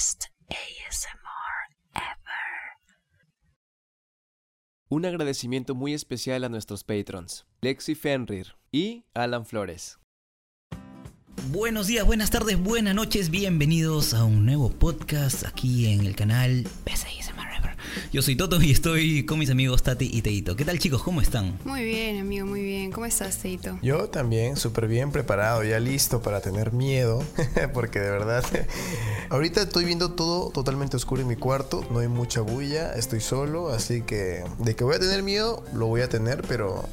best 0.00 0.24
ASMR 0.48 1.76
ever. 1.94 3.20
Un 4.88 5.04
agradecimiento 5.04 5.74
muy 5.74 5.92
especial 5.92 6.44
a 6.44 6.48
nuestros 6.48 6.84
patrons, 6.84 7.44
Lexi 7.60 7.94
Fenrir 7.94 8.56
y 8.72 9.04
Alan 9.12 9.44
Flores. 9.44 9.98
Buenos 11.50 11.86
días, 11.86 12.06
buenas 12.06 12.30
tardes, 12.30 12.58
buenas 12.58 12.94
noches, 12.94 13.28
bienvenidos 13.28 14.14
a 14.14 14.24
un 14.24 14.46
nuevo 14.46 14.70
podcast 14.70 15.44
aquí 15.44 15.92
en 15.92 16.06
el 16.06 16.16
canal 16.16 16.66
ever. 16.86 17.19
Yo 18.12 18.22
soy 18.22 18.36
Toto 18.36 18.60
y 18.60 18.70
estoy 18.70 19.24
con 19.24 19.38
mis 19.38 19.50
amigos 19.50 19.82
Tati 19.82 20.10
y 20.12 20.22
Teito. 20.22 20.56
¿Qué 20.56 20.64
tal 20.64 20.78
chicos? 20.78 21.02
¿Cómo 21.02 21.20
están? 21.20 21.58
Muy 21.64 21.84
bien, 21.84 22.18
amigo, 22.18 22.46
muy 22.46 22.62
bien. 22.62 22.90
¿Cómo 22.90 23.06
estás, 23.06 23.38
Teito? 23.38 23.78
Yo 23.82 24.08
también, 24.08 24.56
súper 24.56 24.88
bien 24.88 25.12
preparado, 25.12 25.62
ya 25.64 25.78
listo 25.80 26.22
para 26.22 26.40
tener 26.40 26.72
miedo, 26.72 27.22
porque 27.74 28.00
de 28.00 28.10
verdad, 28.10 28.44
ahorita 29.30 29.62
estoy 29.62 29.84
viendo 29.84 30.12
todo 30.12 30.50
totalmente 30.50 30.96
oscuro 30.96 31.22
en 31.22 31.28
mi 31.28 31.36
cuarto, 31.36 31.86
no 31.90 32.00
hay 32.00 32.08
mucha 32.08 32.40
bulla, 32.40 32.94
estoy 32.94 33.20
solo, 33.20 33.70
así 33.70 34.02
que 34.02 34.44
de 34.58 34.76
que 34.76 34.84
voy 34.84 34.96
a 34.96 35.00
tener 35.00 35.22
miedo, 35.22 35.64
lo 35.72 35.86
voy 35.86 36.02
a 36.02 36.08
tener, 36.08 36.42
pero 36.48 36.88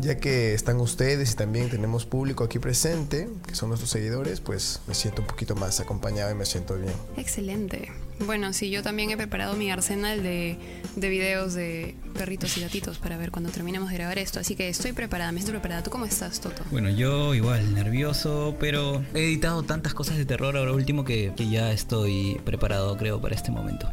ya 0.00 0.18
que 0.18 0.54
están 0.54 0.80
ustedes 0.80 1.32
y 1.32 1.36
también 1.36 1.70
tenemos 1.70 2.06
público 2.06 2.44
aquí 2.44 2.58
presente, 2.58 3.28
que 3.46 3.54
son 3.54 3.68
nuestros 3.68 3.90
seguidores, 3.90 4.40
pues 4.40 4.80
me 4.86 4.94
siento 4.94 5.22
un 5.22 5.28
poquito 5.28 5.54
más 5.54 5.80
acompañado 5.80 6.30
y 6.30 6.34
me 6.34 6.46
siento 6.46 6.76
bien. 6.76 6.92
Excelente. 7.16 7.90
Bueno, 8.26 8.52
sí, 8.52 8.70
yo 8.70 8.82
también 8.82 9.10
he 9.10 9.16
preparado 9.16 9.54
mi 9.54 9.70
arsenal 9.70 10.22
de, 10.22 10.56
de 10.94 11.08
videos 11.08 11.54
de 11.54 11.96
perritos 12.14 12.56
y 12.56 12.60
gatitos 12.60 12.98
para 12.98 13.16
ver 13.16 13.32
cuando 13.32 13.50
terminemos 13.50 13.90
de 13.90 13.96
grabar 13.96 14.18
esto. 14.18 14.38
Así 14.38 14.54
que 14.54 14.68
estoy 14.68 14.92
preparada, 14.92 15.32
me 15.32 15.40
estoy 15.40 15.52
preparada. 15.52 15.82
¿Tú 15.82 15.90
cómo 15.90 16.04
estás, 16.04 16.40
Toto? 16.40 16.62
Bueno, 16.70 16.90
yo 16.90 17.34
igual, 17.34 17.74
nervioso, 17.74 18.56
pero 18.60 19.04
he 19.14 19.24
editado 19.24 19.64
tantas 19.64 19.94
cosas 19.94 20.16
de 20.16 20.24
terror 20.24 20.56
ahora 20.56 20.72
último 20.72 21.04
que, 21.04 21.32
que 21.36 21.48
ya 21.48 21.72
estoy 21.72 22.40
preparado, 22.44 22.96
creo, 22.96 23.20
para 23.20 23.34
este 23.34 23.50
momento. 23.50 23.90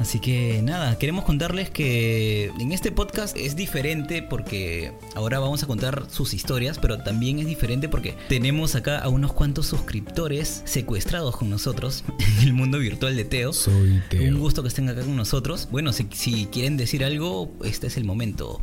Así 0.00 0.18
que 0.18 0.62
nada, 0.62 0.96
queremos 0.96 1.26
contarles 1.26 1.68
que 1.68 2.46
en 2.58 2.72
este 2.72 2.90
podcast 2.90 3.36
es 3.36 3.54
diferente 3.54 4.22
porque 4.22 4.92
ahora 5.14 5.38
vamos 5.40 5.62
a 5.62 5.66
contar 5.66 6.06
sus 6.08 6.32
historias, 6.32 6.78
pero 6.78 7.02
también 7.02 7.38
es 7.38 7.44
diferente 7.44 7.86
porque 7.86 8.16
tenemos 8.30 8.74
acá 8.76 8.98
a 8.98 9.10
unos 9.10 9.34
cuantos 9.34 9.66
suscriptores 9.66 10.62
secuestrados 10.64 11.36
con 11.36 11.50
nosotros 11.50 12.02
en 12.38 12.48
el 12.48 12.54
mundo 12.54 12.78
virtual 12.78 13.14
de 13.14 13.26
Teo. 13.26 13.52
Soy 13.52 14.00
Un 14.18 14.38
gusto 14.38 14.62
que 14.62 14.68
estén 14.68 14.88
acá 14.88 15.02
con 15.02 15.16
nosotros. 15.16 15.68
Bueno, 15.70 15.92
si, 15.92 16.08
si 16.12 16.46
quieren 16.46 16.78
decir 16.78 17.04
algo, 17.04 17.52
este 17.62 17.88
es 17.88 17.98
el 17.98 18.04
momento. 18.04 18.58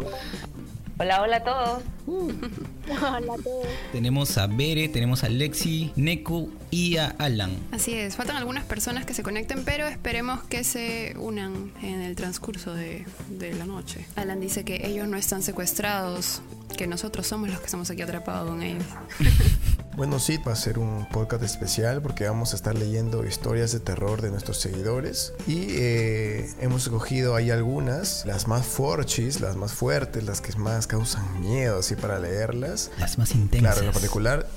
Hola, 0.99 1.21
hola 1.21 1.37
a 1.37 1.43
todos. 1.43 1.83
Hola 2.87 3.33
a 3.33 3.43
todos. 3.43 3.67
Tenemos 3.91 4.35
a 4.39 4.47
Bere, 4.47 4.89
tenemos 4.89 5.23
a 5.23 5.29
Lexi, 5.29 5.91
Neku 5.95 6.49
y 6.71 6.97
a 6.97 7.07
Alan. 7.17 7.57
Así 7.71 7.93
es, 7.93 8.15
faltan 8.15 8.37
algunas 8.37 8.65
personas 8.65 9.05
que 9.05 9.13
se 9.13 9.23
conecten, 9.23 9.63
pero 9.63 9.87
esperemos 9.87 10.43
que 10.43 10.63
se 10.63 11.15
unan 11.17 11.71
en 11.81 12.01
el 12.01 12.15
transcurso 12.15 12.73
de, 12.73 13.05
de 13.29 13.53
la 13.53 13.65
noche. 13.65 14.05
Alan 14.15 14.39
dice 14.39 14.63
que 14.63 14.85
ellos 14.87 15.07
no 15.07 15.17
están 15.17 15.43
secuestrados, 15.43 16.41
que 16.77 16.87
nosotros 16.87 17.27
somos 17.27 17.49
los 17.49 17.59
que 17.59 17.65
estamos 17.65 17.89
aquí 17.89 18.01
atrapados 18.01 18.49
con 18.49 18.61
ellos. 18.61 18.83
Bueno, 19.97 20.19
sí, 20.19 20.37
va 20.47 20.51
a 20.51 20.55
ser 20.55 20.77
un 20.77 21.07
podcast 21.11 21.41
especial 21.41 22.03
porque 22.03 22.27
vamos 22.27 22.53
a 22.53 22.55
estar 22.55 22.77
leyendo 22.77 23.25
historias 23.25 23.71
de 23.71 23.79
terror 23.79 24.21
de 24.21 24.29
nuestros 24.29 24.61
seguidores 24.61 25.33
y 25.47 25.69
eh, 25.71 26.53
hemos 26.61 26.83
escogido 26.83 27.35
ahí 27.35 27.49
algunas, 27.49 28.23
las 28.27 28.47
más 28.47 28.67
forchis, 28.67 29.41
las 29.41 29.55
más 29.55 29.73
fuertes, 29.73 30.23
las 30.23 30.39
que 30.39 30.55
más 30.55 30.85
causan 30.85 31.41
miedo, 31.41 31.79
así 31.79 31.95
para 31.95 32.19
leerlas. 32.19 32.91
Las 32.99 33.17
más 33.17 33.33
intensas. 33.33 33.59
Claro, 33.59 33.79
en 33.79 33.87
lo 33.87 33.91
particular, 33.91 34.47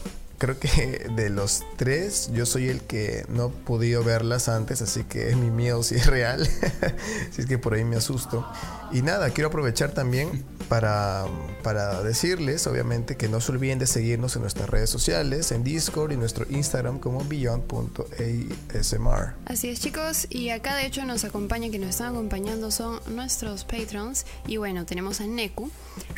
creo 0.40 0.58
que 0.58 1.08
de 1.14 1.30
los 1.30 1.62
tres, 1.76 2.30
yo 2.32 2.46
soy 2.46 2.68
el 2.68 2.80
que 2.80 3.24
no 3.28 3.46
he 3.46 3.50
podido 3.50 4.02
verlas 4.02 4.48
antes, 4.48 4.82
así 4.82 5.04
que 5.04 5.36
mi 5.40 5.50
miedo 5.50 5.84
sí 5.84 5.94
es 5.94 6.06
real. 6.06 6.48
si 7.30 7.42
es 7.42 7.46
que 7.46 7.58
por 7.58 7.74
ahí 7.74 7.84
me 7.84 7.96
asusto. 7.96 8.44
Y 8.90 9.02
nada, 9.02 9.30
quiero 9.30 9.48
aprovechar 9.48 9.92
también 9.92 10.44
para, 10.68 11.26
para 11.62 12.02
decirles, 12.02 12.66
obviamente, 12.66 13.16
que 13.16 13.28
no 13.28 13.40
se 13.40 13.52
olviden 13.52 13.78
de 13.78 13.86
seguirnos 13.86 14.34
en 14.34 14.42
nuestras 14.42 14.68
redes 14.68 14.90
sociales, 14.90 15.52
en 15.52 15.62
Discord 15.62 16.12
y 16.12 16.16
nuestro 16.16 16.46
Instagram 16.48 16.98
como 16.98 17.24
beyond.asmr. 17.24 19.34
Así 19.44 19.68
es 19.68 19.80
chicos, 19.80 20.26
y 20.30 20.50
acá 20.50 20.74
de 20.74 20.86
hecho 20.86 21.04
nos 21.04 21.24
acompañan, 21.24 21.70
que 21.70 21.78
nos 21.78 21.90
están 21.90 22.14
acompañando 22.14 22.70
son 22.70 23.00
nuestros 23.14 23.64
patrons 23.64 24.24
y 24.46 24.56
bueno, 24.56 24.86
tenemos 24.86 25.20
a 25.20 25.26
Neku 25.26 25.70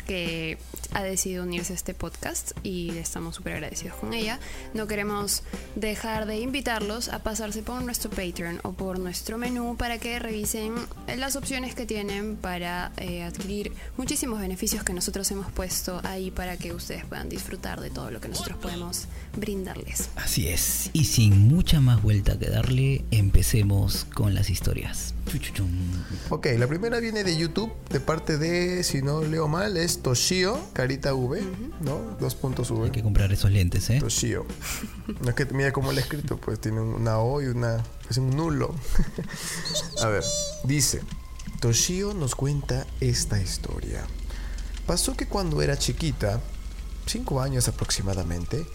que 0.05 0.57
ha 0.93 1.03
decidido 1.03 1.43
unirse 1.43 1.73
a 1.73 1.75
este 1.75 1.93
podcast 1.93 2.51
y 2.63 2.89
estamos 2.97 3.35
súper 3.35 3.53
agradecidos 3.53 3.95
con 3.97 4.13
ella. 4.13 4.39
No 4.73 4.87
queremos 4.87 5.43
dejar 5.75 6.25
de 6.25 6.37
invitarlos 6.37 7.09
a 7.09 7.19
pasarse 7.19 7.63
por 7.63 7.81
nuestro 7.81 8.09
Patreon 8.09 8.59
o 8.63 8.73
por 8.73 8.99
nuestro 8.99 9.37
menú 9.37 9.75
para 9.77 9.97
que 9.97 10.19
revisen 10.19 10.73
las 11.17 11.35
opciones 11.35 11.73
que 11.73 11.85
tienen 11.85 12.35
para 12.35 12.91
eh, 12.97 13.23
adquirir 13.23 13.71
muchísimos 13.97 14.39
beneficios 14.39 14.83
que 14.83 14.93
nosotros 14.93 15.29
hemos 15.31 15.51
puesto 15.51 15.99
ahí 16.03 16.31
para 16.31 16.57
que 16.57 16.73
ustedes 16.73 17.05
puedan 17.05 17.29
disfrutar 17.29 17.81
de 17.81 17.89
todo 17.89 18.11
lo 18.11 18.21
que 18.21 18.27
nosotros 18.27 18.57
podemos 18.57 19.07
brindarles. 19.35 20.09
Así 20.15 20.47
es. 20.47 20.89
Y 20.93 21.05
sin 21.05 21.47
mucha 21.47 21.81
más 21.81 22.01
vuelta 22.01 22.37
que 22.37 22.49
darle, 22.49 23.03
empecemos 23.11 24.05
con 24.13 24.33
las 24.35 24.49
historias. 24.49 25.13
Ok, 26.29 26.47
la 26.57 26.67
primera 26.67 26.99
viene 26.99 27.23
de 27.23 27.37
YouTube, 27.37 27.71
de 27.89 27.99
parte 27.99 28.37
de, 28.37 28.83
si 28.83 29.01
no 29.01 29.23
leo 29.23 29.47
mal, 29.47 29.62
es 29.67 30.01
Toshio, 30.01 30.59
carita 30.73 31.13
V, 31.13 31.41
¿no? 31.81 32.17
Dos 32.19 32.35
puntos 32.35 32.69
V. 32.69 32.85
Hay 32.85 32.91
que 32.91 33.01
comprar 33.01 33.31
esos 33.31 33.49
lentes, 33.49 33.89
¿eh? 33.89 33.99
Toshio. 33.99 34.45
No 35.21 35.29
es 35.29 35.35
que 35.35 35.45
mira 35.45 35.71
cómo 35.71 35.91
lo 35.91 35.97
he 35.97 36.01
escrito, 36.01 36.37
pues 36.37 36.59
tiene 36.59 36.81
una 36.81 37.19
O 37.19 37.41
y 37.41 37.47
una. 37.47 37.81
Es 38.09 38.17
un 38.17 38.31
nulo. 38.31 38.75
A 40.03 40.07
ver, 40.07 40.23
dice: 40.65 41.01
Toshio 41.61 42.13
nos 42.13 42.35
cuenta 42.35 42.85
esta 42.99 43.41
historia. 43.41 44.05
Pasó 44.85 45.15
que 45.15 45.27
cuando 45.27 45.61
era 45.61 45.77
chiquita, 45.77 46.41
cinco 47.05 47.41
años 47.41 47.69
aproximadamente, 47.69 48.65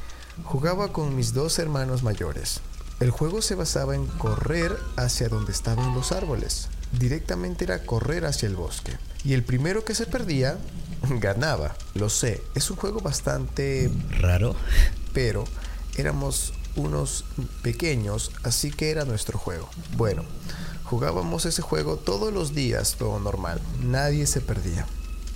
jugaba 0.44 0.92
con 0.92 1.14
mis 1.14 1.34
dos 1.34 1.58
hermanos 1.58 2.02
mayores. 2.02 2.60
El 3.00 3.10
juego 3.10 3.42
se 3.42 3.54
basaba 3.54 3.94
en 3.94 4.06
correr 4.06 4.76
hacia 4.96 5.28
donde 5.28 5.52
estaban 5.52 5.94
los 5.94 6.12
árboles. 6.12 6.68
Directamente 6.98 7.64
era 7.64 7.84
correr 7.84 8.24
hacia 8.24 8.48
el 8.48 8.56
bosque. 8.56 8.96
Y 9.24 9.34
el 9.34 9.44
primero 9.44 9.84
que 9.84 9.94
se 9.94 10.06
perdía, 10.06 10.58
ganaba. 11.20 11.76
Lo 11.94 12.08
sé, 12.08 12.42
es 12.54 12.70
un 12.70 12.76
juego 12.76 13.00
bastante 13.00 13.90
Raro. 14.20 14.54
pero 15.12 15.44
éramos 15.96 16.52
unos 16.76 17.24
pequeños, 17.62 18.30
así 18.44 18.70
que 18.70 18.90
era 18.90 19.04
nuestro 19.04 19.38
juego. 19.38 19.68
Bueno, 19.96 20.24
jugábamos 20.84 21.44
ese 21.44 21.62
juego 21.62 21.96
todos 21.96 22.32
los 22.32 22.54
días, 22.54 22.96
todo 22.98 23.18
normal, 23.18 23.60
nadie 23.82 24.26
se 24.26 24.40
perdía. 24.40 24.86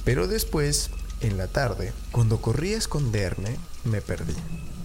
Pero 0.04 0.28
después, 0.28 0.91
en 1.21 1.38
la 1.38 1.48
tarde, 1.48 1.92
cuando 2.10 2.41
corrí 2.41 2.75
a 2.75 2.78
esconderme, 2.78 3.56
me 3.84 4.00
perdí. 4.00 4.34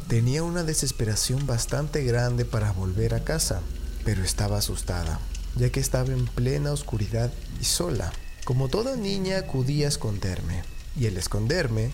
Tenía 0.07 0.43
una 0.43 0.63
desesperación 0.63 1.45
bastante 1.45 2.03
grande 2.03 2.45
para 2.45 2.71
volver 2.71 3.13
a 3.13 3.23
casa, 3.23 3.61
pero 4.05 4.23
estaba 4.23 4.57
asustada, 4.57 5.19
ya 5.55 5.69
que 5.69 5.79
estaba 5.79 6.13
en 6.13 6.25
plena 6.25 6.71
oscuridad 6.71 7.31
y 7.59 7.65
sola. 7.65 8.11
Como 8.47 8.69
toda 8.69 8.95
niña 8.95 9.39
acudí 9.39 9.83
a 9.83 9.89
esconderme, 9.89 10.63
y 10.97 11.05
al 11.05 11.17
esconderme, 11.17 11.91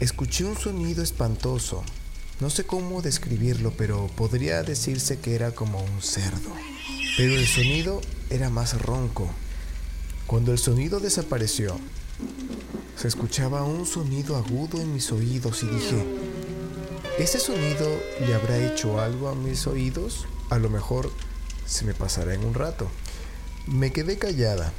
escuché 0.00 0.44
un 0.44 0.54
sonido 0.54 1.02
espantoso. 1.02 1.82
No 2.40 2.50
sé 2.50 2.64
cómo 2.64 3.00
describirlo, 3.00 3.72
pero 3.74 4.06
podría 4.08 4.62
decirse 4.62 5.18
que 5.18 5.34
era 5.34 5.52
como 5.52 5.82
un 5.82 6.02
cerdo. 6.02 6.50
Pero 7.16 7.32
el 7.36 7.46
sonido 7.46 8.02
era 8.28 8.50
más 8.50 8.78
ronco. 8.82 9.30
Cuando 10.26 10.52
el 10.52 10.58
sonido 10.58 11.00
desapareció, 11.00 11.80
se 12.94 13.08
escuchaba 13.08 13.62
un 13.62 13.86
sonido 13.86 14.36
agudo 14.36 14.82
en 14.82 14.92
mis 14.92 15.10
oídos 15.10 15.62
y 15.62 15.68
dije, 15.68 16.04
¿ese 17.18 17.40
sonido 17.40 17.88
le 18.26 18.34
habrá 18.34 18.58
hecho 18.58 19.00
algo 19.00 19.30
a 19.30 19.34
mis 19.34 19.66
oídos? 19.66 20.26
A 20.50 20.58
lo 20.58 20.68
mejor 20.68 21.10
se 21.64 21.86
me 21.86 21.94
pasará 21.94 22.34
en 22.34 22.44
un 22.44 22.52
rato. 22.52 22.90
Me 23.66 23.90
quedé 23.90 24.18
callada 24.18 24.74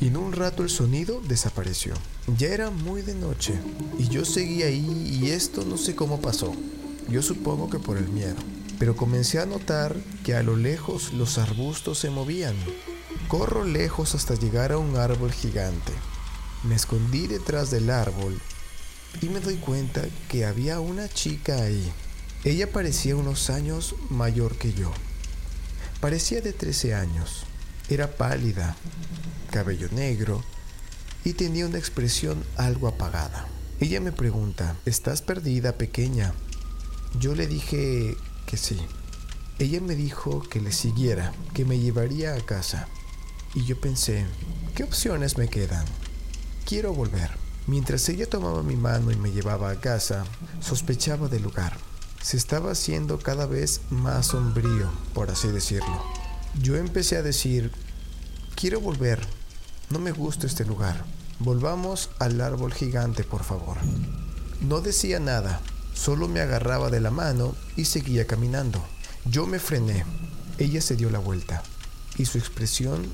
y 0.00 0.08
en 0.08 0.16
un 0.16 0.32
rato 0.32 0.62
el 0.62 0.70
sonido 0.70 1.20
desapareció. 1.26 1.94
Ya 2.36 2.48
era 2.48 2.70
muy 2.70 3.02
de 3.02 3.14
noche 3.14 3.54
y 3.98 4.08
yo 4.08 4.24
seguí 4.24 4.62
ahí 4.62 5.20
y 5.20 5.30
esto 5.30 5.64
no 5.64 5.76
sé 5.76 5.94
cómo 5.94 6.20
pasó. 6.20 6.52
Yo 7.08 7.22
supongo 7.22 7.70
que 7.70 7.78
por 7.78 7.96
el 7.96 8.08
miedo. 8.08 8.36
Pero 8.78 8.94
comencé 8.94 9.40
a 9.40 9.46
notar 9.46 9.96
que 10.24 10.34
a 10.34 10.42
lo 10.42 10.56
lejos 10.56 11.12
los 11.12 11.38
arbustos 11.38 11.98
se 11.98 12.10
movían. 12.10 12.54
Corro 13.26 13.64
lejos 13.64 14.14
hasta 14.14 14.34
llegar 14.34 14.72
a 14.72 14.78
un 14.78 14.96
árbol 14.96 15.32
gigante. 15.32 15.92
Me 16.62 16.76
escondí 16.76 17.26
detrás 17.26 17.70
del 17.70 17.90
árbol 17.90 18.38
y 19.20 19.28
me 19.28 19.40
doy 19.40 19.56
cuenta 19.56 20.02
que 20.28 20.44
había 20.44 20.80
una 20.80 21.08
chica 21.08 21.62
ahí. 21.62 21.90
Ella 22.44 22.70
parecía 22.70 23.16
unos 23.16 23.50
años 23.50 23.96
mayor 24.10 24.56
que 24.56 24.72
yo. 24.72 24.92
Parecía 26.00 26.40
de 26.40 26.52
13 26.52 26.94
años. 26.94 27.44
Era 27.90 28.16
pálida, 28.16 28.76
cabello 29.50 29.88
negro 29.92 30.42
y 31.24 31.32
tenía 31.32 31.66
una 31.66 31.78
expresión 31.78 32.44
algo 32.56 32.88
apagada. 32.88 33.46
Ella 33.80 34.00
me 34.00 34.12
pregunta, 34.12 34.76
¿estás 34.84 35.22
perdida, 35.22 35.72
pequeña? 35.78 36.34
Yo 37.18 37.34
le 37.34 37.46
dije 37.46 38.16
que 38.46 38.56
sí. 38.56 38.78
Ella 39.58 39.80
me 39.80 39.94
dijo 39.94 40.42
que 40.42 40.60
le 40.60 40.72
siguiera, 40.72 41.32
que 41.54 41.64
me 41.64 41.78
llevaría 41.78 42.34
a 42.34 42.40
casa. 42.40 42.88
Y 43.54 43.64
yo 43.64 43.80
pensé, 43.80 44.26
¿qué 44.74 44.84
opciones 44.84 45.38
me 45.38 45.48
quedan? 45.48 45.84
Quiero 46.66 46.92
volver. 46.92 47.30
Mientras 47.66 48.08
ella 48.08 48.28
tomaba 48.28 48.62
mi 48.62 48.76
mano 48.76 49.10
y 49.10 49.16
me 49.16 49.30
llevaba 49.30 49.70
a 49.70 49.80
casa, 49.80 50.24
sospechaba 50.60 51.28
del 51.28 51.42
lugar. 51.42 51.76
Se 52.22 52.36
estaba 52.36 52.72
haciendo 52.72 53.18
cada 53.18 53.46
vez 53.46 53.80
más 53.90 54.26
sombrío, 54.26 54.90
por 55.14 55.30
así 55.30 55.48
decirlo. 55.48 56.17
Yo 56.62 56.76
empecé 56.76 57.16
a 57.16 57.22
decir, 57.22 57.70
quiero 58.54 58.80
volver. 58.80 59.20
No 59.90 59.98
me 59.98 60.12
gusta 60.12 60.46
este 60.46 60.64
lugar. 60.64 61.04
Volvamos 61.38 62.10
al 62.18 62.40
árbol 62.40 62.72
gigante, 62.72 63.24
por 63.24 63.44
favor. 63.44 63.76
No 64.60 64.80
decía 64.80 65.20
nada, 65.20 65.60
solo 65.94 66.28
me 66.28 66.40
agarraba 66.40 66.90
de 66.90 67.00
la 67.00 67.10
mano 67.10 67.54
y 67.76 67.84
seguía 67.84 68.26
caminando. 68.26 68.84
Yo 69.24 69.46
me 69.46 69.58
frené. 69.58 70.04
Ella 70.58 70.80
se 70.80 70.96
dio 70.96 71.10
la 71.10 71.20
vuelta 71.20 71.62
y 72.16 72.24
su 72.24 72.38
expresión 72.38 73.06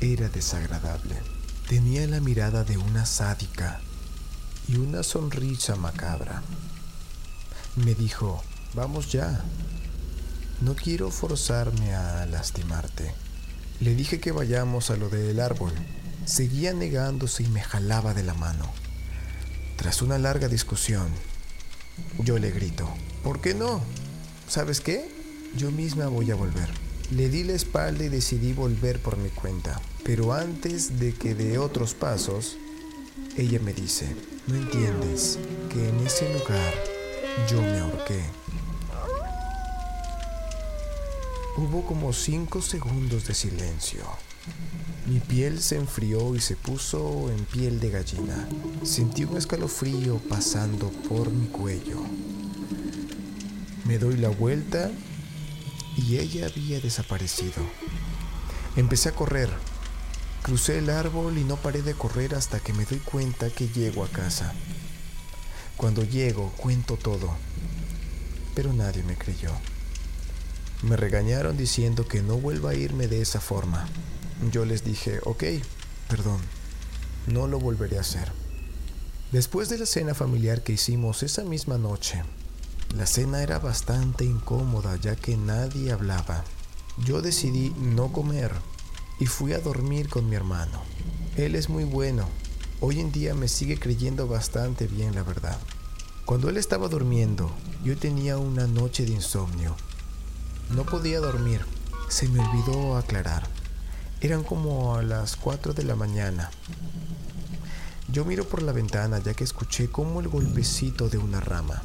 era 0.00 0.28
desagradable. 0.28 1.16
Tenía 1.68 2.06
la 2.06 2.20
mirada 2.20 2.62
de 2.64 2.76
una 2.76 3.06
sádica 3.06 3.80
y 4.68 4.76
una 4.76 5.02
sonrisa 5.02 5.76
macabra. 5.76 6.42
Me 7.76 7.94
dijo, 7.94 8.42
vamos 8.74 9.10
ya. 9.10 9.42
No 10.60 10.74
quiero 10.74 11.10
forzarme 11.10 11.94
a 11.94 12.24
lastimarte. 12.24 13.12
Le 13.80 13.94
dije 13.94 14.20
que 14.20 14.32
vayamos 14.32 14.90
a 14.90 14.96
lo 14.96 15.10
del 15.10 15.38
árbol. 15.38 15.72
Seguía 16.24 16.72
negándose 16.72 17.42
y 17.42 17.48
me 17.48 17.60
jalaba 17.60 18.14
de 18.14 18.22
la 18.22 18.32
mano. 18.32 18.64
Tras 19.76 20.00
una 20.00 20.16
larga 20.16 20.48
discusión, 20.48 21.08
yo 22.20 22.38
le 22.38 22.50
grito, 22.50 22.88
¿por 23.22 23.42
qué 23.42 23.52
no? 23.52 23.82
¿Sabes 24.48 24.80
qué? 24.80 25.10
Yo 25.56 25.70
misma 25.70 26.08
voy 26.08 26.30
a 26.30 26.36
volver. 26.36 26.70
Le 27.10 27.28
di 27.28 27.44
la 27.44 27.52
espalda 27.52 28.04
y 28.04 28.08
decidí 28.08 28.54
volver 28.54 28.98
por 29.00 29.18
mi 29.18 29.28
cuenta. 29.28 29.78
Pero 30.04 30.32
antes 30.32 30.98
de 30.98 31.12
que 31.12 31.34
dé 31.34 31.58
otros 31.58 31.92
pasos, 31.92 32.56
ella 33.36 33.60
me 33.60 33.74
dice, 33.74 34.16
no 34.46 34.54
entiendes 34.54 35.38
que 35.70 35.90
en 35.90 36.06
ese 36.06 36.32
lugar 36.32 36.74
yo 37.46 37.60
me 37.60 37.78
ahorqué. 37.78 38.45
Hubo 41.58 41.86
como 41.86 42.12
cinco 42.12 42.60
segundos 42.60 43.26
de 43.26 43.32
silencio. 43.32 44.04
Mi 45.06 45.20
piel 45.20 45.62
se 45.62 45.76
enfrió 45.76 46.34
y 46.34 46.40
se 46.40 46.54
puso 46.54 47.30
en 47.30 47.46
piel 47.46 47.80
de 47.80 47.88
gallina. 47.88 48.46
Sentí 48.82 49.24
un 49.24 49.38
escalofrío 49.38 50.18
pasando 50.28 50.90
por 51.08 51.30
mi 51.30 51.46
cuello. 51.46 52.02
Me 53.86 53.98
doy 53.98 54.18
la 54.18 54.28
vuelta 54.28 54.90
y 55.96 56.18
ella 56.18 56.46
había 56.46 56.78
desaparecido. 56.78 57.62
Empecé 58.76 59.08
a 59.08 59.12
correr. 59.12 59.48
Crucé 60.42 60.76
el 60.78 60.90
árbol 60.90 61.38
y 61.38 61.44
no 61.44 61.56
paré 61.56 61.80
de 61.80 61.94
correr 61.94 62.34
hasta 62.34 62.60
que 62.60 62.74
me 62.74 62.84
doy 62.84 62.98
cuenta 62.98 63.48
que 63.48 63.68
llego 63.68 64.04
a 64.04 64.08
casa. 64.08 64.52
Cuando 65.78 66.04
llego, 66.04 66.52
cuento 66.58 66.96
todo, 66.96 67.34
pero 68.54 68.74
nadie 68.74 69.02
me 69.04 69.16
creyó. 69.16 69.52
Me 70.82 70.96
regañaron 70.96 71.56
diciendo 71.56 72.06
que 72.06 72.22
no 72.22 72.36
vuelva 72.36 72.70
a 72.70 72.74
irme 72.74 73.08
de 73.08 73.22
esa 73.22 73.40
forma. 73.40 73.88
Yo 74.52 74.64
les 74.64 74.84
dije, 74.84 75.20
ok, 75.24 75.44
perdón, 76.08 76.40
no 77.26 77.46
lo 77.46 77.58
volveré 77.58 77.98
a 77.98 78.02
hacer. 78.02 78.30
Después 79.32 79.68
de 79.68 79.78
la 79.78 79.86
cena 79.86 80.14
familiar 80.14 80.62
que 80.62 80.74
hicimos 80.74 81.22
esa 81.22 81.42
misma 81.42 81.78
noche, 81.78 82.22
la 82.94 83.06
cena 83.06 83.42
era 83.42 83.58
bastante 83.58 84.24
incómoda 84.24 84.96
ya 84.96 85.16
que 85.16 85.36
nadie 85.36 85.90
hablaba. 85.90 86.44
Yo 87.04 87.20
decidí 87.22 87.74
no 87.78 88.12
comer 88.12 88.52
y 89.18 89.26
fui 89.26 89.52
a 89.52 89.58
dormir 89.58 90.08
con 90.08 90.28
mi 90.28 90.36
hermano. 90.36 90.82
Él 91.36 91.54
es 91.54 91.68
muy 91.68 91.84
bueno. 91.84 92.28
Hoy 92.80 93.00
en 93.00 93.10
día 93.10 93.34
me 93.34 93.48
sigue 93.48 93.78
creyendo 93.78 94.28
bastante 94.28 94.86
bien 94.86 95.14
la 95.14 95.22
verdad. 95.22 95.58
Cuando 96.24 96.48
él 96.48 96.56
estaba 96.56 96.88
durmiendo, 96.88 97.50
yo 97.84 97.96
tenía 97.96 98.38
una 98.38 98.66
noche 98.66 99.04
de 99.04 99.12
insomnio. 99.12 99.76
No 100.70 100.84
podía 100.84 101.20
dormir. 101.20 101.64
Se 102.08 102.28
me 102.28 102.40
olvidó 102.40 102.96
aclarar. 102.96 103.46
Eran 104.20 104.42
como 104.42 104.96
a 104.96 105.02
las 105.02 105.36
4 105.36 105.74
de 105.74 105.84
la 105.84 105.96
mañana. 105.96 106.50
Yo 108.08 108.24
miro 108.24 108.48
por 108.48 108.62
la 108.62 108.72
ventana 108.72 109.18
ya 109.18 109.34
que 109.34 109.44
escuché 109.44 109.88
como 109.90 110.20
el 110.20 110.28
golpecito 110.28 111.08
de 111.08 111.18
una 111.18 111.40
rama. 111.40 111.82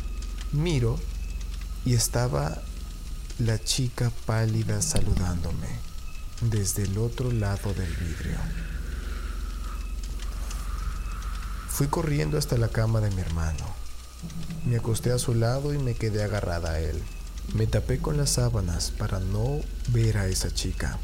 Miro 0.51 0.99
y 1.85 1.93
estaba 1.93 2.61
la 3.39 3.57
chica 3.59 4.11
pálida 4.25 4.81
saludándome 4.81 5.67
desde 6.41 6.83
el 6.83 6.97
otro 6.97 7.31
lado 7.31 7.73
del 7.73 7.93
vidrio. 7.95 8.37
Fui 11.69 11.87
corriendo 11.87 12.37
hasta 12.37 12.57
la 12.57 12.67
cama 12.67 12.99
de 12.99 13.09
mi 13.11 13.21
hermano. 13.21 13.65
Me 14.65 14.77
acosté 14.77 15.11
a 15.11 15.17
su 15.17 15.33
lado 15.33 15.73
y 15.73 15.79
me 15.79 15.95
quedé 15.95 16.23
agarrada 16.23 16.71
a 16.71 16.79
él. 16.79 17.01
Me 17.53 17.67
tapé 17.67 17.99
con 17.99 18.17
las 18.17 18.31
sábanas 18.31 18.91
para 18.91 19.19
no 19.19 19.59
ver 19.89 20.17
a 20.17 20.27
esa 20.27 20.53
chica. 20.53 20.99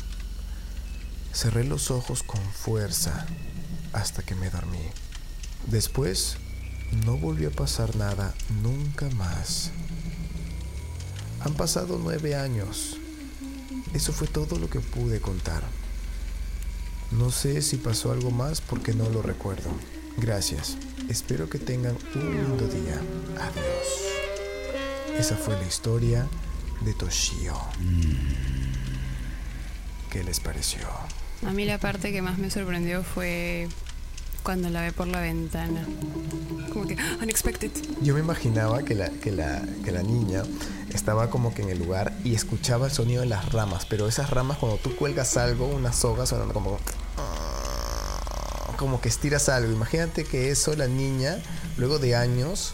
Cerré 1.33 1.63
los 1.63 1.91
ojos 1.91 2.23
con 2.23 2.41
fuerza 2.51 3.25
hasta 3.93 4.23
que 4.23 4.35
me 4.35 4.49
dormí. 4.49 4.79
Después 5.67 6.37
no 7.05 7.17
volvió 7.17 7.49
a 7.49 7.51
pasar 7.51 7.95
nada 7.95 8.33
nunca 8.61 9.09
más. 9.11 9.71
Han 11.41 11.53
pasado 11.53 11.99
nueve 12.01 12.35
años. 12.35 12.97
Eso 13.93 14.13
fue 14.13 14.27
todo 14.27 14.57
lo 14.57 14.69
que 14.69 14.79
pude 14.79 15.19
contar. 15.21 15.63
No 17.11 17.31
sé 17.31 17.61
si 17.61 17.77
pasó 17.77 18.11
algo 18.11 18.31
más 18.31 18.61
porque 18.61 18.93
no 18.93 19.09
lo 19.09 19.21
recuerdo. 19.21 19.69
Gracias. 20.17 20.77
Espero 21.09 21.49
que 21.49 21.59
tengan 21.59 21.97
un 22.15 22.31
lindo 22.35 22.67
día. 22.67 23.01
Adiós. 23.39 24.16
Esa 25.15 25.35
fue 25.35 25.55
la 25.55 25.65
historia 25.65 26.27
de 26.81 26.93
Toshio. 26.93 27.55
¿Qué 30.11 30.23
les 30.23 30.39
pareció? 30.39 30.87
A 31.45 31.51
mí 31.51 31.65
la 31.65 31.77
parte 31.77 32.11
que 32.11 32.21
más 32.21 32.37
me 32.37 32.49
sorprendió 32.49 33.03
fue 33.03 33.67
cuando 34.43 34.69
la 34.69 34.81
ve 34.81 34.91
por 34.91 35.07
la 35.07 35.19
ventana. 35.21 35.85
Como 36.71 36.87
que, 36.87 36.95
"Ah, 36.99 37.17
unexpected. 37.21 37.71
Yo 38.01 38.13
me 38.13 38.19
imaginaba 38.19 38.83
que 38.83 38.95
la, 38.95 39.09
que, 39.09 39.31
la, 39.31 39.61
que 39.83 39.91
la 39.91 40.03
niña 40.03 40.43
estaba 40.93 41.29
como 41.29 41.53
que 41.53 41.61
en 41.63 41.69
el 41.69 41.79
lugar 41.79 42.13
y 42.23 42.33
escuchaba 42.35 42.87
el 42.87 42.91
sonido 42.91 43.21
de 43.21 43.27
las 43.27 43.51
ramas, 43.51 43.85
pero 43.85 44.07
esas 44.07 44.29
ramas 44.29 44.57
cuando 44.57 44.77
tú 44.77 44.95
cuelgas 44.95 45.37
algo, 45.37 45.67
una 45.67 45.93
soga 45.93 46.25
sonando 46.25 46.53
como 46.53 46.79
como 48.77 49.01
que 49.01 49.09
estiras 49.09 49.49
algo. 49.49 49.71
Imagínate 49.73 50.23
que 50.23 50.51
eso 50.51 50.75
la 50.75 50.87
niña 50.87 51.39
luego 51.77 51.97
de 51.97 52.15
años 52.15 52.73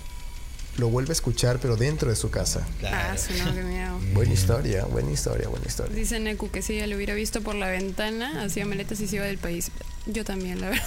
lo 0.77 0.89
vuelve 0.89 1.10
a 1.10 1.13
escuchar 1.13 1.60
pero 1.62 1.75
dentro 1.75 2.10
de 2.10 2.15
su 2.15 2.30
casa. 2.32 2.65
Ah, 2.86 3.15
sí, 3.18 3.34
no, 3.44 3.53
qué 3.53 3.62
miedo. 3.63 4.00
Buena 4.13 4.34
historia, 4.34 4.86
buena 4.86 5.12
historia, 5.12 5.48
buena 5.48 5.65
historia. 5.68 5.96
Dice 5.96 6.20
Neku 6.20 6.50
que 6.50 6.62
si 6.62 6.74
ella 6.74 6.88
lo 6.88 6.96
hubiera 6.96 7.13
visto 7.13 7.42
por 7.42 7.56
la 7.56 7.68
ventana, 7.68 8.44
hacía 8.44 8.65
maletas 8.65 9.00
y 9.01 9.08
se 9.08 9.18
iba 9.18 9.25
del 9.25 9.38
país. 9.38 9.72
Yo 10.06 10.24
también, 10.25 10.60
la 10.62 10.70
verdad. 10.72 10.84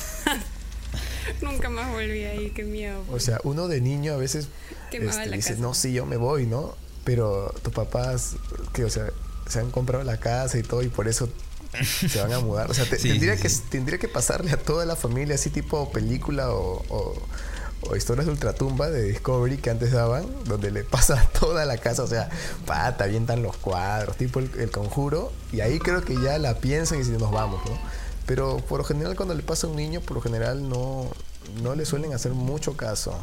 Nunca 1.43 1.69
más 1.71 1.91
volví 1.91 2.25
ahí, 2.25 2.51
qué 2.51 2.63
miedo. 2.65 3.03
O 3.11 3.19
sea, 3.21 3.41
uno 3.45 3.69
de 3.69 3.81
niño 3.81 4.13
a 4.15 4.17
veces 4.17 4.49
este, 4.93 5.27
la 5.27 5.37
dice, 5.37 5.51
casa. 5.51 5.63
no, 5.63 5.75
sí, 5.75 5.93
yo 5.93 6.07
me 6.07 6.17
voy, 6.17 6.47
¿no? 6.47 6.75
Pero 7.05 7.53
tus 7.63 7.73
papás, 7.73 8.37
que, 8.73 8.85
o 8.85 8.91
sea, 8.91 9.09
se 9.49 9.59
han 9.61 9.71
comprado 9.71 10.05
la 10.05 10.19
casa 10.19 10.59
y 10.59 10.63
todo 10.63 10.83
y 10.83 10.89
por 10.89 11.09
eso 11.09 11.29
se 12.09 12.21
van 12.21 12.33
a 12.33 12.41
mudar. 12.41 12.71
O 12.71 12.75
sea, 12.75 12.85
te- 12.89 12.99
Sí, 13.01 13.09
tendría, 13.11 13.37
sí, 13.37 13.43
que, 13.43 13.49
sí. 13.49 13.63
tendría 13.71 13.99
que 13.99 14.09
pasarle 14.09 14.51
a 14.53 14.57
toda 14.57 14.85
la 14.87 14.97
familia 14.97 15.35
así 15.35 15.51
tipo 15.51 15.91
película 15.93 16.51
o, 16.53 16.83
o- 16.89 17.23
o 17.83 17.97
historias 17.97 18.27
de 18.27 18.33
ultratumba 18.33 18.91
de 18.91 19.03
Discovery 19.03 19.59
que 19.59 19.71
antes 19.71 19.93
daban, 19.93 20.27
donde 20.45 20.71
le 20.71 20.85
pasa 20.85 21.29
toda 21.39 21.65
la 21.65 21.79
casa, 21.79 22.03
o 22.03 22.07
sea, 22.07 22.29
pata, 22.65 23.05
avientan 23.05 23.43
los 23.43 23.57
cuadros, 23.57 24.17
tipo 24.17 24.41
el, 24.41 24.71
conjuro, 24.71 25.33
y 25.53 25.61
ahí 25.61 25.79
creo 25.79 26.03
que 26.03 26.21
ya 26.21 26.39
la 26.39 26.55
piensan 26.59 26.99
y 26.99 27.03
dicen, 27.03 27.19
nos 27.19 27.31
vamos, 27.31 27.61
¿no? 27.67 27.79
Pero 28.27 28.57
por 28.57 28.79
lo 28.79 28.85
general 28.85 29.15
cuando 29.15 29.35
le 29.35 29.43
pasa 29.43 29.67
a 29.67 29.71
un 29.71 29.77
niño, 29.77 30.01
por 30.01 30.17
lo 30.17 30.21
general 30.21 30.69
no, 30.69 31.09
no 31.63 31.75
le 31.75 31.85
suelen 31.85 32.13
hacer 32.13 32.33
mucho 32.33 32.77
caso. 32.77 33.17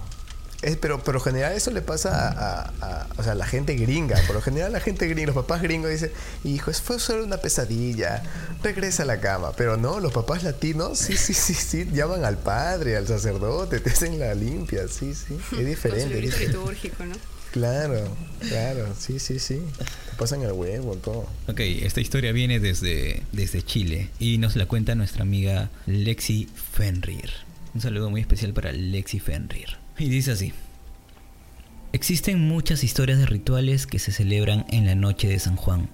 Es, 0.63 0.77
pero 0.77 1.03
por 1.03 1.13
lo 1.15 1.19
general 1.19 1.53
eso 1.53 1.71
le 1.71 1.81
pasa 1.81 2.09
a, 2.29 2.61
a- 2.61 2.73
a- 2.81 3.07
o 3.17 3.23
sea, 3.23 3.33
a 3.33 3.35
la 3.35 3.45
gente 3.45 3.75
gringa. 3.75 4.17
Por 4.25 4.35
lo 4.35 4.41
general 4.41 4.71
la 4.71 4.79
gente 4.79 5.07
gringa, 5.07 5.27
los 5.27 5.35
papás 5.35 5.61
gringos 5.61 5.91
dicen, 5.91 6.11
hijo, 6.43 6.71
es 6.71 6.81
fue 6.81 6.99
solo 6.99 7.23
una 7.25 7.37
pesadilla, 7.37 8.23
regresa 8.63 9.03
a 9.03 9.05
la 9.05 9.19
cama. 9.19 9.51
Pero 9.57 9.77
no, 9.77 9.99
los 9.99 10.13
papás 10.13 10.43
latinos, 10.43 10.97
sí, 10.97 11.17
sí, 11.17 11.33
sí, 11.33 11.53
sí, 11.53 11.87
llaman 11.93 12.23
al 12.25 12.37
padre, 12.37 12.97
al 12.97 13.07
sacerdote, 13.07 13.79
te 13.79 13.89
hacen 13.89 14.17
la 14.19 14.33
limpia, 14.33 14.87
sí, 14.87 15.13
sí. 15.13 15.35
Es 15.35 15.43
Con 15.49 15.59
su 15.59 15.63
diferente. 15.65 16.03
es 16.03 16.21
diferente. 16.21 16.47
litúrgico, 16.47 17.05
¿no? 17.05 17.15
Claro, 17.51 18.03
claro, 18.49 18.95
sí, 18.97 19.19
sí, 19.19 19.37
sí. 19.37 19.61
Te 19.77 20.15
pasan 20.17 20.41
el 20.41 20.53
huevo, 20.53 20.95
todo. 20.95 21.27
Ok, 21.47 21.59
esta 21.59 22.01
historia 22.01 22.31
viene 22.31 22.59
desde, 22.59 23.21
desde 23.31 23.61
Chile 23.61 24.09
y 24.17 24.39
nos 24.39 24.55
la 24.55 24.65
cuenta 24.65 24.95
nuestra 24.95 25.21
amiga 25.21 25.69
Lexi 25.85 26.49
Fenrir. 26.73 27.29
Un 27.75 27.81
saludo 27.81 28.09
muy 28.09 28.21
especial 28.21 28.53
para 28.53 28.71
Lexi 28.71 29.19
Fenrir. 29.19 29.77
Y 29.97 30.09
dice 30.09 30.31
así. 30.31 30.53
Existen 31.91 32.47
muchas 32.47 32.83
historias 32.83 33.19
de 33.19 33.27
rituales 33.27 33.85
que 33.85 33.99
se 33.99 34.11
celebran 34.11 34.65
en 34.69 34.87
la 34.87 34.95
noche 34.95 35.27
de 35.27 35.37
San 35.37 35.55
Juan, 35.55 35.89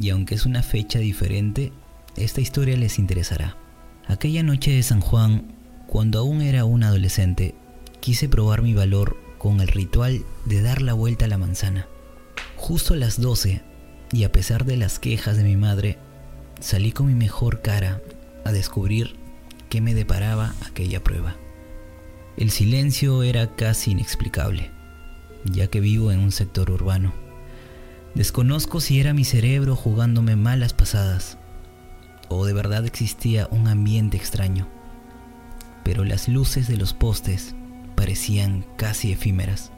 y 0.00 0.10
aunque 0.10 0.34
es 0.34 0.46
una 0.46 0.62
fecha 0.62 0.98
diferente, 0.98 1.72
esta 2.16 2.40
historia 2.40 2.76
les 2.76 2.98
interesará. 2.98 3.56
Aquella 4.06 4.42
noche 4.42 4.70
de 4.70 4.82
San 4.82 5.00
Juan, 5.00 5.52
cuando 5.86 6.20
aún 6.20 6.40
era 6.40 6.64
un 6.64 6.82
adolescente, 6.82 7.54
quise 8.00 8.28
probar 8.28 8.62
mi 8.62 8.72
valor 8.72 9.18
con 9.36 9.60
el 9.60 9.68
ritual 9.68 10.24
de 10.46 10.62
dar 10.62 10.80
la 10.80 10.94
vuelta 10.94 11.26
a 11.26 11.28
la 11.28 11.38
manzana. 11.38 11.86
Justo 12.56 12.94
a 12.94 12.96
las 12.96 13.20
12, 13.20 13.60
y 14.12 14.24
a 14.24 14.32
pesar 14.32 14.64
de 14.64 14.78
las 14.78 14.98
quejas 14.98 15.36
de 15.36 15.44
mi 15.44 15.56
madre, 15.56 15.98
salí 16.60 16.92
con 16.92 17.06
mi 17.08 17.14
mejor 17.14 17.60
cara 17.60 18.00
a 18.44 18.52
descubrir 18.52 19.16
qué 19.68 19.82
me 19.82 19.94
deparaba 19.94 20.54
aquella 20.66 21.04
prueba. 21.04 21.36
El 22.36 22.50
silencio 22.50 23.22
era 23.22 23.56
casi 23.56 23.92
inexplicable, 23.92 24.70
ya 25.44 25.68
que 25.68 25.80
vivo 25.80 26.12
en 26.12 26.20
un 26.20 26.32
sector 26.32 26.70
urbano. 26.70 27.14
Desconozco 28.14 28.80
si 28.80 29.00
era 29.00 29.14
mi 29.14 29.24
cerebro 29.24 29.74
jugándome 29.74 30.36
malas 30.36 30.74
pasadas 30.74 31.38
o 32.28 32.44
de 32.44 32.52
verdad 32.52 32.84
existía 32.84 33.48
un 33.50 33.68
ambiente 33.68 34.16
extraño, 34.16 34.68
pero 35.84 36.04
las 36.04 36.28
luces 36.28 36.68
de 36.68 36.76
los 36.76 36.92
postes 36.92 37.54
parecían 37.94 38.66
casi 38.76 39.12
efímeras, 39.12 39.70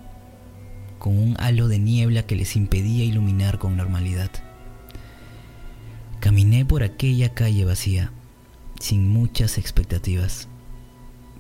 con 0.98 1.16
un 1.16 1.36
halo 1.38 1.68
de 1.68 1.78
niebla 1.78 2.24
que 2.24 2.36
les 2.36 2.56
impedía 2.56 3.04
iluminar 3.04 3.58
con 3.58 3.76
normalidad. 3.76 4.30
Caminé 6.20 6.64
por 6.64 6.82
aquella 6.82 7.34
calle 7.34 7.64
vacía, 7.64 8.12
sin 8.80 9.08
muchas 9.08 9.58
expectativas, 9.58 10.48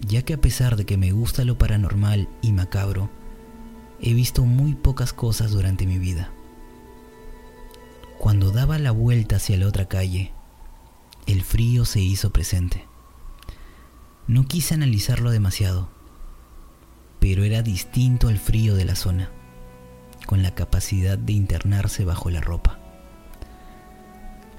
ya 0.06 0.22
que 0.22 0.34
a 0.34 0.40
pesar 0.40 0.76
de 0.76 0.86
que 0.86 0.96
me 0.96 1.12
gusta 1.12 1.44
lo 1.44 1.58
paranormal 1.58 2.28
y 2.42 2.52
macabro, 2.52 3.10
he 4.00 4.14
visto 4.14 4.44
muy 4.44 4.74
pocas 4.74 5.12
cosas 5.12 5.50
durante 5.50 5.86
mi 5.86 5.98
vida. 5.98 6.30
Cuando 8.18 8.50
daba 8.50 8.78
la 8.78 8.90
vuelta 8.90 9.36
hacia 9.36 9.56
la 9.56 9.66
otra 9.66 9.86
calle, 9.86 10.32
el 11.26 11.42
frío 11.42 11.84
se 11.84 12.00
hizo 12.00 12.30
presente. 12.30 12.84
No 14.26 14.46
quise 14.46 14.74
analizarlo 14.74 15.30
demasiado, 15.30 15.88
pero 17.20 17.44
era 17.44 17.62
distinto 17.62 18.28
al 18.28 18.38
frío 18.38 18.74
de 18.74 18.84
la 18.84 18.94
zona, 18.94 19.30
con 20.26 20.42
la 20.42 20.54
capacidad 20.54 21.18
de 21.18 21.32
internarse 21.32 22.04
bajo 22.04 22.30
la 22.30 22.40
ropa. 22.40 22.78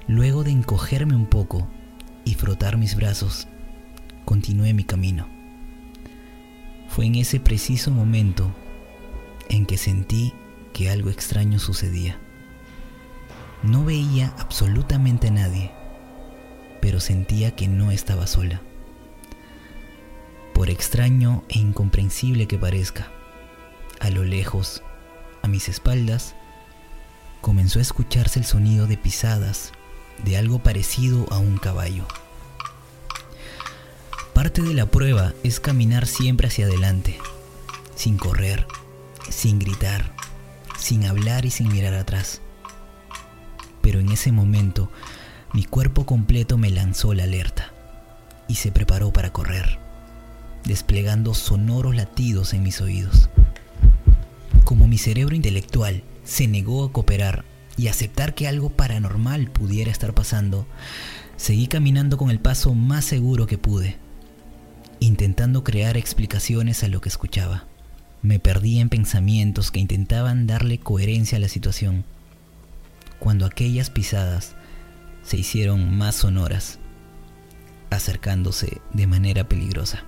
Luego 0.06 0.42
de 0.42 0.50
encogerme 0.50 1.14
un 1.14 1.26
poco 1.26 1.68
y 2.24 2.34
frotar 2.34 2.76
mis 2.76 2.96
brazos, 2.96 3.46
continué 4.30 4.72
mi 4.72 4.84
camino. 4.84 5.26
Fue 6.88 7.04
en 7.04 7.16
ese 7.16 7.40
preciso 7.40 7.90
momento 7.90 8.54
en 9.48 9.66
que 9.66 9.76
sentí 9.76 10.32
que 10.72 10.88
algo 10.88 11.10
extraño 11.10 11.58
sucedía. 11.58 12.16
No 13.64 13.84
veía 13.84 14.32
absolutamente 14.38 15.26
a 15.28 15.32
nadie 15.32 15.72
pero 16.80 17.00
sentía 17.00 17.56
que 17.56 17.66
no 17.66 17.90
estaba 17.90 18.28
sola. 18.28 18.62
Por 20.54 20.70
extraño 20.70 21.42
e 21.48 21.58
incomprensible 21.58 22.46
que 22.46 22.56
parezca, 22.56 23.10
a 23.98 24.10
lo 24.10 24.24
lejos, 24.24 24.82
a 25.42 25.48
mis 25.48 25.68
espaldas, 25.68 26.36
comenzó 27.40 27.80
a 27.80 27.82
escucharse 27.82 28.38
el 28.38 28.44
sonido 28.44 28.86
de 28.86 28.96
pisadas 28.96 29.72
de 30.24 30.36
algo 30.36 30.60
parecido 30.60 31.26
a 31.32 31.38
un 31.38 31.58
caballo. 31.58 32.06
Parte 34.34 34.62
de 34.62 34.74
la 34.74 34.86
prueba 34.86 35.34
es 35.42 35.60
caminar 35.60 36.06
siempre 36.06 36.46
hacia 36.46 36.66
adelante, 36.66 37.18
sin 37.94 38.16
correr, 38.16 38.66
sin 39.28 39.58
gritar, 39.58 40.12
sin 40.78 41.04
hablar 41.04 41.44
y 41.44 41.50
sin 41.50 41.68
mirar 41.68 41.94
atrás. 41.94 42.40
Pero 43.82 44.00
en 44.00 44.10
ese 44.10 44.32
momento 44.32 44.90
mi 45.52 45.64
cuerpo 45.64 46.06
completo 46.06 46.58
me 46.58 46.70
lanzó 46.70 47.12
la 47.12 47.24
alerta 47.24 47.72
y 48.46 48.54
se 48.54 48.70
preparó 48.70 49.12
para 49.12 49.32
correr, 49.32 49.78
desplegando 50.64 51.34
sonoros 51.34 51.94
latidos 51.96 52.54
en 52.54 52.62
mis 52.62 52.80
oídos. 52.80 53.28
Como 54.64 54.86
mi 54.86 54.96
cerebro 54.96 55.34
intelectual 55.34 56.04
se 56.24 56.46
negó 56.46 56.84
a 56.84 56.92
cooperar 56.92 57.44
y 57.76 57.88
aceptar 57.88 58.34
que 58.34 58.46
algo 58.46 58.70
paranormal 58.70 59.50
pudiera 59.50 59.90
estar 59.90 60.14
pasando, 60.14 60.66
seguí 61.36 61.66
caminando 61.66 62.16
con 62.16 62.30
el 62.30 62.38
paso 62.38 62.74
más 62.74 63.04
seguro 63.04 63.46
que 63.46 63.58
pude, 63.58 63.98
intentando 65.00 65.64
crear 65.64 65.96
explicaciones 65.96 66.84
a 66.84 66.88
lo 66.88 67.00
que 67.00 67.08
escuchaba. 67.08 67.64
Me 68.22 68.38
perdí 68.38 68.78
en 68.78 68.90
pensamientos 68.90 69.70
que 69.70 69.80
intentaban 69.80 70.46
darle 70.46 70.78
coherencia 70.78 71.38
a 71.38 71.40
la 71.40 71.48
situación, 71.48 72.04
cuando 73.18 73.46
aquellas 73.46 73.88
pisadas 73.88 74.54
se 75.22 75.38
hicieron 75.38 75.96
más 75.96 76.16
sonoras, 76.16 76.78
acercándose 77.88 78.80
de 78.92 79.06
manera 79.06 79.48
peligrosa. 79.48 80.04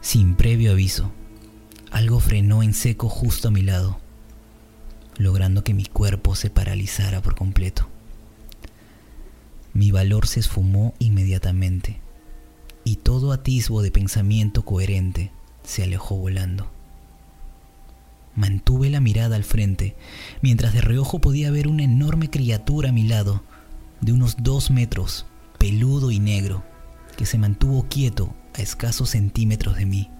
Sin 0.00 0.36
previo 0.36 0.70
aviso, 0.70 1.12
algo 1.90 2.20
frenó 2.20 2.62
en 2.62 2.74
seco 2.74 3.08
justo 3.08 3.48
a 3.48 3.50
mi 3.50 3.62
lado, 3.62 3.98
logrando 5.18 5.64
que 5.64 5.74
mi 5.74 5.84
cuerpo 5.84 6.36
se 6.36 6.48
paralizara 6.48 7.20
por 7.22 7.34
completo. 7.34 7.88
Mi 9.74 9.90
valor 9.90 10.28
se 10.28 10.40
esfumó 10.40 10.94
inmediatamente 11.00 12.00
y 12.84 12.96
todo 12.96 13.32
atisbo 13.32 13.82
de 13.82 13.90
pensamiento 13.90 14.64
coherente 14.64 15.32
se 15.62 15.82
alejó 15.82 16.16
volando. 16.16 16.70
Mantuve 18.34 18.90
la 18.90 19.00
mirada 19.00 19.36
al 19.36 19.44
frente, 19.44 19.96
mientras 20.40 20.72
de 20.72 20.80
reojo 20.80 21.18
podía 21.18 21.50
ver 21.50 21.68
una 21.68 21.82
enorme 21.82 22.30
criatura 22.30 22.90
a 22.90 22.92
mi 22.92 23.02
lado, 23.02 23.42
de 24.00 24.12
unos 24.12 24.36
dos 24.38 24.70
metros, 24.70 25.26
peludo 25.58 26.10
y 26.10 26.20
negro, 26.20 26.62
que 27.16 27.26
se 27.26 27.38
mantuvo 27.38 27.86
quieto 27.88 28.34
a 28.54 28.62
escasos 28.62 29.10
centímetros 29.10 29.76
de 29.76 29.86
mí. 29.86 30.10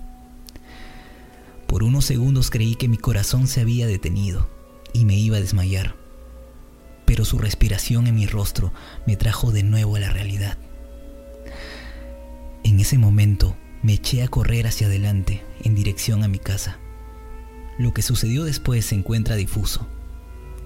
Por 1.67 1.83
unos 1.83 2.05
segundos 2.05 2.51
creí 2.51 2.75
que 2.75 2.89
mi 2.89 2.99
corazón 2.99 3.47
se 3.47 3.61
había 3.61 3.87
detenido 3.87 4.51
y 4.93 5.05
me 5.05 5.15
iba 5.15 5.37
a 5.37 5.41
desmayar, 5.41 5.95
pero 7.07 7.25
su 7.25 7.39
respiración 7.39 8.07
en 8.07 8.17
mi 8.17 8.27
rostro 8.27 8.73
me 9.07 9.17
trajo 9.17 9.53
de 9.53 9.63
nuevo 9.63 9.97
a 9.97 10.01
la 10.01 10.11
realidad. 10.11 10.59
En 12.65 12.81
ese 12.81 12.99
momento 12.99 13.57
me 13.83 13.95
eché 13.95 14.23
a 14.23 14.29
correr 14.29 14.67
hacia 14.67 14.87
adelante 14.87 15.43
en 15.63 15.75
dirección 15.75 16.25
a 16.25 16.29
mi 16.29 16.39
casa. 16.39 16.79
Lo 17.79 17.95
que 17.95 18.03
sucedió 18.03 18.45
después 18.45 18.85
se 18.87 18.95
encuentra 18.95 19.37
difuso 19.37 19.89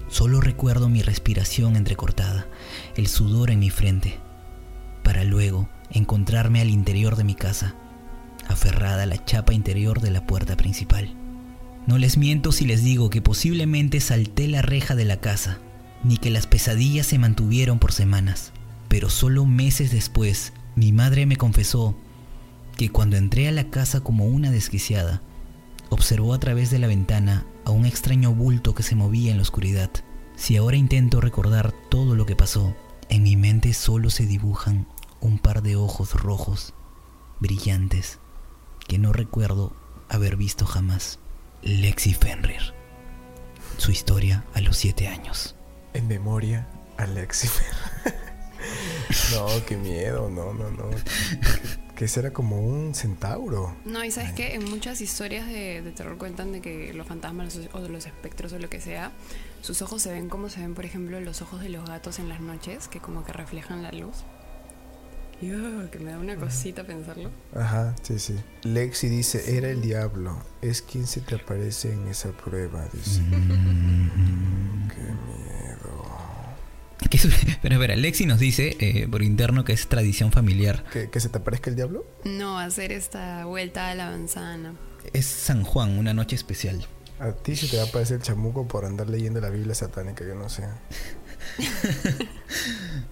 Solo 0.09 0.41
recuerdo 0.41 0.89
mi 0.89 1.03
respiración 1.03 1.77
entrecortada, 1.77 2.47
el 2.97 3.09
sudor 3.09 3.51
en 3.51 3.59
mi 3.59 3.71
frente, 3.71 4.19
para 5.03 5.25
luego 5.25 5.69
encontrarme 5.91 6.61
al 6.61 6.71
interior 6.71 7.17
de 7.17 7.25
mi 7.25 7.35
casa, 7.35 7.75
aferrada 8.47 9.05
a 9.05 9.07
la 9.07 9.25
chapa 9.25 9.55
interior 9.55 10.01
de 10.01 10.11
la 10.11 10.27
puerta 10.27 10.57
principal. 10.57 11.15
No 11.87 11.99
les 11.99 12.17
miento 12.17 12.53
si 12.53 12.67
les 12.67 12.85
digo 12.85 13.11
que 13.11 13.23
posiblemente 13.23 14.01
salté 14.01 14.47
la 14.47 14.63
reja 14.63 14.95
de 14.95 15.05
la 15.05 15.21
casa, 15.21 15.59
ni 16.05 16.19
que 16.19 16.31
las 16.31 16.47
pesadillas 16.47 17.07
se 17.07 17.19
mantuvieron 17.19 17.79
por 17.79 17.93
semanas, 17.93 18.53
pero 18.89 19.09
solo 19.11 19.47
meses 19.47 19.91
después 19.91 20.53
mi 20.77 20.93
madre 20.93 21.27
me 21.27 21.37
confesó 21.37 21.95
que 22.77 22.91
cuando 22.91 23.17
entré 23.17 23.49
a 23.49 23.53
la 23.53 23.71
casa 23.71 24.01
como 24.01 24.27
una 24.27 24.51
desquiciada, 24.51 25.23
observó 25.91 26.35
a 26.35 26.41
través 26.41 26.71
de 26.71 26.79
la 26.79 26.89
ventana 26.89 27.47
a 27.65 27.71
un 27.71 27.87
extraño 27.87 28.35
bulto 28.35 28.75
que 28.75 28.83
se 28.83 28.97
movía 28.97 29.31
en 29.31 29.37
la 29.37 29.43
oscuridad. 29.43 29.91
Si 30.37 30.57
ahora 30.57 30.77
intento 30.77 31.21
recordar 31.21 31.73
todo 31.89 32.17
lo 32.17 32.27
que 32.27 32.37
pasó, 32.37 32.75
en 33.09 33.23
mi 33.23 33.37
mente 33.37 33.73
solo 33.75 34.11
se 34.11 34.27
dibujan 34.27 34.87
un 35.21 35.39
par 35.39 35.63
de 35.63 35.77
ojos 35.77 36.15
rojos, 36.15 36.75
brillantes, 37.41 38.19
que 38.89 38.99
no 38.99 39.13
recuerdo 39.13 39.75
haber 40.09 40.37
visto 40.37 40.67
jamás. 40.67 41.19
Lexi 41.63 42.13
Fenrir. 42.13 42.75
Su 43.79 43.91
historia 43.91 44.45
a 44.55 44.61
los 44.61 44.77
siete 44.77 45.09
años. 45.09 45.55
En 45.95 46.09
memoria 46.09 46.69
a 46.99 47.07
Lexi 47.07 47.49
Fenrir. 47.49 48.25
no, 49.33 49.47
qué 49.67 49.77
miedo, 49.77 50.31
no, 50.31 50.53
no, 50.55 50.71
no. 50.71 50.91
que 51.97 52.07
ese 52.07 52.21
era 52.21 52.33
como 52.33 52.61
un 52.61 52.95
centauro. 52.95 53.75
No, 53.85 54.05
y 54.05 54.11
sabes 54.11 54.33
que 54.33 54.55
en 54.55 54.65
muchas 54.69 55.01
historias 55.01 55.47
de, 55.47 55.93
terror 55.97 56.19
cuentan 56.19 56.53
de 56.53 56.61
que 56.61 56.93
los 56.93 57.07
fantasmas 57.07 57.59
o 57.73 57.81
los 57.81 58.07
espectros 58.07 58.53
o 58.53 58.59
lo 58.59 58.69
que 58.69 58.81
sea, 58.81 59.13
sus 59.63 59.81
ojos 59.83 60.03
se 60.03 60.13
ven 60.13 60.29
como 60.29 60.49
se 60.49 60.61
ven, 60.61 60.75
por 60.75 60.85
ejemplo, 60.85 61.21
los 61.21 61.43
ojos 61.43 61.61
de 61.61 61.69
los 61.69 61.89
gatos 61.89 62.19
en 62.19 62.29
las 62.29 62.41
noches, 62.41 62.89
que 62.89 63.01
como 63.01 63.25
que 63.25 63.33
reflejan 63.33 63.83
la 63.83 63.93
luz. 63.93 64.25
Y 65.41 65.53
oh, 65.53 65.91
que 65.91 65.99
me 65.99 66.13
da 66.13 66.19
una 66.19 66.37
cosita 66.37 66.85
pensarlo. 66.85 67.31
Ajá, 67.55 67.95
sí, 68.03 68.19
sí. 68.19 68.37
Lexi 68.63 69.09
dice, 69.09 69.57
era 69.57 69.69
el 69.69 69.83
diablo. 69.83 70.39
Es 70.63 70.81
quien 70.81 71.07
se 71.07 71.21
te 71.21 71.35
aparece 71.35 71.93
en 71.93 72.07
esa 72.09 72.31
prueba, 72.31 72.87
dice. 72.93 73.21
Qué 77.29 77.57
pero 77.63 77.77
espera, 77.77 77.97
Lexi 77.97 78.27
nos 78.27 78.39
dice 78.39 78.77
eh, 78.81 79.09
por 79.09 79.23
interno 79.23 79.65
que 79.65 79.73
es 79.73 79.87
tradición 79.89 80.33
familiar. 80.33 80.85
¿Que, 80.93 81.21
se 81.21 81.29
te 81.29 81.39
aparezca 81.39 81.71
el 81.71 81.77
diablo? 81.77 82.07
No, 82.25 82.59
hacer 82.59 82.93
esta 82.93 83.45
vuelta 83.47 83.91
a 83.91 83.95
la 83.95 84.11
manzana. 84.11 84.75
Es 85.13 85.27
San 85.27 85.63
Juan, 85.65 85.99
una 85.99 86.15
noche 86.15 86.37
especial. 86.37 86.87
A 87.19 87.33
ti 87.33 87.57
se 87.57 87.69
te 87.69 87.77
va 87.77 87.85
a 87.85 87.87
parecer 87.87 88.17
el 88.17 88.23
chamuco 88.23 88.67
por 88.67 88.85
andar 88.85 89.09
leyendo 89.09 89.41
la 89.41 89.51
Biblia 89.51 89.75
satánica, 89.75 90.25
yo 90.27 90.35
no 90.35 90.49
sé. 90.49 90.65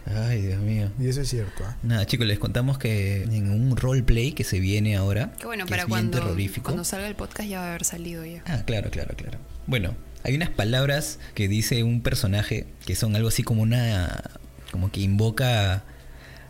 Ay, 0.07 0.43
Dios 0.43 0.61
mío. 0.61 0.91
Y 0.99 1.09
eso 1.09 1.21
es 1.21 1.29
cierto. 1.29 1.65
¿ah? 1.65 1.77
Nada, 1.83 2.07
chicos, 2.07 2.27
les 2.27 2.39
contamos 2.39 2.79
que 2.79 3.23
en 3.23 3.51
un 3.51 3.77
roleplay 3.77 4.33
que 4.33 4.45
se 4.45 4.59
viene 4.61 4.97
ahora, 4.97 5.33
Que 5.39 5.47
bueno, 5.47 5.65
que 5.65 5.71
para 5.71 5.83
es 5.83 5.89
bien 5.89 6.11
terrorífico. 6.11 6.65
cuando 6.65 6.85
salga 6.85 7.07
el 7.07 7.15
podcast 7.15 7.49
ya 7.49 7.61
va 7.61 7.67
a 7.67 7.69
haber 7.71 7.85
salido 7.85 8.25
ya. 8.25 8.43
Ah, 8.47 8.63
claro, 8.67 8.91
claro, 8.91 9.15
claro. 9.17 9.39
Bueno, 9.67 9.95
hay 10.25 10.37
unas 10.37 10.51
palabras 10.51 11.19
que 11.35 11.49
dice 11.49 11.83
un 11.83 12.03
personaje 12.03 12.67
que 12.87 12.95
son 12.95 13.17
algo 13.17 13.29
así 13.29 13.43
como 13.43 13.63
una. 13.63 14.23
como 14.71 14.91
que 14.91 15.01
invoca 15.01 15.85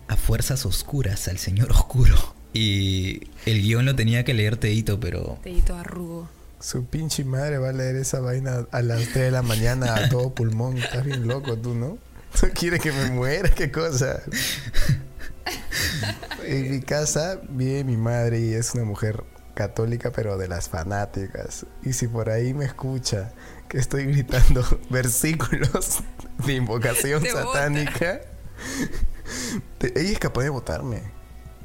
a 0.09 0.17
fuerzas 0.17 0.67
oscuras, 0.67 1.29
al 1.29 1.39
señor 1.39 1.71
oscuro. 1.73 2.35
Y 2.53 3.29
el 3.47 3.63
guion 3.63 3.87
lo 3.87 3.97
tenía 3.97 4.25
que 4.25 4.35
leer 4.35 4.57
Teito, 4.57 5.01
pero. 5.01 5.39
Dedito 5.43 5.75
arrugo. 5.75 6.29
Su 6.61 6.85
pinche 6.87 7.25
madre 7.25 7.59
va 7.59 7.71
a 7.71 7.73
leer 7.73 7.97
esa 7.97 8.21
vaina 8.21 8.67
a 8.71 8.83
las 8.83 9.01
3 9.09 9.15
de 9.15 9.31
la 9.33 9.43
mañana 9.43 9.95
a 9.97 10.09
todo 10.09 10.33
pulmón. 10.35 10.79
Estás 10.79 11.05
bien 11.05 11.27
loco 11.27 11.59
tú, 11.59 11.75
¿no? 11.75 11.99
¿Tú 12.41 12.47
quieres 12.55 12.81
que 12.81 12.93
me 12.93 13.11
muera? 13.11 13.49
¿Qué 13.49 13.71
cosa? 13.71 14.23
En 16.45 16.71
mi 16.71 16.81
casa 16.81 17.41
vive 17.49 17.85
mi 17.85 17.97
madre 17.97 18.41
y 18.41 18.53
es 18.53 18.75
una 18.75 18.85
mujer 18.85 19.23
católica, 19.55 20.11
pero 20.13 20.39
de 20.39 20.49
las 20.49 20.69
fanáticas. 20.69 21.67
Y 21.83 21.93
si 21.93 22.09
por 22.09 22.31
ahí 22.31 22.55
me 22.55 22.65
escucha 22.65 23.33
que 23.73 23.79
estoy 23.79 24.05
gritando 24.05 24.63
versículos 24.91 26.01
de 26.45 26.55
invocación 26.57 27.25
satánica, 27.25 28.21
ella 29.81 30.11
es 30.11 30.19
capaz 30.19 30.43
de 30.43 30.51
votarme. 30.51 31.01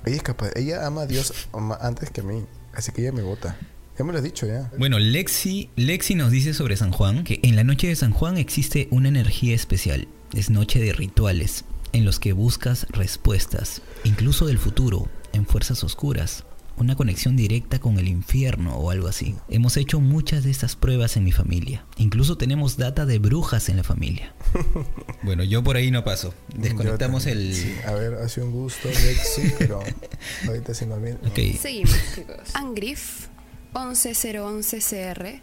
Ella 0.06 0.16
es 0.16 0.24
capaz, 0.24 0.52
ella 0.56 0.88
ama 0.88 1.02
a 1.02 1.06
Dios 1.06 1.50
antes 1.82 2.10
que 2.10 2.22
a 2.22 2.24
mí, 2.24 2.46
así 2.74 2.94
que 2.94 3.02
ella 3.02 3.12
me 3.12 3.24
vota. 3.24 3.58
Ya 4.00 4.06
me 4.06 4.14
lo 4.14 4.20
has 4.20 4.24
dicho 4.24 4.48
ya. 4.48 4.72
Bueno, 4.78 5.00
Lexi, 5.00 5.70
Lexi 5.76 6.16
nos 6.16 6.32
dice 6.32 6.54
sobre 6.54 6.78
San 6.78 6.92
Juan 6.92 7.26
que 7.26 7.42
en 7.44 7.58
la 7.58 7.66
noche 7.66 7.90
de 7.90 7.96
San 7.98 8.14
Juan 8.14 8.38
existe 8.38 8.88
una 8.90 9.10
energía 9.10 9.54
especial. 9.54 10.08
Es 10.34 10.50
noche 10.50 10.80
de 10.80 10.94
rituales 10.94 11.66
en 11.92 12.06
los 12.06 12.22
que 12.22 12.32
buscas 12.32 12.88
respuestas, 12.90 13.82
incluso 14.06 14.46
del 14.46 14.60
futuro, 14.60 15.10
en 15.34 15.46
fuerzas 15.46 15.84
oscuras. 15.84 16.46
Una 16.77 16.96
conexión 16.96 17.36
directa 17.36 17.79
con 17.79 17.98
el 17.98 18.07
infierno 18.07 18.75
o 18.77 18.91
algo 18.91 19.07
así. 19.07 19.36
Hemos 19.50 19.77
hecho 19.77 20.00
muchas 20.00 20.43
de 20.43 20.51
estas 20.51 20.75
pruebas 20.75 21.17
en 21.17 21.24
mi 21.24 21.31
familia. 21.31 21.86
Incluso 21.98 22.38
tenemos 22.38 22.77
data 22.77 23.05
de 23.05 23.19
brujas 23.19 23.69
en 23.69 23.77
la 23.77 23.84
familia. 23.84 24.34
bueno, 25.24 25.43
yo 25.43 25.63
por 25.63 25.75
ahí 25.75 25.89
no 25.91 26.03
paso. 26.03 26.34
Desconectamos 26.55 27.25
el... 27.25 27.53
sí. 27.53 27.75
A 27.86 27.93
ver, 27.93 28.13
ha 28.15 28.29
sido 28.29 28.48
un 28.48 28.53
gusto, 28.53 28.88
Lexi, 28.89 29.53
pero 29.57 29.81
ahorita 30.48 30.74
se 30.74 30.86
nos 30.86 31.01
viene. 31.01 31.17
Ok. 31.27 31.60
Seguimos, 31.60 31.98
chicos. 32.15 32.55
Angrif 32.55 33.27
11011CR 33.74 35.41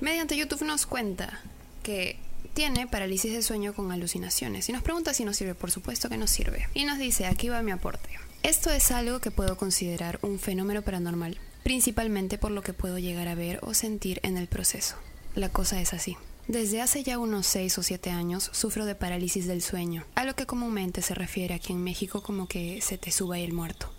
mediante 0.00 0.36
YouTube 0.36 0.64
nos 0.64 0.86
cuenta 0.86 1.40
que 1.82 2.18
tiene 2.54 2.86
parálisis 2.86 3.32
de 3.32 3.42
sueño 3.42 3.74
con 3.74 3.92
alucinaciones 3.92 4.68
y 4.68 4.72
nos 4.72 4.82
pregunta 4.82 5.12
si 5.14 5.24
nos 5.24 5.36
sirve, 5.36 5.54
por 5.54 5.70
supuesto 5.70 6.08
que 6.08 6.16
nos 6.16 6.30
sirve. 6.30 6.68
Y 6.74 6.84
nos 6.84 6.98
dice, 6.98 7.26
aquí 7.26 7.48
va 7.48 7.62
mi 7.62 7.70
aporte. 7.70 8.08
Esto 8.42 8.70
es 8.70 8.90
algo 8.90 9.20
que 9.20 9.30
puedo 9.30 9.56
considerar 9.56 10.18
un 10.22 10.38
fenómeno 10.38 10.82
paranormal, 10.82 11.38
principalmente 11.62 12.38
por 12.38 12.52
lo 12.52 12.62
que 12.62 12.72
puedo 12.72 12.98
llegar 12.98 13.28
a 13.28 13.34
ver 13.34 13.58
o 13.62 13.74
sentir 13.74 14.20
en 14.22 14.36
el 14.36 14.46
proceso. 14.46 14.96
La 15.34 15.48
cosa 15.48 15.80
es 15.80 15.92
así. 15.92 16.16
Desde 16.48 16.80
hace 16.80 17.02
ya 17.02 17.18
unos 17.18 17.44
6 17.48 17.78
o 17.78 17.82
7 17.82 18.10
años 18.10 18.50
sufro 18.52 18.86
de 18.86 18.94
parálisis 18.94 19.48
del 19.48 19.62
sueño, 19.62 20.04
a 20.14 20.24
lo 20.24 20.36
que 20.36 20.46
comúnmente 20.46 21.02
se 21.02 21.14
refiere 21.14 21.54
aquí 21.54 21.72
en 21.72 21.82
México 21.82 22.22
como 22.22 22.46
que 22.46 22.80
se 22.82 22.98
te 22.98 23.10
suba 23.10 23.38
el 23.40 23.52
muerto. 23.52 23.90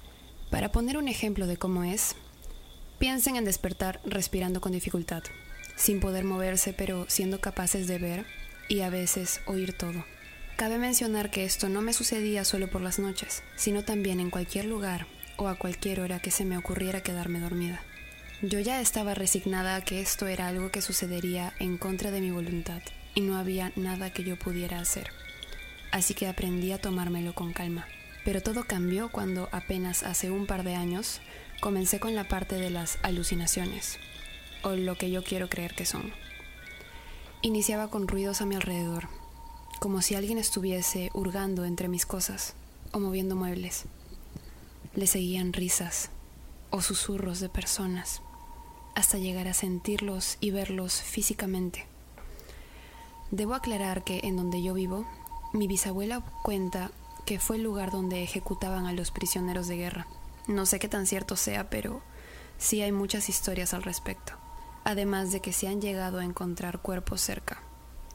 Para 0.49 0.71
poner 0.71 0.97
un 0.97 1.09
ejemplo 1.09 1.45
de 1.45 1.57
cómo 1.57 1.83
es, 1.83 2.15
piensen 2.99 3.35
en 3.35 3.43
despertar 3.43 3.99
respirando 4.05 4.61
con 4.61 4.71
dificultad, 4.71 5.23
sin 5.75 5.99
poder 5.99 6.23
moverse 6.23 6.71
pero 6.71 7.05
siendo 7.09 7.41
capaces 7.41 7.85
de 7.85 7.99
ver 7.99 8.25
y 8.69 8.79
a 8.79 8.89
veces 8.89 9.41
oír 9.45 9.73
todo. 9.73 10.05
Cabe 10.57 10.79
mencionar 10.79 11.29
que 11.29 11.45
esto 11.45 11.69
no 11.69 11.83
me 11.83 11.93
sucedía 11.93 12.43
solo 12.43 12.67
por 12.67 12.81
las 12.81 12.97
noches, 12.97 13.43
sino 13.55 13.83
también 13.83 14.19
en 14.19 14.31
cualquier 14.31 14.65
lugar 14.65 15.05
o 15.37 15.47
a 15.49 15.55
cualquier 15.55 15.99
hora 15.99 16.19
que 16.19 16.31
se 16.31 16.45
me 16.45 16.57
ocurriera 16.57 17.03
quedarme 17.03 17.39
dormida. 17.39 17.79
Yo 18.41 18.59
ya 18.59 18.81
estaba 18.81 19.13
resignada 19.13 19.75
a 19.75 19.81
que 19.81 20.01
esto 20.01 20.25
era 20.25 20.47
algo 20.47 20.71
que 20.71 20.81
sucedería 20.81 21.53
en 21.59 21.77
contra 21.77 22.09
de 22.09 22.21
mi 22.21 22.31
voluntad 22.31 22.81
y 23.13 23.21
no 23.21 23.37
había 23.37 23.71
nada 23.75 24.11
que 24.11 24.23
yo 24.23 24.35
pudiera 24.35 24.79
hacer. 24.79 25.11
Así 25.91 26.15
que 26.15 26.25
aprendí 26.25 26.71
a 26.71 26.81
tomármelo 26.81 27.35
con 27.35 27.53
calma. 27.53 27.85
Pero 28.25 28.41
todo 28.41 28.63
cambió 28.63 29.09
cuando 29.09 29.49
apenas 29.51 30.01
hace 30.01 30.31
un 30.31 30.47
par 30.47 30.63
de 30.63 30.73
años 30.73 31.21
comencé 31.61 31.99
con 31.99 32.15
la 32.15 32.27
parte 32.27 32.55
de 32.55 32.71
las 32.71 32.97
alucinaciones, 33.03 33.99
o 34.63 34.71
lo 34.71 34.97
que 34.97 35.11
yo 35.11 35.23
quiero 35.23 35.49
creer 35.49 35.75
que 35.75 35.85
son. 35.85 36.11
Iniciaba 37.43 37.91
con 37.91 38.07
ruidos 38.07 38.41
a 38.41 38.47
mi 38.47 38.55
alrededor, 38.55 39.07
como 39.77 40.01
si 40.01 40.15
alguien 40.15 40.37
estuviese 40.37 41.09
hurgando 41.13 41.65
entre 41.65 41.87
mis 41.87 42.05
cosas 42.05 42.53
o 42.91 42.99
moviendo 42.99 43.35
muebles. 43.35 43.85
Le 44.95 45.07
seguían 45.07 45.53
risas 45.53 46.09
o 46.69 46.81
susurros 46.81 47.39
de 47.39 47.49
personas, 47.49 48.21
hasta 48.95 49.17
llegar 49.17 49.47
a 49.47 49.53
sentirlos 49.53 50.37
y 50.39 50.51
verlos 50.51 51.01
físicamente. 51.01 51.85
Debo 53.31 53.53
aclarar 53.53 54.03
que 54.03 54.21
en 54.23 54.37
donde 54.37 54.63
yo 54.63 54.73
vivo, 54.73 55.05
mi 55.53 55.67
bisabuela 55.67 56.21
cuenta 56.43 56.91
que 57.25 57.39
fue 57.39 57.57
el 57.57 57.63
lugar 57.63 57.91
donde 57.91 58.23
ejecutaban 58.23 58.85
a 58.85 58.93
los 58.93 59.11
prisioneros 59.11 59.67
de 59.67 59.77
guerra. 59.77 60.07
No 60.47 60.65
sé 60.65 60.79
qué 60.79 60.87
tan 60.87 61.05
cierto 61.05 61.35
sea, 61.35 61.69
pero 61.69 62.01
sí 62.57 62.81
hay 62.81 62.91
muchas 62.91 63.27
historias 63.27 63.73
al 63.73 63.83
respecto. 63.83 64.33
Además 64.85 65.31
de 65.31 65.41
que 65.41 65.51
se 65.51 65.67
han 65.67 65.81
llegado 65.81 66.19
a 66.19 66.23
encontrar 66.23 66.81
cuerpos 66.81 67.19
cerca. 67.19 67.61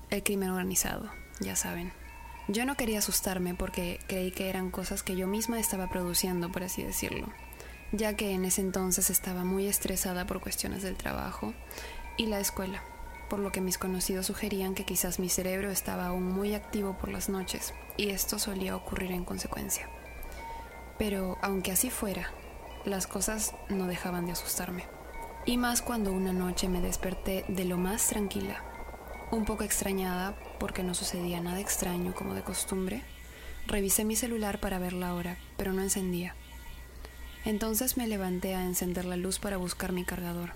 El 0.09 0.23
crimen 0.23 0.51
organizado, 0.51 1.11
ya 1.43 1.57
saben. 1.57 1.93
Yo 2.49 2.67
no 2.67 2.77
quería 2.77 2.99
asustarme 2.99 3.55
porque 3.55 4.01
creí 4.09 4.33
que 4.33 4.49
eran 4.49 4.71
cosas 4.71 5.03
que 5.03 5.17
yo 5.17 5.27
misma 5.27 5.61
estaba 5.61 5.89
produciendo, 5.89 6.51
por 6.51 6.65
así 6.65 6.83
decirlo, 6.83 7.29
ya 7.93 8.17
que 8.17 8.33
en 8.33 8.45
ese 8.45 8.61
entonces 8.61 9.11
estaba 9.11 9.45
muy 9.45 9.67
estresada 9.67 10.27
por 10.27 10.41
cuestiones 10.41 10.83
del 10.83 10.97
trabajo 10.97 11.55
y 12.17 12.27
la 12.27 12.41
escuela, 12.41 12.83
por 13.29 13.39
lo 13.39 13.53
que 13.53 13.61
mis 13.61 13.79
conocidos 13.79 14.27
sugerían 14.27 14.75
que 14.75 14.85
quizás 14.85 15.19
mi 15.19 15.29
cerebro 15.29 15.71
estaba 15.71 16.07
aún 16.07 16.25
muy 16.25 16.55
activo 16.55 16.99
por 16.99 17.11
las 17.11 17.29
noches 17.29 17.75
y 17.97 18.11
esto 18.11 18.39
solía 18.39 18.77
ocurrir 18.77 19.13
en 19.13 19.25
consecuencia. 19.25 19.89
Pero 20.99 21.39
aunque 21.43 21.73
así 21.73 21.91
fuera, 21.91 22.31
las 22.85 23.07
cosas 23.07 23.55
no 23.69 23.87
dejaban 23.87 24.27
de 24.27 24.33
asustarme. 24.33 24.85
Y 25.47 25.57
más 25.57 25.83
cuando 25.83 26.13
una 26.13 26.33
noche 26.33 26.69
me 26.69 26.81
desperté 26.81 27.45
de 27.49 27.65
lo 27.65 27.77
más 27.77 28.07
tranquila, 28.09 28.63
un 29.31 29.45
poco 29.45 29.65
extrañada 29.65 30.35
porque 30.63 30.85
no 30.85 30.95
sucedía 30.95 31.41
nada 31.41 31.59
extraño 31.59 32.15
como 32.15 32.35
de 32.35 32.43
costumbre, 32.43 33.03
revisé 33.67 34.05
mi 34.05 34.15
celular 34.15 34.61
para 34.61 34.79
ver 34.79 34.93
la 34.93 35.13
hora, 35.13 35.37
pero 35.57 35.73
no 35.73 35.83
encendía. 35.83 36.37
Entonces 37.45 37.97
me 37.97 38.07
levanté 38.07 38.55
a 38.55 38.63
encender 38.63 39.05
la 39.05 39.17
luz 39.17 39.41
para 39.41 39.57
buscar 39.57 39.91
mi 39.91 40.05
cargador, 40.05 40.53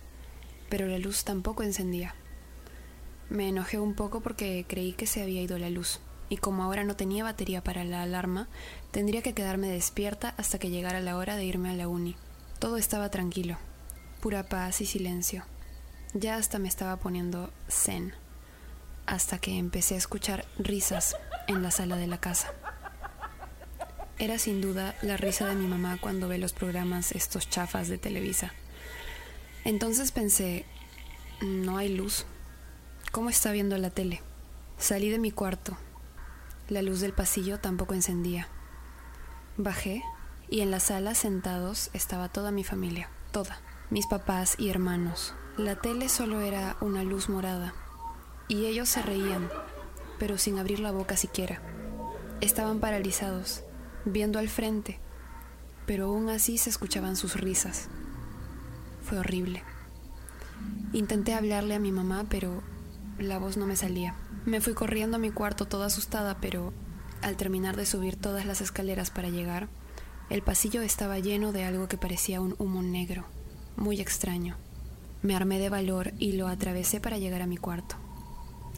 pero 0.69 0.87
la 0.87 0.99
luz 0.99 1.25
tampoco 1.25 1.65
encendía. 1.65 2.15
Me 3.31 3.49
enojé 3.49 3.81
un 3.81 3.95
poco 3.95 4.21
porque 4.21 4.65
creí 4.69 4.93
que 4.93 5.09
se 5.09 5.23
había 5.23 5.43
ido 5.43 5.59
la 5.59 5.71
luz, 5.71 5.99
y 6.29 6.37
como 6.37 6.63
ahora 6.63 6.85
no 6.85 6.95
tenía 6.95 7.25
batería 7.25 7.65
para 7.65 7.83
la 7.83 8.03
alarma, 8.03 8.47
tendría 8.93 9.23
que 9.23 9.35
quedarme 9.35 9.67
despierta 9.67 10.35
hasta 10.37 10.61
que 10.61 10.71
llegara 10.71 11.01
la 11.01 11.17
hora 11.17 11.35
de 11.35 11.47
irme 11.47 11.71
a 11.71 11.75
la 11.75 11.89
uni. 11.89 12.15
Todo 12.61 12.77
estaba 12.77 13.11
tranquilo, 13.11 13.59
pura 14.21 14.45
paz 14.45 14.81
y 14.81 14.87
silencio. 14.87 15.43
Ya 16.15 16.37
hasta 16.37 16.61
me 16.61 16.69
estaba 16.69 16.97
poniendo 16.99 17.53
zen, 17.69 18.15
hasta 19.07 19.39
que 19.39 19.59
empecé 19.59 19.95
a 19.95 19.99
escuchar 19.99 20.45
risas 20.59 21.17
en 21.47 21.63
la 21.63 21.71
sala 21.71 21.97
de 21.97 22.07
la 22.07 22.19
casa. 22.19 22.53
Era 24.19 24.39
sin 24.39 24.61
duda 24.61 24.95
la 25.03 25.17
risa 25.17 25.47
de 25.47 25.55
mi 25.55 25.67
mamá 25.67 25.99
cuando 26.01 26.29
ve 26.29 26.39
los 26.39 26.53
programas 26.53 27.13
estos 27.13 27.49
chafas 27.49 27.89
de 27.89 27.99
Televisa. 27.99 28.53
Entonces 29.65 30.11
pensé, 30.11 30.65
no 31.43 31.77
hay 31.77 31.95
luz. 31.95 32.25
¿Cómo 33.13 33.31
está 33.31 33.53
viendo 33.53 33.77
la 33.79 33.91
tele? 33.91 34.23
Salí 34.79 35.11
de 35.11 35.19
mi 35.19 35.31
cuarto. 35.31 35.77
La 36.69 36.83
luz 36.83 37.01
del 37.01 37.13
pasillo 37.13 37.61
tampoco 37.61 37.95
encendía. 37.95 38.49
Bajé 39.57 40.03
y 40.49 40.61
en 40.61 40.71
la 40.71 40.81
sala 40.81 41.15
sentados 41.15 41.91
estaba 41.93 42.29
toda 42.29 42.51
mi 42.51 42.65
familia, 42.65 43.09
toda, 43.33 43.61
mis 43.91 44.07
papás 44.07 44.57
y 44.59 44.71
hermanos. 44.71 45.35
La 45.57 45.77
tele 45.77 46.09
solo 46.09 46.41
era 46.41 46.77
una 46.81 47.03
luz 47.03 47.29
morada 47.29 47.75
y 48.49 48.67
ellos 48.67 48.89
se 48.89 49.03
reían, 49.03 49.49
pero 50.19 50.39
sin 50.39 50.59
abrir 50.59 50.81
la 50.81 50.93
boca 50.93 51.17
siquiera. 51.17 51.61
Estaban 52.41 52.81
paralizados, 52.81 53.63
viendo 54.05 54.39
al 54.39 54.49
frente, 54.49 54.99
pero 55.87 56.07
aún 56.07 56.29
así 56.29 56.59
se 56.59 56.71
escuchaban 56.71 57.17
sus 57.17 57.35
risas. 57.35 57.89
Fue 59.03 59.19
horrible. 59.19 59.63
Intenté 60.93 61.35
hablarle 61.35 61.75
a 61.75 61.81
mi 61.81 61.93
mamá, 61.93 62.27
pero 62.29 62.63
la 63.19 63.39
voz 63.39 63.57
no 63.57 63.67
me 63.67 63.77
salía. 63.77 64.15
Me 64.45 64.61
fui 64.61 64.75
corriendo 64.75 65.17
a 65.17 65.21
mi 65.21 65.31
cuarto 65.31 65.67
toda 65.67 65.87
asustada, 65.87 66.39
pero 66.41 66.73
al 67.23 67.37
terminar 67.37 67.77
de 67.77 67.87
subir 67.87 68.17
todas 68.17 68.47
las 68.47 68.61
escaleras 68.61 69.11
para 69.11 69.29
llegar, 69.29 69.69
el 70.29 70.43
pasillo 70.43 70.83
estaba 70.83 71.19
lleno 71.19 71.53
de 71.53 71.65
algo 71.65 71.89
que 71.89 71.99
parecía 71.99 72.41
un 72.41 72.55
humo 72.59 72.83
negro, 72.83 73.25
muy 73.77 74.01
extraño. 74.01 74.57
Me 75.23 75.35
armé 75.35 75.59
de 75.59 75.69
valor 75.69 76.13
y 76.19 76.33
lo 76.33 76.49
atravesé 76.49 77.01
para 77.01 77.19
llegar 77.19 77.43
a 77.43 77.47
mi 77.47 77.57
cuarto. 77.57 77.97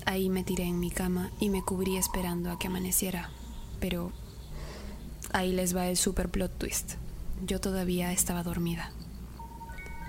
Ahí 0.07 0.29
me 0.29 0.45
tiré 0.45 0.65
en 0.65 0.81
mi 0.81 0.91
cama 0.91 1.31
y 1.41 1.51
me 1.51 1.63
cubrí 1.63 1.97
esperando 1.97 2.51
a 2.51 2.59
que 2.59 2.67
amaneciera. 2.67 3.31
Pero 3.81 4.13
ahí 5.33 5.53
les 5.53 5.77
va 5.77 5.89
el 5.89 5.97
super 5.97 6.29
plot 6.29 6.59
twist. 6.59 6.95
Yo 7.45 7.61
todavía 7.61 8.13
estaba 8.13 8.43
dormida. 8.43 8.93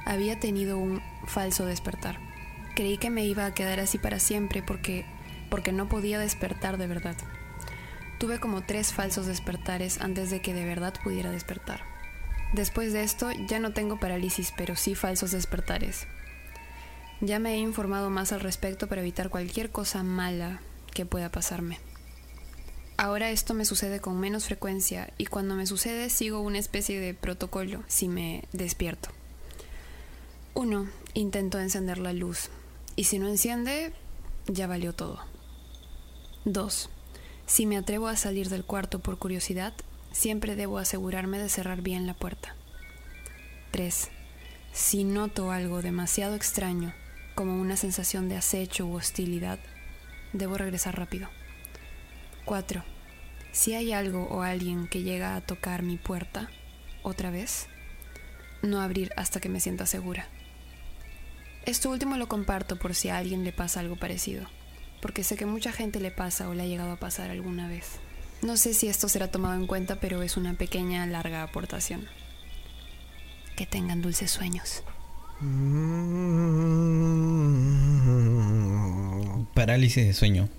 Había 0.05 0.39
tenido 0.39 0.77
un 0.77 1.01
falso 1.27 1.65
despertar. 1.65 2.19
Creí 2.75 2.97
que 2.97 3.09
me 3.09 3.25
iba 3.25 3.45
a 3.45 3.53
quedar 3.53 3.79
así 3.79 3.97
para 3.97 4.19
siempre 4.19 4.63
porque 4.63 5.05
porque 5.49 5.71
no 5.71 5.89
podía 5.89 6.19
despertar 6.19 6.77
de 6.77 6.87
verdad. 6.87 7.15
Tuve 8.19 8.39
como 8.39 8.61
tres 8.61 8.93
falsos 8.93 9.25
despertares 9.25 9.99
antes 10.01 10.29
de 10.29 10.41
que 10.41 10.53
de 10.53 10.65
verdad 10.65 10.93
pudiera 11.03 11.31
despertar. 11.31 11.81
Después 12.53 12.93
de 12.93 13.03
esto 13.03 13.31
ya 13.47 13.59
no 13.59 13.73
tengo 13.73 13.99
parálisis, 13.99 14.53
pero 14.55 14.75
sí 14.75 14.95
falsos 14.95 15.31
despertares. 15.31 16.07
Ya 17.21 17.39
me 17.39 17.53
he 17.53 17.57
informado 17.57 18.09
más 18.09 18.31
al 18.31 18.39
respecto 18.39 18.87
para 18.87 19.01
evitar 19.01 19.29
cualquier 19.29 19.71
cosa 19.71 20.03
mala 20.03 20.61
que 20.93 21.05
pueda 21.05 21.29
pasarme. 21.29 21.79
Ahora 22.97 23.29
esto 23.29 23.53
me 23.53 23.65
sucede 23.65 23.99
con 23.99 24.19
menos 24.19 24.45
frecuencia 24.45 25.13
y 25.17 25.25
cuando 25.25 25.55
me 25.55 25.65
sucede 25.65 26.09
sigo 26.09 26.41
una 26.41 26.59
especie 26.59 26.99
de 26.99 27.13
protocolo 27.13 27.83
si 27.87 28.07
me 28.07 28.43
despierto. 28.51 29.09
Uno, 30.53 30.87
Intento 31.15 31.59
encender 31.59 31.97
la 31.97 32.13
luz 32.13 32.49
y 32.95 33.05
si 33.05 33.17
no 33.17 33.27
enciende, 33.27 33.93
ya 34.47 34.67
valió 34.67 34.93
todo. 34.93 35.19
2. 36.45 36.89
Si 37.47 37.65
me 37.65 37.77
atrevo 37.77 38.07
a 38.07 38.15
salir 38.15 38.49
del 38.49 38.63
cuarto 38.63 38.99
por 38.99 39.17
curiosidad, 39.17 39.73
siempre 40.11 40.55
debo 40.55 40.77
asegurarme 40.77 41.39
de 41.39 41.49
cerrar 41.49 41.81
bien 41.81 42.05
la 42.05 42.13
puerta. 42.13 42.55
3. 43.71 44.09
Si 44.71 45.03
noto 45.03 45.51
algo 45.51 45.81
demasiado 45.81 46.35
extraño, 46.35 46.93
como 47.39 47.55
una 47.55 47.77
sensación 47.77 48.27
de 48.27 48.35
acecho 48.35 48.85
u 48.85 48.97
hostilidad, 48.97 49.59
debo 50.33 50.57
regresar 50.57 50.99
rápido. 50.99 51.29
4. 52.43 52.83
Si 53.53 53.75
hay 53.75 53.93
algo 53.93 54.25
o 54.25 54.41
alguien 54.41 54.89
que 54.89 55.03
llega 55.03 55.37
a 55.37 55.39
tocar 55.39 55.81
mi 55.81 55.95
puerta, 55.95 56.49
otra 57.01 57.29
vez, 57.29 57.67
no 58.61 58.81
abrir 58.81 59.13
hasta 59.15 59.39
que 59.39 59.47
me 59.47 59.61
sienta 59.61 59.85
segura. 59.85 60.27
Esto 61.65 61.89
último 61.89 62.17
lo 62.17 62.27
comparto 62.27 62.75
por 62.75 62.93
si 62.93 63.07
a 63.07 63.17
alguien 63.17 63.45
le 63.45 63.53
pasa 63.53 63.79
algo 63.79 63.95
parecido 63.95 64.49
porque 65.01 65.23
sé 65.23 65.37
que 65.37 65.45
mucha 65.45 65.71
gente 65.71 66.01
le 66.01 66.11
pasa 66.11 66.49
o 66.49 66.53
le 66.53 66.63
ha 66.63 66.67
llegado 66.67 66.91
a 66.91 66.99
pasar 66.99 67.29
alguna 67.29 67.69
vez. 67.69 68.01
No 68.41 68.57
sé 68.57 68.73
si 68.73 68.89
esto 68.89 69.07
será 69.07 69.31
tomado 69.31 69.55
en 69.55 69.65
cuenta, 69.65 70.01
pero 70.01 70.23
es 70.23 70.35
una 70.35 70.55
pequeña, 70.55 71.05
larga 71.05 71.41
aportación. 71.41 72.05
Que 73.55 73.65
tengan 73.65 74.01
dulces 74.01 74.29
sueños. 74.29 74.83
Parálisis 79.53 80.05
de 80.05 80.13
sueño. 80.13 80.49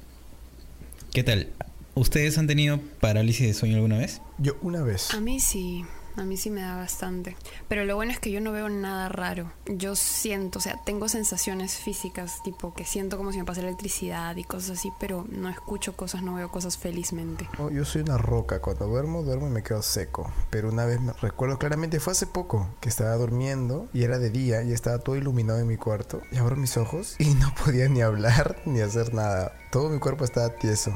¿Qué 1.12 1.22
tal? 1.22 1.52
¿Ustedes 1.94 2.38
han 2.38 2.46
tenido 2.46 2.80
parálisis 2.98 3.46
de 3.46 3.52
sueño 3.52 3.74
alguna 3.76 3.98
vez? 3.98 4.22
Yo 4.38 4.56
una 4.62 4.82
vez. 4.82 5.12
A 5.12 5.20
mí 5.20 5.38
sí. 5.38 5.84
A 6.16 6.24
mí 6.24 6.36
sí 6.36 6.50
me 6.50 6.62
da 6.62 6.76
bastante. 6.76 7.36
Pero 7.68 7.84
lo 7.84 7.96
bueno 7.96 8.12
es 8.12 8.18
que 8.18 8.30
yo 8.30 8.40
no 8.40 8.52
veo 8.52 8.68
nada 8.68 9.08
raro. 9.08 9.52
Yo 9.66 9.96
siento, 9.96 10.58
o 10.58 10.62
sea, 10.62 10.80
tengo 10.84 11.08
sensaciones 11.08 11.74
físicas, 11.76 12.42
tipo 12.42 12.74
que 12.74 12.84
siento 12.84 13.16
como 13.16 13.32
si 13.32 13.38
me 13.38 13.44
pasa 13.44 13.60
electricidad 13.60 14.36
y 14.36 14.44
cosas 14.44 14.78
así, 14.78 14.92
pero 14.98 15.26
no 15.30 15.48
escucho 15.48 15.96
cosas, 15.96 16.22
no 16.22 16.34
veo 16.34 16.50
cosas 16.50 16.78
felizmente. 16.78 17.48
Yo 17.72 17.84
soy 17.84 18.02
una 18.02 18.18
roca. 18.18 18.60
Cuando 18.60 18.86
duermo, 18.86 19.22
duermo 19.22 19.46
y 19.46 19.50
me 19.50 19.62
quedo 19.62 19.82
seco. 19.82 20.30
Pero 20.50 20.68
una 20.68 20.84
vez 20.84 21.00
me 21.00 21.12
recuerdo 21.14 21.58
claramente, 21.58 22.00
fue 22.00 22.12
hace 22.12 22.26
poco 22.26 22.68
que 22.80 22.88
estaba 22.88 23.14
durmiendo 23.14 23.88
y 23.92 24.04
era 24.04 24.18
de 24.18 24.30
día 24.30 24.62
y 24.62 24.72
estaba 24.72 24.98
todo 24.98 25.16
iluminado 25.16 25.60
en 25.60 25.66
mi 25.66 25.76
cuarto. 25.76 26.22
Y 26.32 26.36
abro 26.38 26.56
mis 26.56 26.76
ojos 26.76 27.16
y 27.18 27.34
no 27.34 27.54
podía 27.64 27.88
ni 27.88 28.02
hablar 28.02 28.62
ni 28.64 28.80
hacer 28.80 29.14
nada. 29.14 29.52
Todo 29.70 29.90
mi 29.90 29.98
cuerpo 29.98 30.24
estaba 30.24 30.50
tieso. 30.56 30.92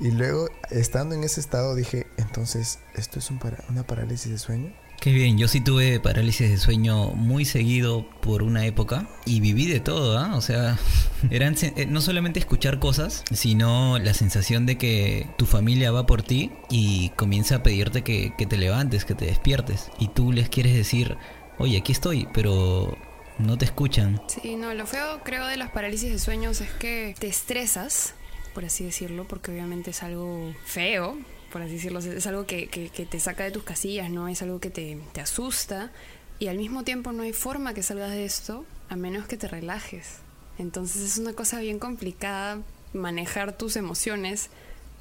Y 0.00 0.10
luego, 0.10 0.48
estando 0.70 1.14
en 1.14 1.24
ese 1.24 1.40
estado, 1.40 1.74
dije, 1.74 2.06
entonces, 2.16 2.80
¿esto 2.94 3.18
es 3.18 3.30
un 3.30 3.38
para 3.38 3.62
una 3.68 3.86
parálisis 3.86 4.30
de 4.30 4.38
sueño? 4.38 4.72
Qué 5.00 5.12
bien, 5.12 5.36
yo 5.36 5.48
sí 5.48 5.60
tuve 5.60 6.00
parálisis 6.00 6.48
de 6.48 6.56
sueño 6.56 7.10
muy 7.10 7.44
seguido 7.44 8.08
por 8.20 8.42
una 8.42 8.64
época 8.64 9.06
y 9.26 9.40
viví 9.40 9.66
de 9.66 9.80
todo, 9.80 10.18
¿ah? 10.18 10.34
O 10.34 10.40
sea, 10.40 10.78
eran 11.30 11.56
eh, 11.60 11.86
no 11.86 12.00
solamente 12.00 12.40
escuchar 12.40 12.78
cosas, 12.78 13.22
sino 13.30 13.98
la 13.98 14.14
sensación 14.14 14.66
de 14.66 14.78
que 14.78 15.28
tu 15.36 15.46
familia 15.46 15.92
va 15.92 16.06
por 16.06 16.22
ti 16.22 16.52
y 16.70 17.10
comienza 17.10 17.56
a 17.56 17.62
pedirte 17.62 18.02
que, 18.02 18.32
que 18.38 18.46
te 18.46 18.56
levantes, 18.56 19.04
que 19.04 19.14
te 19.14 19.26
despiertes. 19.26 19.90
Y 19.98 20.08
tú 20.08 20.32
les 20.32 20.48
quieres 20.48 20.74
decir, 20.74 21.18
oye, 21.58 21.78
aquí 21.78 21.92
estoy, 21.92 22.26
pero 22.32 22.96
no 23.38 23.58
te 23.58 23.66
escuchan. 23.66 24.22
Sí, 24.28 24.56
no, 24.56 24.72
lo 24.74 24.86
feo 24.86 25.22
creo 25.22 25.46
de 25.46 25.56
las 25.56 25.70
parálisis 25.70 26.10
de 26.10 26.18
sueños 26.18 26.60
es 26.60 26.70
que 26.70 27.14
te 27.18 27.26
estresas 27.26 28.14
por 28.54 28.64
así 28.64 28.84
decirlo, 28.84 29.26
porque 29.28 29.50
obviamente 29.50 29.90
es 29.90 30.02
algo 30.02 30.54
feo, 30.64 31.18
por 31.52 31.62
así 31.62 31.74
decirlo, 31.74 31.98
es 31.98 32.26
algo 32.26 32.46
que, 32.46 32.90
te 33.10 33.20
saca 33.20 33.44
de 33.44 33.50
tus 33.50 33.64
casillas, 33.64 34.10
¿no? 34.10 34.28
Es 34.28 34.42
algo 34.42 34.60
que 34.60 34.70
te, 34.70 34.98
te 35.12 35.20
asusta 35.20 35.92
y 36.38 36.48
al 36.48 36.56
mismo 36.56 36.84
tiempo 36.84 37.12
no 37.12 37.22
hay 37.22 37.32
forma 37.32 37.74
que 37.74 37.82
salgas 37.82 38.10
de 38.10 38.24
esto 38.24 38.64
a 38.88 38.96
menos 38.96 39.26
que 39.26 39.36
te 39.36 39.48
relajes. 39.48 40.18
Entonces 40.58 41.02
es 41.02 41.18
una 41.18 41.32
cosa 41.32 41.60
bien 41.60 41.78
complicada 41.78 42.60
manejar 42.92 43.56
tus 43.58 43.76
emociones 43.76 44.50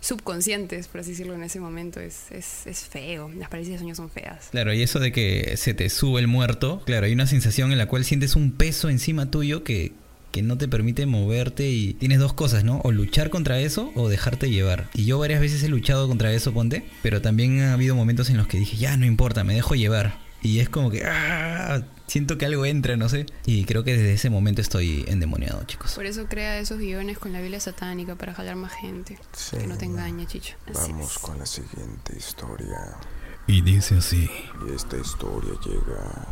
subconscientes, 0.04 0.88
por 0.90 1.02
así 1.02 1.12
decirlo, 1.12 1.34
en 1.34 1.44
ese 1.44 1.60
momento. 1.60 2.00
Es, 2.00 2.32
es, 2.32 2.68
es, 2.68 2.82
feo. 2.82 3.32
Las 3.38 3.50
parálisis 3.50 3.74
de 3.74 3.80
sueño 3.80 3.96
son 3.96 4.10
feas. 4.10 4.50
Claro, 4.52 4.74
y 4.74 4.82
eso 4.82 5.00
de 5.00 5.12
que 5.12 5.56
se 5.56 5.74
te 5.74 5.90
sube 5.90 6.20
el 6.20 6.28
muerto, 6.28 6.82
claro, 6.86 7.06
hay 7.06 7.14
una 7.14 7.28
sensación 7.28 7.72
en 7.72 7.78
la 7.78 7.88
cual 7.88 8.04
sientes 8.04 8.36
un 8.36 8.52
peso 8.52 8.90
encima 8.90 9.32
tuyo 9.32 9.64
que, 9.64 9.94
que 10.34 10.42
no 10.42 10.58
te 10.58 10.68
permite 10.68 11.06
moverte 11.06 11.70
y 11.70 11.94
tienes 11.94 12.18
dos 12.20 12.34
cosas, 12.34 12.64
¿no? 12.64 12.82
O 12.84 12.92
luchar 12.92 13.30
contra 13.30 13.60
eso 13.60 13.92
o 13.96 14.10
dejarte 14.10 14.50
llevar. 14.50 14.90
Y 14.96 15.06
yo 15.06 15.20
varias 15.20 15.40
veces 15.40 15.64
he 15.64 15.70
luchado 15.70 16.08
contra 16.08 16.34
eso, 16.34 16.52
ponte, 16.52 16.90
pero 17.04 17.22
también 17.22 17.62
ha 17.62 17.74
habido 17.74 17.96
momentos 17.96 18.32
en 18.32 18.38
los 18.38 18.48
que 18.48 18.58
dije, 18.58 18.76
ya 18.76 18.98
no 18.98 19.06
importa, 19.06 19.44
me 19.44 19.54
dejo 19.54 19.76
llevar. 19.76 20.18
Y 20.42 20.60
es 20.60 20.70
como 20.70 20.90
que, 20.90 21.04
¡ah! 21.06 21.84
Siento 22.08 22.38
que 22.38 22.48
algo 22.48 22.66
entra, 22.66 22.98
no 22.98 23.08
sé. 23.10 23.28
Y 23.46 23.64
creo 23.66 23.84
que 23.84 23.94
desde 23.94 24.14
ese 24.14 24.32
momento 24.32 24.60
estoy 24.60 25.06
endemoniado, 25.08 25.64
chicos. 25.66 25.94
Por 25.94 26.06
eso 26.06 26.26
crea 26.26 26.60
esos 26.60 26.80
guiones 26.80 27.20
con 27.20 27.32
la 27.32 27.40
Biblia 27.40 27.60
satánica 27.60 28.16
para 28.16 28.34
jalar 28.34 28.56
más 28.56 28.74
gente. 28.74 29.18
que 29.52 29.68
no 29.68 29.78
te 29.78 29.86
engañe, 29.86 30.26
chicho. 30.26 30.56
Vamos 30.74 31.20
con 31.20 31.38
la 31.38 31.46
siguiente 31.46 32.18
historia. 32.18 32.98
Y 33.46 33.62
dice 33.62 33.98
así. 33.98 34.30
Y 34.68 34.74
esta 34.74 34.98
historia 34.98 35.54
llega 35.64 36.28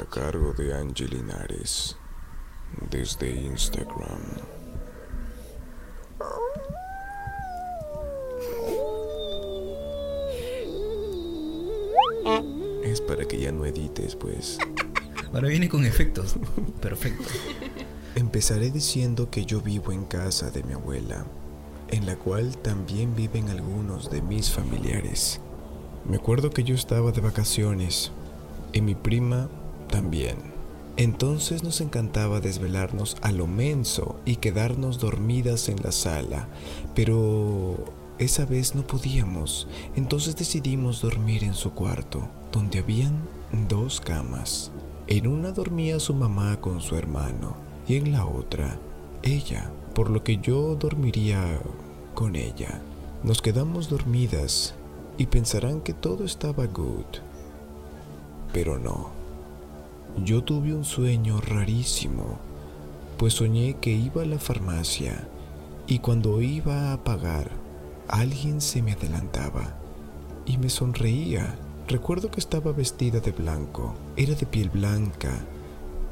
a 0.00 0.04
cargo 0.08 0.54
de 0.54 0.72
Angie 0.72 1.08
Linares 1.08 1.96
desde 2.90 3.30
Instagram. 3.30 4.20
Es 12.84 13.00
para 13.00 13.24
que 13.24 13.38
ya 13.38 13.52
no 13.52 13.64
edites, 13.64 14.16
pues. 14.16 14.58
Ahora 15.32 15.48
viene 15.48 15.68
con 15.68 15.84
efectos. 15.84 16.36
Perfecto. 16.80 17.24
Empezaré 18.16 18.70
diciendo 18.70 19.30
que 19.30 19.44
yo 19.44 19.60
vivo 19.60 19.92
en 19.92 20.04
casa 20.04 20.50
de 20.50 20.64
mi 20.64 20.72
abuela, 20.72 21.24
en 21.88 22.06
la 22.06 22.16
cual 22.16 22.56
también 22.58 23.14
viven 23.14 23.48
algunos 23.48 24.10
de 24.10 24.22
mis 24.22 24.50
familiares. 24.50 25.40
Me 26.04 26.16
acuerdo 26.16 26.50
que 26.50 26.64
yo 26.64 26.74
estaba 26.74 27.12
de 27.12 27.20
vacaciones 27.20 28.10
y 28.72 28.80
mi 28.80 28.94
prima 28.94 29.48
también. 29.88 30.49
Entonces 31.00 31.62
nos 31.62 31.80
encantaba 31.80 32.40
desvelarnos 32.40 33.16
a 33.22 33.32
lo 33.32 33.46
menso 33.46 34.20
y 34.26 34.36
quedarnos 34.36 34.98
dormidas 34.98 35.70
en 35.70 35.82
la 35.82 35.92
sala, 35.92 36.46
pero 36.94 37.74
esa 38.18 38.44
vez 38.44 38.74
no 38.74 38.86
podíamos, 38.86 39.66
entonces 39.96 40.36
decidimos 40.36 41.00
dormir 41.00 41.42
en 41.42 41.54
su 41.54 41.70
cuarto, 41.72 42.28
donde 42.52 42.80
habían 42.80 43.14
dos 43.66 43.98
camas. 43.98 44.72
En 45.06 45.26
una 45.26 45.52
dormía 45.52 45.98
su 46.00 46.12
mamá 46.12 46.60
con 46.60 46.82
su 46.82 46.96
hermano 46.96 47.56
y 47.88 47.96
en 47.96 48.12
la 48.12 48.26
otra 48.26 48.78
ella, 49.22 49.70
por 49.94 50.10
lo 50.10 50.22
que 50.22 50.36
yo 50.36 50.74
dormiría 50.74 51.62
con 52.12 52.36
ella. 52.36 52.82
Nos 53.22 53.40
quedamos 53.40 53.88
dormidas 53.88 54.74
y 55.16 55.28
pensarán 55.28 55.80
que 55.80 55.94
todo 55.94 56.26
estaba 56.26 56.66
good, 56.66 57.06
pero 58.52 58.78
no. 58.78 59.19
Yo 60.24 60.44
tuve 60.44 60.74
un 60.74 60.84
sueño 60.84 61.40
rarísimo, 61.40 62.38
pues 63.16 63.34
soñé 63.34 63.74
que 63.80 63.90
iba 63.90 64.22
a 64.22 64.26
la 64.26 64.38
farmacia 64.38 65.28
y 65.86 66.00
cuando 66.00 66.42
iba 66.42 66.92
a 66.92 67.02
pagar, 67.04 67.50
alguien 68.06 68.60
se 68.60 68.82
me 68.82 68.92
adelantaba 68.92 69.76
y 70.44 70.58
me 70.58 70.68
sonreía. 70.68 71.56
Recuerdo 71.88 72.30
que 72.30 72.40
estaba 72.40 72.72
vestida 72.72 73.20
de 73.20 73.32
blanco, 73.32 73.94
era 74.16 74.34
de 74.34 74.46
piel 74.46 74.68
blanca, 74.68 75.32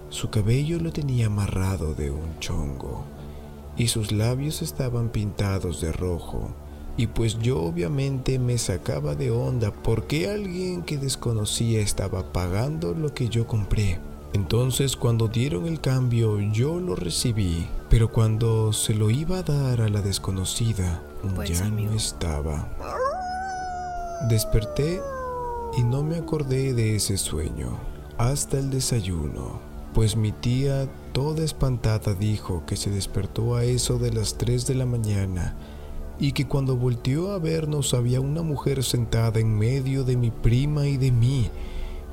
su 0.09 0.31
cabello 0.31 0.79
lo 0.81 0.91
tenía 0.91 1.27
amarrado 1.27 1.93
de 1.93 2.11
un 2.11 2.39
chongo 2.39 3.05
y 3.77 3.89
sus 3.89 4.11
labios 4.11 4.63
estaban 4.63 5.11
pintados 5.11 5.83
de 5.83 5.93
rojo. 5.93 6.55
Y 6.99 7.07
pues 7.07 7.39
yo 7.39 7.63
obviamente 7.63 8.39
me 8.39 8.59
sacaba 8.59 9.15
de 9.15 9.31
onda 9.31 9.73
porque 9.73 10.29
alguien 10.29 10.83
que 10.83 10.99
desconocía 10.99 11.81
estaba 11.81 12.33
pagando 12.33 12.93
lo 12.93 13.15
que 13.15 13.29
yo 13.29 13.47
compré. 13.47 14.01
Entonces 14.35 14.97
cuando 14.97 15.29
dieron 15.29 15.67
el 15.67 15.81
cambio 15.81 16.39
yo 16.41 16.79
lo 16.81 16.95
recibí, 16.97 17.67
pero 17.89 18.13
cuando 18.13 18.73
se 18.75 18.93
lo 18.95 19.11
iba 19.11 19.39
a 19.39 19.43
dar 19.43 19.81
a 19.81 19.89
la 19.89 20.03
desconocida, 20.03 21.01
Pues, 21.35 21.59
ya 21.59 21.65
amigo. 21.67 21.93
no 21.93 21.97
estaba. 21.97 22.69
Desperté 24.29 25.01
y 25.77 25.83
no 25.85 26.03
me 26.03 26.17
acordé 26.17 26.75
de 26.75 26.97
ese 26.97 27.17
sueño 27.17 27.79
hasta 28.19 28.59
el 28.59 28.71
desayuno, 28.71 29.61
pues 29.95 30.17
mi 30.17 30.33
tía 30.33 30.89
toda 31.13 31.45
espantada 31.45 32.15
dijo 32.15 32.65
que 32.67 32.77
se 32.77 32.91
despertó 32.91 33.55
a 33.55 33.65
eso 33.65 33.99
de 33.99 34.13
las 34.13 34.37
3 34.37 34.67
de 34.67 34.75
la 34.75 34.87
mañana 34.87 35.55
y 36.19 36.33
que 36.33 36.47
cuando 36.47 36.77
volteó 36.77 37.33
a 37.33 37.39
vernos 37.39 37.95
había 37.95 38.21
una 38.21 38.43
mujer 38.43 38.83
sentada 38.83 39.41
en 39.41 39.57
medio 39.57 40.05
de 40.05 40.17
mi 40.17 40.31
prima 40.31 40.87
y 40.87 40.97
de 40.97 41.13
mí 41.13 41.49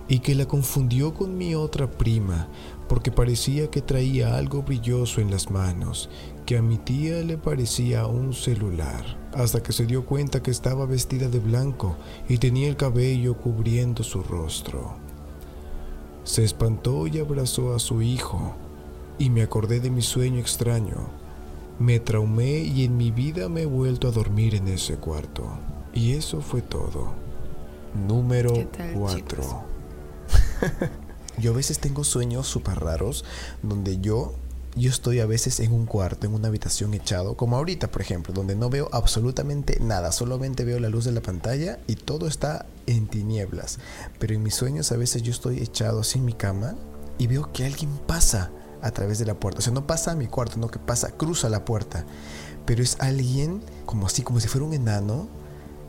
y 0.08 0.20
que 0.20 0.36
la 0.36 0.46
confundió 0.46 1.14
con 1.14 1.38
mi 1.38 1.56
otra 1.56 1.90
prima 1.90 2.48
porque 2.88 3.12
parecía 3.12 3.70
que 3.70 3.82
traía 3.82 4.38
algo 4.38 4.62
brilloso 4.62 5.22
en 5.22 5.32
las 5.32 5.50
manos, 5.50 6.10
que 6.46 6.58
a 6.58 6.62
mi 6.62 6.78
tía 6.78 7.22
le 7.24 7.38
parecía 7.38 8.06
un 8.06 8.34
celular, 8.34 9.04
hasta 9.34 9.64
que 9.64 9.74
se 9.74 9.86
dio 9.86 10.06
cuenta 10.06 10.44
que 10.44 10.52
estaba 10.52 10.86
vestida 10.86 11.28
de 11.28 11.40
blanco 11.40 11.96
y 12.30 12.38
tenía 12.38 12.68
el 12.68 12.76
cabello 12.76 13.36
cubriendo 13.36 14.04
su 14.04 14.22
rostro. 14.22 14.96
Se 16.24 16.44
espantó 16.44 17.08
y 17.08 17.20
abrazó 17.20 17.74
a 17.74 17.80
su 17.80 18.02
hijo, 18.02 18.56
y 19.18 19.30
me 19.30 19.42
acordé 19.42 19.80
de 19.80 19.90
mi 19.90 20.02
sueño 20.02 20.40
extraño. 20.40 21.25
Me 21.80 22.00
traumé 22.00 22.60
y 22.60 22.86
en 22.86 22.98
mi 22.98 23.12
vida 23.12 23.50
me 23.50 23.64
he 23.64 23.66
vuelto 23.66 24.08
a 24.08 24.12
dormir 24.12 24.56
en 24.56 24.68
ese 24.68 24.96
cuarto. 24.96 25.46
Y 25.94 26.14
eso 26.14 26.42
fue 26.42 26.62
todo. 26.62 27.14
Número 28.08 28.54
¿Qué 28.54 28.66
tal, 28.66 28.94
4. 28.94 29.18
chicos? 29.18 29.56
Yo 31.38 31.52
a 31.52 31.56
veces 31.56 31.80
tengo 31.80 32.04
sueños 32.04 32.48
súper 32.48 32.80
raros 32.80 33.26
donde 33.62 34.00
yo, 34.00 34.36
yo 34.78 34.90
estoy 34.90 35.20
a 35.20 35.26
veces 35.26 35.60
en 35.60 35.74
un 35.74 35.86
cuarto, 35.86 36.26
en 36.26 36.34
una 36.34 36.48
habitación 36.48 36.94
echado, 36.94 37.36
como 37.36 37.58
ahorita 37.58 37.92
por 37.92 38.02
ejemplo, 38.02 38.34
donde 38.34 38.56
no 38.56 38.70
veo 38.70 38.88
absolutamente 38.94 39.78
nada, 39.82 40.14
solamente 40.14 40.64
veo 40.64 40.80
la 40.80 40.88
luz 40.88 41.04
de 41.04 41.12
la 41.12 41.22
pantalla 41.22 41.80
y 41.88 41.96
todo 41.98 42.28
está 42.28 42.66
en 42.88 43.08
tinieblas. 43.08 43.80
Pero 44.18 44.34
en 44.34 44.44
mis 44.44 44.56
sueños 44.56 44.94
a 44.94 44.98
veces 44.98 45.24
yo 45.24 45.32
estoy 45.32 45.60
echado 45.60 46.00
así 46.00 46.20
en 46.20 46.26
mi 46.26 46.34
cama 46.34 46.76
y 47.18 47.28
veo 47.28 47.52
que 47.52 47.66
alguien 47.66 47.92
pasa 48.08 48.52
a 48.86 48.92
través 48.92 49.20
de 49.20 49.26
la 49.26 49.34
puerta. 49.34 49.60
O 49.60 49.62
sea, 49.62 49.74
no 49.74 49.88
pasa 49.88 50.12
a 50.12 50.16
mi 50.16 50.28
cuarto, 50.28 50.58
no 50.58 50.68
que 50.70 50.80
pasa, 50.80 51.12
cruza 51.12 51.50
la 51.50 51.66
puerta. 51.66 52.06
Pero 52.66 52.84
es 52.84 52.98
alguien 53.00 53.62
como 53.86 54.08
así, 54.08 54.22
como 54.22 54.40
si 54.40 54.48
fuera 54.48 54.66
un 54.66 54.74
enano, 54.74 55.28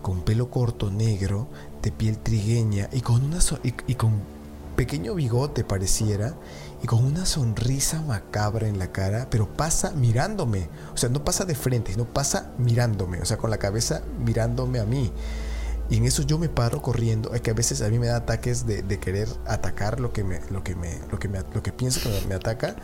con 0.02 0.22
pelo 0.22 0.50
corto 0.50 0.90
negro, 0.90 1.48
de 1.82 1.92
piel 1.92 2.18
trigueña 2.18 2.88
y 2.92 3.00
con 3.00 3.22
una 3.24 3.40
so- 3.40 3.58
y, 3.62 3.94
con 3.94 4.20
pequeño 4.76 5.14
bigote 5.14 5.64
pareciera 5.64 6.34
y 6.82 6.86
con 6.86 7.04
una 7.04 7.26
sonrisa 7.26 8.02
macabra 8.02 8.68
en 8.68 8.78
la 8.78 8.92
cara, 8.92 9.28
pero 9.30 9.48
pasa 9.48 9.92
mirándome. 9.92 10.68
O 10.94 10.96
sea, 10.96 11.08
no 11.08 11.24
pasa 11.24 11.44
de 11.44 11.54
frente, 11.54 11.92
sino 11.92 12.04
pasa 12.04 12.52
mirándome, 12.58 13.20
o 13.20 13.24
sea, 13.24 13.36
con 13.36 13.50
la 13.50 13.58
cabeza 13.58 14.02
mirándome 14.24 14.78
a 14.80 14.84
mí. 14.84 15.12
Y 15.88 15.98
en 15.98 16.04
eso 16.04 16.22
yo 16.22 16.38
me 16.38 16.48
paro 16.48 16.82
corriendo. 16.82 17.34
Es 17.34 17.40
que 17.40 17.50
a 17.50 17.54
veces 17.54 17.82
a 17.82 17.88
mí 17.88 17.98
me 17.98 18.06
da 18.06 18.16
ataques 18.16 18.66
de, 18.66 18.82
querer 18.98 19.28
atacar 19.46 20.00
lo 20.00 20.12
que 20.12 20.24
me, 20.24 20.40
lo 20.50 20.64
que 20.64 20.74
me, 20.74 20.98
lo 21.10 21.18
que 21.18 21.28
me, 21.28 21.40
lo 21.54 21.62
que 21.62 21.72
pienso 21.72 22.00
que 22.00 22.26
me, 22.28 22.34
ataca. 22.34 22.76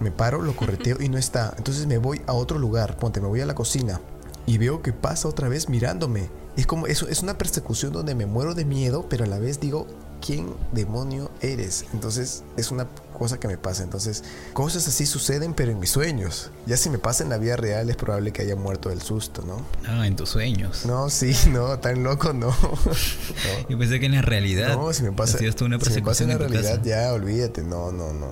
Me 0.00 0.10
paro, 0.10 0.42
lo 0.42 0.54
correteo 0.54 1.00
y 1.00 1.08
no 1.08 1.18
está. 1.18 1.54
Entonces 1.56 1.86
me 1.86 1.98
voy 1.98 2.20
a 2.26 2.32
otro 2.32 2.58
lugar. 2.58 2.96
Ponte, 2.96 3.20
me 3.20 3.28
voy 3.28 3.40
a 3.40 3.46
la 3.46 3.54
cocina 3.54 4.00
y 4.46 4.58
veo 4.58 4.82
que 4.82 4.92
pasa 4.92 5.28
otra 5.28 5.48
vez 5.48 5.68
mirándome. 5.68 6.28
Es 6.56 6.66
como 6.66 6.86
eso 6.86 7.08
es 7.08 7.22
una 7.22 7.36
persecución 7.36 7.92
donde 7.92 8.14
me 8.14 8.26
muero 8.26 8.54
de 8.54 8.64
miedo, 8.64 9.06
pero 9.08 9.24
a 9.24 9.26
la 9.26 9.38
vez 9.38 9.58
digo, 9.58 9.86
¿quién 10.24 10.54
demonio 10.72 11.30
eres? 11.40 11.86
Entonces 11.92 12.44
es 12.56 12.70
una 12.70 12.86
cosa 13.14 13.40
que 13.40 13.48
me 13.48 13.56
pasa. 13.56 13.82
Entonces 13.82 14.22
cosas 14.52 14.86
así 14.86 15.06
suceden, 15.06 15.54
pero 15.54 15.72
en 15.72 15.78
mis 15.80 15.90
sueños. 15.90 16.50
Ya 16.66 16.76
si 16.76 16.90
me 16.90 16.98
pasa 16.98 17.22
en 17.24 17.30
la 17.30 17.38
vida 17.38 17.56
real 17.56 17.88
es 17.88 17.96
probable 17.96 18.32
que 18.32 18.42
haya 18.42 18.56
muerto 18.56 18.90
del 18.90 19.00
susto, 19.00 19.42
¿no? 19.46 19.64
Ah, 19.88 20.06
en 20.06 20.16
tus 20.16 20.28
sueños. 20.30 20.84
No, 20.84 21.08
sí, 21.10 21.34
no, 21.50 21.78
tan 21.78 22.02
loco 22.02 22.32
no. 22.32 22.48
No. 22.48 22.54
Yo 23.68 23.78
pensé 23.78 23.98
que 24.00 24.06
en 24.06 24.12
la 24.12 24.22
realidad. 24.22 24.76
No, 24.76 24.92
si 24.92 25.02
me 25.02 25.12
pasa, 25.12 25.38
tú 25.56 25.64
una 25.64 25.78
si 25.80 25.90
me 25.94 26.02
pasa 26.02 26.24
en 26.24 26.28
la 26.30 26.34
en 26.34 26.40
realidad, 26.40 26.76
casa. 26.78 26.82
ya 26.82 27.12
olvídate, 27.12 27.62
no, 27.62 27.90
no, 27.90 28.12
no. 28.12 28.30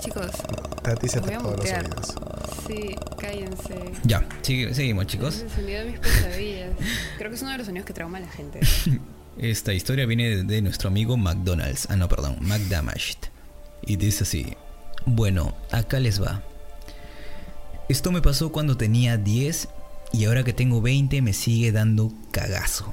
Chicos, 0.00 0.30
Tati 0.82 1.08
se 1.08 1.20
tapó 1.20 1.50
los 1.52 1.60
oídos. 1.60 2.14
sí, 2.66 2.96
cállense. 3.18 3.92
Ya, 4.04 4.26
seguimos 4.42 5.04
Es 5.06 5.10
chicos. 5.12 5.40
el 5.40 5.50
sonido 5.50 5.78
de 5.80 5.84
mis 5.92 6.00
pesadillas. 6.00 6.70
Creo 7.18 7.30
que 7.30 7.36
es 7.36 7.42
uno 7.42 7.52
de 7.52 7.58
los 7.58 7.66
sonidos 7.66 7.86
que 7.86 7.92
trauma 7.92 8.18
a 8.18 8.22
la 8.22 8.28
gente. 8.28 8.60
Esta 9.38 9.72
historia 9.72 10.06
viene 10.06 10.44
de, 10.44 10.62
nuestro 10.62 10.88
amigo 10.88 11.16
McDonald's. 11.16 11.88
Ah, 11.90 11.96
no, 11.96 12.08
perdón, 12.08 12.36
McDamashed. 12.40 13.18
Y 13.82 13.96
dice 13.96 14.24
así. 14.24 14.56
Bueno, 15.06 15.56
acá 15.70 16.00
les 16.00 16.22
va. 16.22 16.42
Esto 17.88 18.12
me 18.12 18.22
pasó 18.22 18.52
cuando 18.52 18.76
tenía 18.76 19.16
10 19.16 19.68
y 20.12 20.24
ahora 20.26 20.44
que 20.44 20.52
tengo 20.52 20.80
20 20.82 21.22
me 21.22 21.32
sigue 21.32 21.72
dando 21.72 22.12
cagazo. 22.30 22.92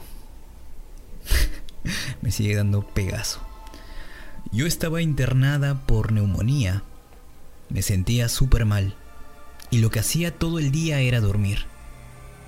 me 2.21 2.31
sigue 2.31 2.55
dando 2.55 2.87
pegazo. 2.87 3.41
Yo 4.51 4.65
estaba 4.65 5.01
internada 5.01 5.85
por 5.85 6.11
neumonía. 6.11 6.83
Me 7.69 7.81
sentía 7.81 8.29
súper 8.29 8.65
mal. 8.65 8.95
Y 9.71 9.79
lo 9.79 9.91
que 9.91 9.99
hacía 9.99 10.31
todo 10.31 10.57
el 10.57 10.71
día 10.71 11.01
era 11.01 11.19
dormir. 11.19 11.65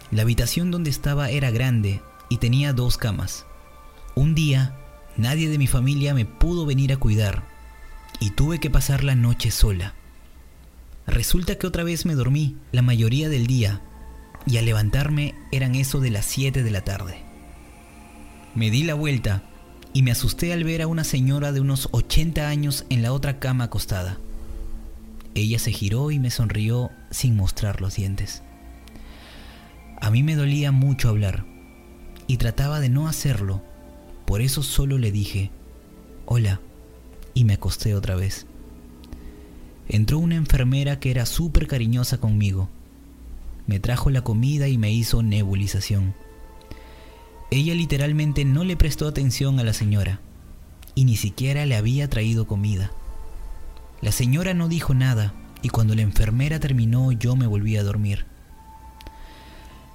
La 0.10 0.24
habitación 0.24 0.72
donde 0.72 0.90
estaba 0.90 1.30
era 1.30 1.52
grande 1.52 2.02
y 2.30 2.38
tenía 2.38 2.74
dos 2.74 2.98
camas. 2.98 3.46
Un 4.16 4.36
día, 4.36 4.76
nadie 5.18 5.50
de 5.50 5.58
mi 5.58 5.68
familia 5.68 6.14
me 6.14 6.26
pudo 6.26 6.66
venir 6.66 6.92
a 6.92 6.98
cuidar 6.98 7.44
y 8.20 8.32
tuve 8.32 8.60
que 8.60 8.70
pasar 8.70 9.04
la 9.04 9.16
noche 9.16 9.52
sola. 9.52 9.94
Resulta 11.08 11.58
que 11.58 11.68
otra 11.68 11.84
vez 11.84 12.06
me 12.06 12.16
dormí 12.16 12.58
la 12.72 12.82
mayoría 12.82 13.30
del 13.30 13.48
día 13.48 13.82
y 14.46 14.58
al 14.58 14.66
levantarme 14.66 15.36
eran 15.52 15.76
eso 15.76 16.00
de 16.00 16.12
las 16.12 16.26
7 16.26 16.64
de 16.64 16.72
la 16.72 16.82
tarde. 16.82 17.24
Me 18.54 18.70
di 18.70 18.84
la 18.84 18.94
vuelta 18.96 19.44
y 19.94 20.04
me 20.04 20.12
asusté 20.12 20.54
al 20.54 20.64
ver 20.64 20.82
a 20.82 20.88
una 20.88 21.04
señora 21.04 21.52
de 21.52 21.62
unos 21.62 21.90
80 21.92 22.48
años 22.48 22.86
en 22.90 23.02
la 23.02 23.14
otra 23.14 23.40
cama 23.40 23.66
acostada. 23.66 24.18
Ella 25.36 25.60
se 25.60 25.72
giró 25.72 26.12
y 26.12 26.20
me 26.20 26.32
sonrió 26.32 26.92
sin 27.10 27.36
mostrar 27.36 27.82
los 27.82 27.96
dientes. 27.96 28.44
A 30.02 30.10
mí 30.10 30.24
me 30.24 30.36
dolía 30.36 30.72
mucho 30.72 31.10
hablar 31.10 31.46
y 32.28 32.38
trataba 32.38 32.80
de 32.80 32.90
no 32.90 33.08
hacerlo, 33.08 33.64
por 34.32 34.42
eso 34.42 34.64
solo 34.64 34.98
le 34.98 35.12
dije, 35.12 35.52
hola, 36.26 36.62
y 37.34 37.44
me 37.44 37.56
acosté 37.56 37.96
otra 37.96 38.16
vez. 38.16 38.46
Entró 39.90 40.20
una 40.20 40.36
enfermera 40.36 41.02
que 41.02 41.12
era 41.12 41.26
súper 41.26 41.68
cariñosa 41.68 42.18
conmigo. 42.18 42.70
Me 43.68 43.82
trajo 43.82 44.10
la 44.10 44.22
comida 44.22 44.70
y 44.70 44.78
me 44.78 44.90
hizo 44.90 45.22
nebulización. 45.22 46.16
Ella 47.50 47.76
literalmente 47.76 48.46
no 48.46 48.64
le 48.64 48.78
prestó 48.78 49.06
atención 49.06 49.60
a 49.60 49.66
la 49.66 49.74
señora 49.74 50.22
y 50.96 51.04
ni 51.04 51.18
siquiera 51.18 51.66
le 51.66 51.76
había 51.76 52.10
traído 52.10 52.48
comida. 52.48 52.90
La 54.00 54.14
señora 54.14 54.54
no 54.54 54.70
dijo 54.70 54.94
nada 54.94 55.34
y 55.62 55.68
cuando 55.68 55.94
la 55.94 56.04
enfermera 56.04 56.62
terminó 56.62 57.12
yo 57.12 57.36
me 57.36 57.48
volví 57.48 57.76
a 57.76 57.84
dormir. 57.84 58.26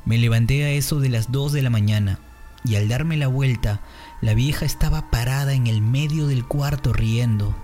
Me 0.04 0.18
levanté 0.18 0.62
a 0.64 0.72
eso 0.72 1.00
de 1.00 1.08
las 1.08 1.32
2 1.32 1.54
de 1.54 1.62
la 1.62 1.70
mañana 1.70 2.18
y 2.66 2.74
al 2.74 2.88
darme 2.88 3.16
la 3.16 3.28
vuelta, 3.28 3.80
la 4.20 4.34
vieja 4.34 4.64
estaba 4.64 5.10
parada 5.10 5.52
en 5.54 5.66
el 5.66 5.82
medio 5.82 6.26
del 6.26 6.44
cuarto 6.46 6.92
riendo. 6.92 7.54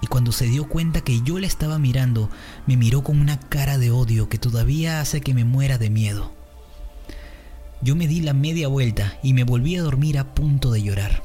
Y 0.00 0.06
cuando 0.06 0.32
se 0.32 0.46
dio 0.46 0.68
cuenta 0.68 1.00
que 1.00 1.22
yo 1.22 1.38
la 1.38 1.46
estaba 1.46 1.78
mirando, 1.78 2.28
me 2.66 2.76
miró 2.76 3.02
con 3.02 3.20
una 3.20 3.40
cara 3.40 3.78
de 3.78 3.90
odio 3.90 4.28
que 4.28 4.38
todavía 4.38 5.00
hace 5.00 5.22
que 5.22 5.32
me 5.32 5.44
muera 5.44 5.78
de 5.78 5.88
miedo. 5.88 6.32
Yo 7.80 7.96
me 7.96 8.06
di 8.06 8.20
la 8.20 8.34
media 8.34 8.68
vuelta 8.68 9.18
y 9.22 9.32
me 9.32 9.44
volví 9.44 9.76
a 9.76 9.82
dormir 9.82 10.18
a 10.18 10.34
punto 10.34 10.70
de 10.70 10.82
llorar. 10.82 11.22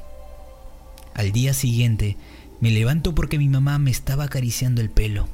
Al 1.13 1.31
día 1.33 1.53
siguiente, 1.53 2.15
me 2.61 2.71
levanto 2.71 3.13
porque 3.13 3.37
mi 3.37 3.49
mamá 3.49 3.79
me 3.79 3.91
estaba 3.91 4.25
acariciando 4.25 4.81
el 4.81 4.89
pelo. 4.89 5.27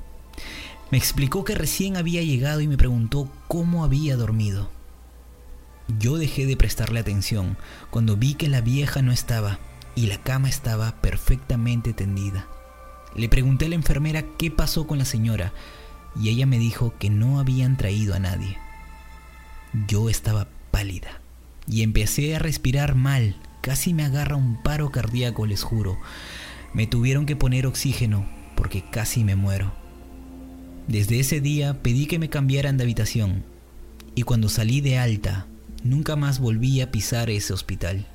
Me 0.91 0.97
explicó 0.97 1.43
que 1.43 1.55
recién 1.55 1.97
había 1.97 2.21
llegado 2.23 2.62
y 2.62 2.67
me 2.67 2.77
preguntó 2.77 3.29
cómo 3.47 3.84
había 3.84 4.15
dormido. 4.15 4.74
Yo 6.00 6.17
dejé 6.17 6.45
de 6.45 6.58
prestarle 6.58 7.00
atención 7.00 7.58
cuando 7.91 8.17
vi 8.17 8.34
que 8.34 8.48
la 8.48 8.62
vieja 8.62 9.02
no 9.02 9.12
estaba 9.12 9.60
y 9.95 10.08
la 10.08 10.17
cama 10.17 10.50
estaba 10.50 11.00
perfectamente 11.02 11.93
tendida. 11.93 12.48
Le 13.15 13.30
pregunté 13.30 13.65
a 13.65 13.69
la 13.69 13.76
enfermera 13.76 14.26
qué 14.38 14.52
pasó 14.52 14.88
con 14.88 14.98
la 14.98 15.06
señora 15.06 15.54
y 16.19 16.30
ella 16.30 16.45
me 16.45 16.58
dijo 16.58 16.93
que 16.98 17.10
no 17.10 17.39
habían 17.39 17.78
traído 17.78 18.15
a 18.15 18.19
nadie. 18.19 18.58
Yo 19.88 20.10
estaba 20.10 20.48
pálida 20.71 21.21
y 21.67 21.84
empecé 21.84 22.36
a 22.36 22.39
respirar 22.39 22.95
mal, 22.95 23.36
casi 23.62 23.93
me 23.93 24.04
agarra 24.04 24.36
un 24.36 24.62
paro 24.62 24.91
cardíaco, 24.91 25.45
les 25.45 25.63
juro. 25.63 25.98
Me 26.74 26.88
tuvieron 26.88 27.26
que 27.26 27.36
poner 27.36 27.67
oxígeno 27.67 28.26
porque 28.56 28.84
casi 28.89 29.24
me 29.24 29.36
muero. 29.36 29.74
Desde 30.88 31.19
ese 31.19 31.41
día 31.41 31.82
pedí 31.82 32.06
que 32.06 32.19
me 32.19 32.30
cambiaran 32.30 32.78
de 32.78 32.84
habitación 32.84 33.43
y 34.13 34.24
cuando 34.24 34.50
salí 34.50 34.82
de 34.82 34.98
alta, 34.98 35.48
nunca 35.86 36.15
más 36.15 36.39
volví 36.39 36.82
a 36.82 36.91
pisar 36.91 37.30
ese 37.30 37.54
hospital. 37.54 38.06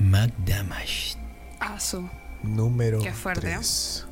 McDamash. 0.00 1.14
Ah, 1.60 1.80
su. 1.80 2.08
Número 2.42 3.00
Qué 3.00 3.12
fuerte, 3.12 3.48
¿eh? 3.48 3.54
3. 3.54 4.04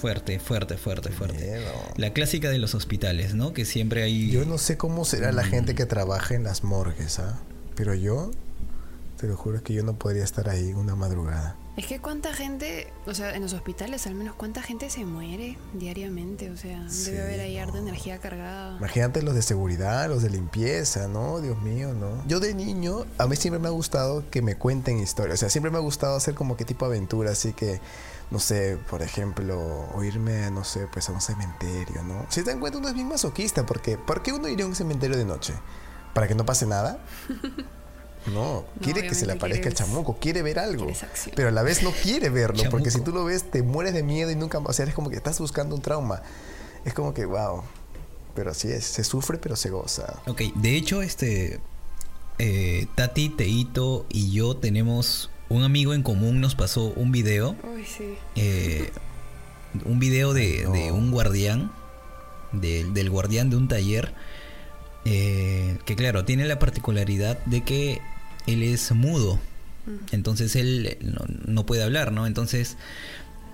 Fuerte, 0.00 0.38
fuerte, 0.38 0.76
fuerte, 0.76 1.10
fuerte. 1.10 1.38
Miedo. 1.38 1.72
La 1.96 2.12
clásica 2.12 2.50
de 2.50 2.58
los 2.58 2.74
hospitales, 2.74 3.34
¿no? 3.34 3.52
Que 3.52 3.64
siempre 3.64 4.02
hay... 4.02 4.30
Yo 4.30 4.44
no 4.44 4.58
sé 4.58 4.76
cómo 4.76 5.04
será 5.04 5.32
la 5.32 5.44
gente 5.44 5.74
que 5.74 5.86
trabaja 5.86 6.34
en 6.34 6.44
las 6.44 6.64
morgues, 6.64 7.18
¿ah? 7.18 7.38
Pero 7.74 7.94
yo, 7.94 8.30
te 9.18 9.26
lo 9.26 9.36
juro 9.36 9.62
que 9.62 9.72
yo 9.72 9.82
no 9.82 9.94
podría 9.98 10.24
estar 10.24 10.48
ahí 10.48 10.72
una 10.72 10.94
madrugada. 10.94 11.56
Es 11.76 11.86
que 11.86 11.98
cuánta 11.98 12.32
gente, 12.32 12.92
o 13.04 13.14
sea, 13.14 13.34
en 13.34 13.42
los 13.42 13.52
hospitales 13.52 14.06
al 14.06 14.14
menos, 14.14 14.36
cuánta 14.36 14.62
gente 14.62 14.90
se 14.90 15.04
muere 15.04 15.58
diariamente. 15.72 16.50
O 16.52 16.56
sea, 16.56 16.88
Sí, 16.88 17.10
debe 17.10 17.22
haber 17.24 17.40
ahí 17.40 17.56
no. 17.56 17.62
harta 17.62 17.78
energía 17.78 18.18
cargada. 18.18 18.76
Imagínate 18.78 19.22
los 19.22 19.34
de 19.34 19.42
seguridad, 19.42 20.08
los 20.08 20.22
de 20.22 20.30
limpieza, 20.30 21.08
¿no? 21.08 21.40
Dios 21.40 21.60
mío, 21.62 21.92
¿no? 21.92 22.22
Yo 22.28 22.38
de 22.38 22.54
niño, 22.54 23.06
a 23.18 23.26
mí 23.26 23.34
siempre 23.34 23.58
me 23.58 23.66
ha 23.66 23.72
gustado 23.72 24.22
que 24.30 24.40
me 24.40 24.54
cuenten 24.56 24.98
historias. 25.00 25.34
O 25.34 25.40
sea, 25.40 25.50
siempre 25.50 25.72
me 25.72 25.78
ha 25.78 25.80
gustado 25.80 26.14
hacer 26.16 26.34
como 26.34 26.56
que 26.56 26.64
tipo 26.64 26.84
aventura, 26.86 27.32
así 27.32 27.52
que, 27.54 27.80
no 28.30 28.38
sé, 28.38 28.78
por 28.88 29.02
ejemplo, 29.02 29.60
o 29.94 30.04
irme, 30.04 30.48
no 30.52 30.62
sé, 30.62 30.86
pues 30.92 31.08
a 31.08 31.12
un 31.12 31.20
cementerio, 31.20 32.04
¿no? 32.04 32.24
Si 32.28 32.42
te 32.44 32.50
dan 32.50 32.60
cuenta, 32.60 32.78
uno 32.78 32.86
es 32.88 32.94
bien 32.94 33.08
masoquista, 33.08 33.66
porque 33.66 33.98
¿por 33.98 34.22
qué 34.22 34.32
uno 34.32 34.46
iría 34.48 34.64
a 34.64 34.68
un 34.68 34.76
cementerio 34.76 35.16
de 35.16 35.24
noche? 35.24 35.54
¿Para 36.14 36.28
que 36.28 36.36
no 36.36 36.46
pase 36.46 36.66
nada? 36.66 36.98
No, 38.32 38.64
quiere 38.80 39.02
que 39.06 39.14
se 39.14 39.26
le 39.26 39.32
aparezca 39.34 39.68
el 39.68 39.74
chamuco, 39.74 40.16
quiere 40.18 40.42
ver 40.42 40.58
algo. 40.58 40.86
Pero 41.36 41.48
a 41.48 41.50
la 41.52 41.62
vez 41.62 41.82
no 41.82 41.90
quiere 41.90 42.30
verlo, 42.30 42.62
porque 42.70 42.90
si 42.90 43.00
tú 43.02 43.12
lo 43.12 43.24
ves, 43.24 43.50
te 43.50 43.62
mueres 43.62 43.92
de 43.92 44.02
miedo 44.02 44.30
y 44.30 44.34
nunca 44.36 44.60
más. 44.60 44.70
O 44.70 44.72
sea, 44.72 44.86
es 44.86 44.94
como 44.94 45.10
que 45.10 45.16
estás 45.16 45.38
buscando 45.40 45.74
un 45.76 45.82
trauma. 45.82 46.22
Es 46.84 46.94
como 46.94 47.12
que, 47.12 47.26
wow. 47.26 47.62
Pero 48.34 48.50
así 48.50 48.68
es, 48.70 48.84
se 48.84 49.04
sufre, 49.04 49.38
pero 49.38 49.56
se 49.56 49.70
goza. 49.70 50.20
Ok, 50.26 50.40
de 50.54 50.74
hecho, 50.76 51.02
este. 51.02 51.60
eh, 52.38 52.86
Tati, 52.94 53.28
Teito 53.28 54.06
y 54.08 54.32
yo 54.32 54.56
tenemos 54.56 55.30
un 55.50 55.62
amigo 55.62 55.92
en 55.94 56.02
común, 56.02 56.40
nos 56.40 56.54
pasó 56.54 56.86
un 56.96 57.12
video. 57.12 57.54
Uy, 57.74 57.84
sí. 57.84 58.16
eh, 58.36 58.90
un 59.84 59.98
video 59.98 60.32
de, 60.32 60.62
no. 60.64 60.72
de 60.72 60.92
un 60.92 61.10
guardián. 61.10 61.70
de- 62.52 62.84
del 62.84 63.10
guardián 63.10 63.50
de 63.50 63.56
un 63.56 63.68
taller. 63.68 64.14
eh, 65.04 65.76
que 65.84 65.96
claro, 65.96 66.24
tiene 66.24 66.46
la 66.46 66.58
particularidad 66.58 67.38
de 67.44 67.62
que 67.62 68.00
él 68.46 68.62
es 68.62 68.92
mudo. 68.92 69.38
Entonces 70.12 70.56
él 70.56 70.86
eh, 70.86 70.98
no, 71.02 71.24
no 71.46 71.66
puede 71.66 71.82
hablar, 71.82 72.12
¿no? 72.12 72.26
Entonces. 72.26 72.76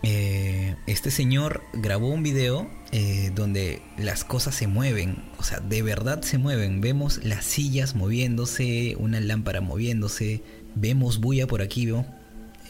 eh, 0.03 0.77
este 0.87 1.11
señor 1.11 1.63
grabó 1.75 2.09
un 2.09 2.23
video 2.23 2.71
eh, 2.93 3.31
donde 3.35 3.83
las 3.99 4.25
cosas 4.25 4.55
se 4.55 4.67
mueven, 4.67 5.23
o 5.39 5.43
sea, 5.43 5.61
de 5.61 5.83
verdad 5.83 6.23
se 6.23 6.39
mueven. 6.39 6.81
Vemos 6.81 7.23
las 7.25 7.45
sillas 7.45 7.95
moviéndose, 7.95 8.97
una 8.99 9.21
lámpara 9.21 9.61
moviéndose, 9.61 10.43
vemos 10.75 11.19
bulla 11.21 11.47
por 11.47 11.61
aquí, 11.63 11.87
¿no? 11.87 12.07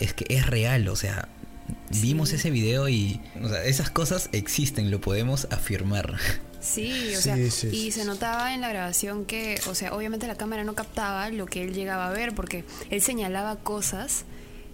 Es 0.00 0.12
que 0.12 0.24
es 0.28 0.46
real, 0.46 0.88
o 0.88 0.96
sea, 0.96 1.28
vimos 2.02 2.32
ese 2.32 2.50
video 2.50 2.88
y, 2.88 3.20
o 3.42 3.48
sea, 3.48 3.64
esas 3.64 3.90
cosas 3.90 4.28
existen, 4.32 4.90
lo 4.90 5.00
podemos 5.00 5.46
afirmar. 5.50 6.16
Sí, 6.60 7.14
o 7.16 7.20
sea, 7.20 7.36
sí, 7.50 7.68
y 7.68 7.92
se 7.92 8.04
notaba 8.04 8.54
en 8.54 8.60
la 8.60 8.68
grabación 8.68 9.24
que, 9.24 9.60
o 9.66 9.74
sea, 9.74 9.94
obviamente 9.94 10.26
la 10.26 10.36
cámara 10.36 10.64
no 10.64 10.74
captaba 10.74 11.28
lo 11.30 11.46
que 11.46 11.62
él 11.62 11.74
llegaba 11.74 12.08
a 12.08 12.10
ver 12.12 12.34
porque 12.34 12.64
él 12.90 13.00
señalaba 13.00 13.56
cosas 13.56 14.24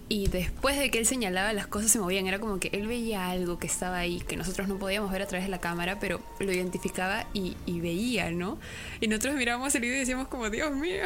y 0.09 0.27
después 0.27 0.77
de 0.77 0.89
que 0.89 0.99
él 0.99 1.05
señalaba 1.05 1.51
las 1.53 1.67
cosas 1.67 1.91
se 1.91 1.99
movían, 1.99 2.27
era 2.27 2.39
como 2.39 2.59
que 2.59 2.69
él 2.71 2.87
veía 2.87 3.29
algo 3.29 3.59
que 3.59 3.67
estaba 3.67 3.97
ahí 3.97 4.21
que 4.21 4.37
nosotros 4.37 4.67
no 4.67 4.77
podíamos 4.77 5.11
ver 5.11 5.21
a 5.21 5.27
través 5.27 5.45
de 5.45 5.51
la 5.51 5.59
cámara, 5.59 5.99
pero 5.99 6.21
lo 6.39 6.51
identificaba 6.51 7.25
y, 7.33 7.57
y 7.65 7.81
veía, 7.81 8.31
¿no? 8.31 8.57
Y 9.01 9.07
nosotros 9.07 9.35
mirábamos 9.35 9.75
el 9.75 9.81
video 9.81 9.97
y 9.97 9.99
decíamos 9.99 10.27
como, 10.29 10.49
Dios 10.49 10.73
mío, 10.73 11.03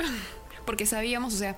porque 0.66 0.86
sabíamos, 0.86 1.34
o 1.34 1.38
sea, 1.38 1.58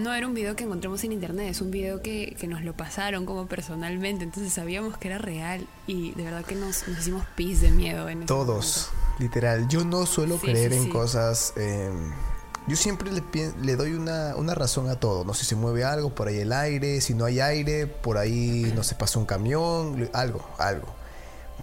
no 0.00 0.12
era 0.14 0.26
un 0.26 0.34
video 0.34 0.56
que 0.56 0.64
encontramos 0.64 1.04
en 1.04 1.12
internet, 1.12 1.48
es 1.50 1.60
un 1.60 1.70
video 1.70 2.02
que, 2.02 2.34
que 2.38 2.46
nos 2.48 2.62
lo 2.64 2.72
pasaron 2.72 3.26
como 3.26 3.46
personalmente, 3.46 4.24
entonces 4.24 4.52
sabíamos 4.52 4.96
que 4.98 5.08
era 5.08 5.18
real 5.18 5.66
y 5.86 6.12
de 6.12 6.24
verdad 6.24 6.44
que 6.44 6.54
nos, 6.56 6.86
nos 6.88 6.98
hicimos 6.98 7.24
pis 7.36 7.60
de 7.60 7.70
miedo 7.70 8.08
en 8.08 8.26
Todos, 8.26 8.90
literal. 9.18 9.68
Yo 9.68 9.84
no 9.84 10.06
suelo 10.06 10.36
Sí, 10.38 10.46
creer 10.48 10.72
sí, 10.72 10.78
en 10.78 10.84
sí. 10.84 10.88
cosas. 10.90 11.52
eh, 11.56 11.90
yo 12.66 12.76
siempre 12.76 13.10
le, 13.10 13.22
le 13.62 13.74
doy 13.76 13.94
una, 13.94 14.36
una 14.36 14.54
razón 14.54 14.88
a 14.90 14.94
todo. 14.96 15.24
No 15.24 15.34
sé 15.34 15.40
si 15.40 15.48
se 15.50 15.56
mueve 15.56 15.82
algo, 15.82 16.14
por 16.14 16.28
ahí 16.28 16.38
el 16.38 16.52
aire. 16.52 17.00
Si 17.00 17.14
no 17.14 17.24
hay 17.24 17.40
aire, 17.40 17.86
por 17.86 18.16
ahí 18.18 18.70
no 18.76 18.84
se 18.84 18.94
pasa 18.94 19.18
un 19.18 19.24
camión. 19.26 20.08
Algo, 20.12 20.46
algo. 20.58 20.86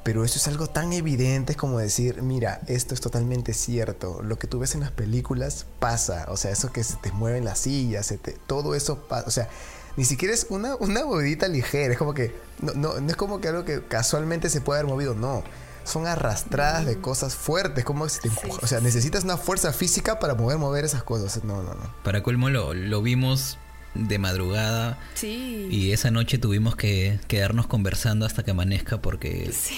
Pero 0.03 0.23
eso 0.23 0.37
es 0.37 0.47
algo 0.47 0.67
tan 0.67 0.93
evidente 0.93 1.51
es 1.53 1.57
como 1.57 1.79
decir, 1.79 2.21
mira, 2.21 2.61
esto 2.67 2.93
es 2.93 3.01
totalmente 3.01 3.53
cierto. 3.53 4.21
Lo 4.21 4.37
que 4.39 4.47
tú 4.47 4.59
ves 4.59 4.73
en 4.75 4.81
las 4.81 4.91
películas 4.91 5.65
pasa. 5.79 6.25
O 6.29 6.37
sea, 6.37 6.51
eso 6.51 6.71
que 6.71 6.83
se 6.83 6.95
te 6.97 7.11
mueven 7.11 7.43
las 7.45 7.59
sillas, 7.59 8.05
se 8.05 8.17
te- 8.17 8.37
todo 8.47 8.75
eso 8.75 8.99
pasa. 9.07 9.27
O 9.27 9.31
sea, 9.31 9.49
ni 9.97 10.05
siquiera 10.05 10.33
es 10.33 10.47
una, 10.49 10.75
una 10.75 11.05
movidita 11.05 11.47
ligera. 11.47 11.91
Es 11.93 11.97
como 11.99 12.13
que, 12.13 12.35
no, 12.61 12.73
no, 12.73 12.99
no 12.99 13.09
es 13.09 13.15
como 13.15 13.41
que 13.41 13.47
algo 13.49 13.65
que 13.65 13.83
casualmente 13.83 14.49
se 14.49 14.61
puede 14.61 14.79
haber 14.79 14.91
movido, 14.91 15.15
no. 15.15 15.43
Son 15.83 16.05
arrastradas 16.05 16.85
de 16.85 16.99
cosas 16.99 17.33
fuertes, 17.35 17.85
como 17.85 18.07
si 18.09 18.19
te 18.19 18.27
empuja. 18.27 18.59
O 18.61 18.67
sea, 18.67 18.81
necesitas 18.81 19.23
una 19.23 19.37
fuerza 19.37 19.71
física 19.71 20.19
para 20.19 20.35
poder 20.35 20.57
mover 20.57 20.83
esas 20.83 21.01
cosas. 21.03 21.43
No, 21.45 21.63
no, 21.63 21.73
no. 21.73 21.93
Para 22.03 22.21
colmo 22.23 22.49
lo, 22.49 22.73
lo 22.73 23.01
vimos 23.01 23.57
de 23.97 24.19
madrugada 24.19 24.99
Sí. 25.15 25.67
y 25.71 25.91
esa 25.91 26.11
noche 26.11 26.37
tuvimos 26.37 26.75
que 26.75 27.19
quedarnos 27.27 27.67
conversando 27.67 28.25
hasta 28.25 28.43
que 28.43 28.51
amanezca 28.51 29.01
porque, 29.01 29.51
Sí. 29.51 29.75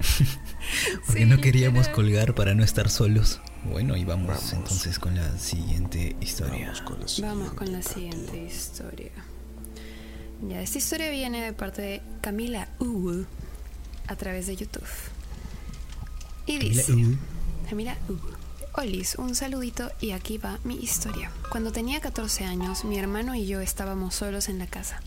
porque 1.06 1.20
Sí, 1.20 1.24
no 1.26 1.40
queríamos 1.40 1.88
colgar 1.88 2.34
para 2.34 2.54
no 2.54 2.62
estar 2.64 2.88
solos. 2.90 3.40
Bueno, 3.64 3.96
y 3.96 4.04
vamos, 4.04 4.28
Vamos. 4.28 4.52
entonces 4.52 4.98
con 4.98 5.14
la 5.14 5.38
siguiente 5.38 6.16
historia. 6.20 6.66
Vamos 6.66 6.80
con 6.82 7.00
la 7.00 7.28
Vamos 7.28 7.52
con 7.54 7.72
la 7.72 7.82
siguiente 7.82 8.26
siguiente 8.26 8.54
historia. 8.54 9.12
Ya, 10.48 10.60
esta 10.60 10.78
historia 10.78 11.10
viene 11.10 11.42
de 11.42 11.52
parte 11.54 11.80
de 11.80 12.02
Camila 12.20 12.68
U 12.78 13.24
a 14.06 14.16
través 14.16 14.46
de 14.46 14.56
YouTube. 14.56 14.82
Y 16.46 16.58
Camila 16.58 16.74
dice: 16.74 16.92
U. 16.92 17.16
Camila 17.70 17.96
U. 18.10 18.16
Olis, 18.76 19.14
un 19.18 19.36
saludito 19.36 19.92
y 20.00 20.10
aquí 20.10 20.36
va 20.36 20.58
mi 20.64 20.74
historia. 20.74 21.30
Cuando 21.48 21.70
tenía 21.70 22.00
14 22.00 22.44
años, 22.44 22.84
mi 22.84 22.98
hermano 22.98 23.36
y 23.36 23.46
yo 23.46 23.60
estábamos 23.60 24.16
solos 24.16 24.48
en 24.48 24.58
la 24.58 24.66
casa. 24.66 25.00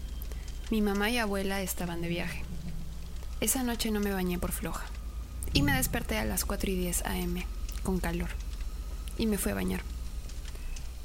Mi 0.71 0.81
mamá 0.81 1.09
y 1.09 1.17
abuela 1.17 1.61
estaban 1.61 2.01
de 2.01 2.07
viaje. 2.07 2.45
Esa 3.41 3.63
noche 3.63 3.91
no 3.91 3.99
me 3.99 4.13
bañé 4.13 4.39
por 4.39 4.53
floja. 4.53 4.85
Y 5.51 5.63
me 5.63 5.73
desperté 5.73 6.17
a 6.17 6.23
las 6.23 6.45
4 6.45 6.71
y 6.71 6.75
10 6.75 7.05
am, 7.07 7.43
con 7.83 7.99
calor. 7.99 8.29
Y 9.17 9.25
me 9.25 9.37
fui 9.37 9.51
a 9.51 9.55
bañar. 9.55 9.81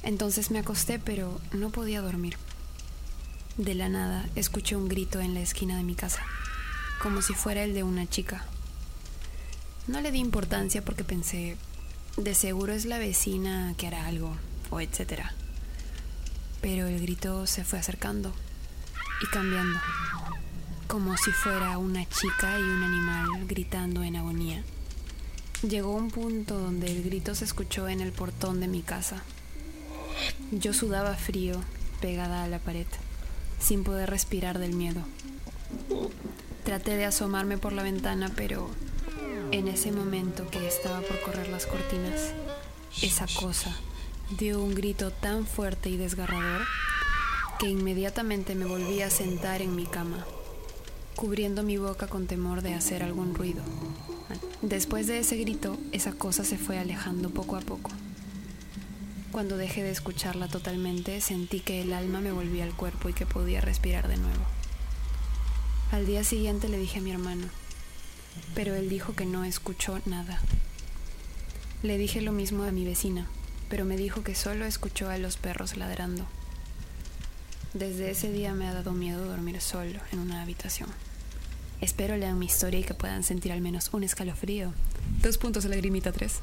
Entonces 0.05 0.53
me 0.53 0.61
acosté, 0.61 1.01
pero 1.01 1.40
no 1.51 1.70
podía 1.70 2.01
dormir. 2.01 2.37
De 3.57 3.75
la 3.75 3.88
nada 3.88 4.29
escuché 4.37 4.77
un 4.77 4.88
grito 4.88 5.18
en 5.18 5.35
la 5.35 5.40
esquina 5.40 5.77
de 5.77 5.83
mi 5.83 5.96
casa, 5.96 6.22
como 7.03 7.22
si 7.22 7.35
fuera 7.35 7.64
el 7.64 7.75
de 7.75 7.83
una 7.83 8.09
chica. 8.09 8.44
No 9.88 10.01
le 10.01 10.12
di 10.12 10.20
importancia 10.20 10.85
porque 10.85 11.03
pensé, 11.03 11.57
de 12.16 12.35
seguro 12.35 12.72
es 12.72 12.85
la 12.85 12.98
vecina 12.98 13.75
que 13.77 13.87
hará 13.87 14.07
algo, 14.07 14.37
o 14.70 14.81
etcétera. 14.81 15.33
Pero 16.61 16.87
el 16.87 17.01
grito 17.01 17.46
se 17.46 17.64
fue 17.64 17.79
acercando 17.79 18.33
y 19.22 19.27
cambiando, 19.31 19.79
como 20.88 21.16
si 21.16 21.31
fuera 21.31 21.79
una 21.79 22.07
chica 22.09 22.59
y 22.59 22.62
un 22.62 22.83
animal 22.83 23.46
gritando 23.46 24.03
en 24.03 24.16
agonía. 24.16 24.62
Llegó 25.66 25.92
un 25.92 26.11
punto 26.11 26.59
donde 26.59 26.88
el 26.90 27.03
grito 27.03 27.35
se 27.35 27.44
escuchó 27.44 27.88
en 27.88 28.01
el 28.01 28.12
portón 28.12 28.61
de 28.61 28.68
mi 28.68 28.83
casa. 28.83 29.22
Yo 30.51 30.72
sudaba 30.72 31.14
frío, 31.14 31.61
pegada 32.01 32.44
a 32.44 32.48
la 32.48 32.59
pared, 32.59 32.87
sin 33.59 33.85
poder 33.85 34.11
respirar 34.11 34.59
del 34.59 34.75
miedo. 34.75 35.03
Traté 36.64 36.96
de 36.96 37.07
asomarme 37.07 37.59
por 37.59 37.72
la 37.72 37.83
ventana, 37.83 38.31
pero 38.37 38.68
en 39.52 39.68
ese 39.68 39.92
momento 39.92 40.48
que 40.48 40.66
estaba 40.66 41.00
por 41.02 41.20
correr 41.20 41.48
las 41.48 41.66
cortinas, 41.66 42.32
esa 43.02 43.26
cosa 43.38 43.76
dio 44.38 44.62
un 44.62 44.74
grito 44.74 45.10
tan 45.10 45.46
fuerte 45.46 45.90
y 45.90 45.98
desgarrador 45.98 46.62
que 47.58 47.68
inmediatamente 47.68 48.54
me 48.54 48.64
volví 48.64 49.02
a 49.02 49.10
sentar 49.10 49.60
en 49.60 49.76
mi 49.76 49.84
cama, 49.84 50.24
cubriendo 51.16 51.62
mi 51.62 51.76
boca 51.76 52.07
con 52.07 52.26
temor 52.26 52.62
de 52.62 52.72
hacer 52.72 53.03
algún 53.03 53.34
ruido. 53.34 53.62
Después 54.62 55.07
de 55.07 55.18
ese 55.18 55.36
grito, 55.36 55.76
esa 55.92 56.12
cosa 56.12 56.44
se 56.44 56.57
fue 56.57 56.78
alejando 56.78 57.28
poco 57.28 57.57
a 57.57 57.61
poco. 57.61 57.90
Cuando 59.32 59.59
dejé 59.59 59.82
de 59.82 59.90
escucharla 59.90 60.48
totalmente, 60.48 61.20
sentí 61.20 61.61
que 61.61 61.82
el 61.82 61.92
alma 61.92 62.20
me 62.20 62.32
volvía 62.32 62.64
al 62.64 62.74
cuerpo 62.74 63.11
y 63.11 63.12
que 63.12 63.26
podía 63.26 63.61
respirar 63.61 64.09
de 64.09 64.16
nuevo. 64.16 64.44
Al 65.90 66.07
día 66.07 66.24
siguiente 66.24 66.68
le 66.68 66.78
dije 66.78 67.00
a 67.00 67.03
mi 67.03 67.12
hermano, 67.12 67.48
pero 68.55 68.74
él 68.74 68.89
dijo 68.89 69.14
que 69.14 69.26
no 69.26 69.45
escuchó 69.45 70.01
nada. 70.07 70.41
Le 71.83 71.99
dije 71.99 72.20
lo 72.20 72.33
mismo 72.33 72.62
a 72.64 72.72
mi 72.72 72.85
vecina, 72.85 73.26
pero 73.68 73.85
me 73.85 73.97
dijo 73.97 74.22
que 74.22 74.35
solo 74.35 74.64
escuchó 74.66 75.11
a 75.11 75.18
los 75.18 75.37
perros 75.37 75.76
ladrando. 75.76 76.26
Desde 77.74 78.11
ese 78.11 78.30
día 78.30 78.53
me 78.53 78.68
ha 78.68 78.74
dado 78.74 78.93
miedo 78.93 79.24
dormir 79.24 79.61
solo 79.61 79.99
en 80.12 80.18
una 80.18 80.43
habitación. 80.43 80.89
Espero 81.80 82.16
lean 82.16 82.39
mi 82.39 82.47
historia 82.47 82.78
y 82.78 82.85
que 82.85 82.95
puedan 82.95 83.24
sentir 83.24 83.51
al 83.51 83.61
menos 83.61 83.89
un 83.93 84.05
escalofrío. 84.05 84.72
Dos 85.22 85.39
puntos 85.39 85.64
a 85.64 85.68
la 85.68 85.76
grimita 85.76 86.12
tres. 86.12 86.41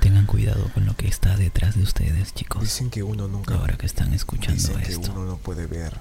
Tengan 0.00 0.26
cuidado 0.26 0.70
con 0.74 0.86
lo 0.86 0.96
que 0.96 1.06
está 1.06 1.36
detrás 1.36 1.76
de 1.76 1.82
ustedes, 1.82 2.34
chicos. 2.34 2.62
Dicen 2.62 2.90
que 2.90 3.02
uno 3.02 3.28
nunca 3.28 3.54
Ahora 3.54 3.76
que 3.76 3.86
están 3.86 4.12
escuchando 4.12 4.54
Dicen 4.56 4.80
que 4.80 4.92
esto. 4.92 5.12
uno 5.12 5.24
no 5.24 5.36
puede 5.36 5.66
ver 5.66 5.98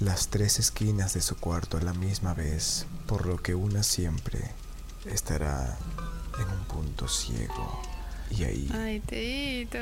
las 0.00 0.28
tres 0.28 0.58
esquinas 0.58 1.14
de 1.14 1.20
su 1.20 1.36
cuarto 1.36 1.76
a 1.76 1.80
la 1.82 1.92
misma 1.92 2.34
vez, 2.34 2.86
por 3.06 3.26
lo 3.26 3.36
que 3.42 3.54
una 3.54 3.82
siempre 3.82 4.40
estará 5.06 5.76
en 6.38 6.48
un 6.48 6.64
punto 6.64 7.06
ciego 7.08 7.80
y 8.30 8.44
ahí 8.44 8.70
Ay, 8.72 9.00
Teito. 9.00 9.78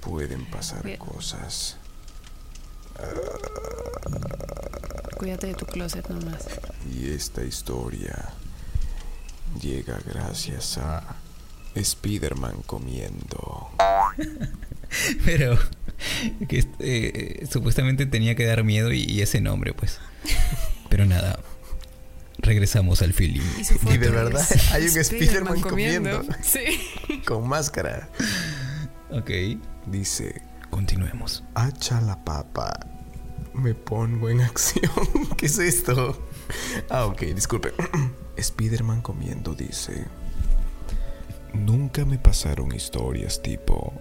pueden 0.00 0.46
pasar 0.46 0.82
Cuida- 0.82 0.98
cosas. 0.98 1.76
Cuídate 5.18 5.48
de 5.48 5.54
tu 5.54 5.66
closet 5.66 6.08
nomás. 6.08 6.46
Y 6.94 7.10
esta 7.10 7.42
historia 7.44 8.30
llega 9.60 9.98
gracias 10.06 10.78
a 10.78 11.16
Spider-Man 11.74 12.62
comiendo. 12.66 13.68
Pero 15.24 15.58
que 16.48 16.66
eh, 16.78 17.46
supuestamente 17.50 18.06
tenía 18.06 18.34
que 18.34 18.44
dar 18.44 18.64
miedo 18.64 18.92
y, 18.92 19.02
y 19.04 19.22
ese 19.22 19.40
nombre, 19.40 19.72
pues. 19.72 19.98
Pero 20.88 21.04
nada. 21.06 21.38
Regresamos 22.38 23.02
al 23.02 23.12
feeling. 23.12 23.40
Y, 23.90 23.96
de 23.96 24.10
verdad, 24.10 24.46
es 24.50 24.72
hay 24.72 24.88
un 24.88 24.98
Spider-Man 24.98 25.60
comiendo. 25.62 26.22
Sí. 26.42 27.20
Con 27.26 27.48
máscara. 27.48 28.08
Ok. 29.10 29.30
Dice, 29.86 30.42
Continuemos. 30.70 31.44
hacha 31.54 32.00
la 32.00 32.22
papa. 32.24 32.78
Me 33.54 33.74
pongo 33.74 34.28
en 34.28 34.40
acción. 34.42 34.90
¿Qué 35.36 35.46
es 35.46 35.58
esto? 35.58 36.28
Ah, 36.90 37.06
ok, 37.06 37.22
disculpe. 37.34 37.72
Spider-Man 38.36 39.00
comiendo 39.00 39.54
dice, 39.54 40.04
nunca 41.54 42.04
me 42.04 42.18
pasaron 42.18 42.72
historias 42.74 43.40
tipo, 43.40 43.94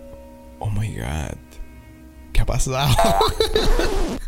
oh 0.66 0.70
my 0.72 0.88
god, 0.96 1.38
¿qué 2.34 2.42
ha 2.42 2.46
pasado? 2.46 2.96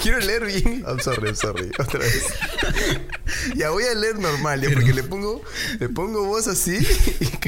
Quiero 0.00 0.18
leer 0.20 0.44
bien. 0.44 0.84
I'm 0.86 1.00
sorry, 1.00 1.28
I'm 1.28 1.36
sorry. 1.36 1.70
Otra 1.78 2.00
vez. 2.00 2.26
Ya 3.56 3.70
voy 3.70 3.84
a 3.84 3.94
leer 3.94 4.18
normal, 4.18 4.60
ya, 4.60 4.70
porque 4.72 4.92
le 4.92 5.02
pongo, 5.02 5.42
le 5.78 5.88
pongo 5.88 6.24
voz 6.24 6.46
así 6.48 6.78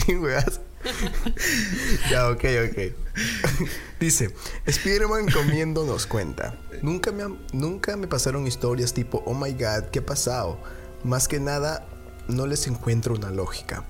y 0.08 0.14
weas. 0.14 0.60
Ya, 2.10 2.28
ok, 2.28 2.44
ok. 2.68 2.94
Dice, 3.98 4.34
Spider-Man 4.66 5.30
comiendo 5.30 5.84
nos 5.84 6.06
cuenta. 6.06 6.58
Nunca 6.82 7.12
me, 7.12 7.24
nunca 7.52 7.96
me 7.96 8.06
pasaron 8.06 8.46
historias 8.46 8.92
tipo, 8.92 9.22
oh 9.26 9.34
my 9.34 9.52
god, 9.52 9.90
¿qué 9.90 10.00
ha 10.00 10.06
pasado? 10.06 10.60
Más 11.02 11.28
que 11.28 11.40
nada, 11.40 11.86
no 12.28 12.46
les 12.46 12.66
encuentro 12.66 13.14
una 13.14 13.30
lógica. 13.30 13.84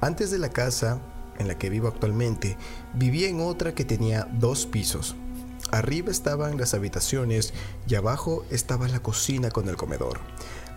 Antes 0.00 0.30
de 0.30 0.38
la 0.38 0.50
casa 0.50 1.00
en 1.38 1.48
la 1.48 1.58
que 1.58 1.70
vivo 1.70 1.88
actualmente, 1.88 2.56
vivía 2.94 3.28
en 3.28 3.40
otra 3.40 3.74
que 3.74 3.84
tenía 3.84 4.28
dos 4.32 4.66
pisos. 4.66 5.16
Arriba 5.70 6.10
estaban 6.10 6.56
las 6.56 6.74
habitaciones 6.74 7.52
y 7.86 7.94
abajo 7.94 8.44
estaba 8.50 8.88
la 8.88 9.00
cocina 9.00 9.50
con 9.50 9.68
el 9.68 9.76
comedor. 9.76 10.20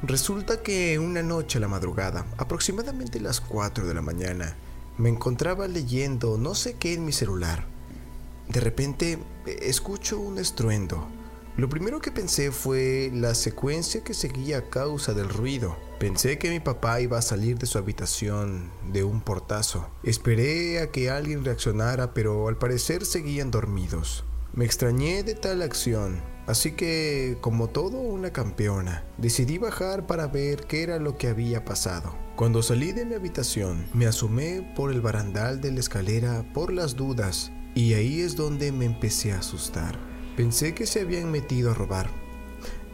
Resulta 0.03 0.62
que 0.62 0.99
una 0.99 1.22
noche 1.22 1.59
a 1.59 1.62
la 1.62 1.68
madrugada, 1.68 2.26
aproximadamente 2.38 3.20
las 3.20 3.39
4 3.39 3.88
de 3.88 3.93
la 3.93 4.01
mañana, 4.01 4.55
me 4.97 5.09
encontraba 5.09 5.68
leyendo 5.68 6.38
no 6.38 6.55
sé 6.55 6.74
qué 6.74 6.93
en 6.93 7.05
mi 7.05 7.12
celular. 7.12 7.66
De 8.49 8.59
repente 8.59 9.20
escucho 9.45 10.20
un 10.20 10.39
estruendo. 10.39 11.07
Lo 11.58 11.68
primero 11.68 11.99
que 11.99 12.12
pensé 12.12 12.52
fue 12.52 13.12
la 13.14 13.36
secuencia 13.36 14.04
que 14.04 14.14
seguía 14.14 14.60
a 14.60 14.70
causa 14.70 15.14
del 15.14 15.28
ruido. 15.28 15.78
Pensé 15.99 16.39
que 16.39 16.49
mi 16.49 16.62
papá 16.62 17.02
iba 17.02 17.18
a 17.18 17.22
salir 17.22 17.58
de 17.58 17.68
su 17.68 17.78
habitación 17.78 18.72
de 18.91 19.04
un 19.04 19.20
portazo. 19.20 19.89
Esperé 20.04 20.80
a 20.80 20.91
que 20.91 21.10
alguien 21.10 21.43
reaccionara, 21.43 22.14
pero 22.14 22.47
al 22.47 22.58
parecer 22.58 23.06
seguían 23.06 23.52
dormidos. 23.52 24.24
Me 24.54 24.66
extrañé 24.66 25.24
de 25.24 25.36
tal 25.36 25.62
acción, 25.62 26.22
así 26.47 26.72
que, 26.72 27.38
como 27.41 27.70
todo 27.70 27.97
una 27.99 28.32
campeona, 28.32 29.06
decidí 29.18 29.58
bajar 29.58 30.08
para 30.08 30.28
ver 30.28 30.66
qué 30.68 30.84
era 30.84 30.99
lo 30.99 31.18
que 31.18 31.28
había 31.28 31.66
pasado. 31.66 32.16
Cuando 32.38 32.64
salí 32.64 32.93
de 32.93 33.06
mi 33.06 33.16
habitación, 33.16 33.88
me 33.93 34.08
asomé 34.08 34.74
por 34.76 34.91
el 34.91 35.02
barandal 35.02 35.60
de 35.62 35.72
la 35.72 35.82
escalera 35.82 36.45
por 36.54 36.72
las 36.74 36.95
dudas, 36.95 37.52
y 37.76 37.93
ahí 37.93 38.22
es 38.22 38.36
donde 38.36 38.72
me 38.72 38.86
empecé 38.86 39.34
a 39.34 39.39
asustar. 39.39 40.11
Pensé 40.36 40.73
que 40.73 40.86
se 40.86 41.01
habían 41.01 41.29
metido 41.29 41.71
a 41.71 41.73
robar. 41.73 42.09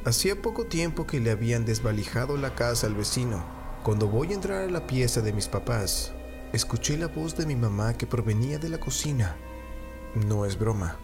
Hacía 0.05 0.41
poco 0.41 0.65
tiempo 0.65 1.05
que 1.05 1.19
le 1.19 1.29
habían 1.29 1.65
desvalijado 1.65 2.35
la 2.35 2.55
casa 2.55 2.88
al 2.88 2.95
vecino. 2.95 3.45
Cuando 3.83 4.07
voy 4.07 4.31
a 4.31 4.33
entrar 4.33 4.63
a 4.63 4.71
la 4.71 4.88
pieza 4.88 5.21
de 5.21 5.33
mis 5.33 5.47
papás, 5.47 6.13
escuché 6.51 6.97
la 6.97 7.07
voz 7.07 7.38
de 7.38 7.45
mi 7.45 7.55
mamá 7.55 7.93
que 7.93 8.07
provenía 8.07 8.57
de 8.57 8.69
la 8.69 8.79
cocina. 8.79 9.35
No 10.15 10.45
es 10.45 10.57
broma. 10.57 10.97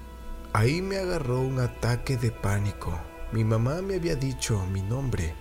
Ahí 0.53 0.81
me 0.81 0.97
agarró 0.97 1.39
un 1.39 1.59
ataque 1.59 2.17
de 2.17 2.31
pánico. 2.31 2.99
Mi 3.31 3.43
mamá 3.43 3.81
me 3.81 3.95
había 3.95 4.15
dicho 4.15 4.65
mi 4.71 4.81
nombre. 4.81 5.35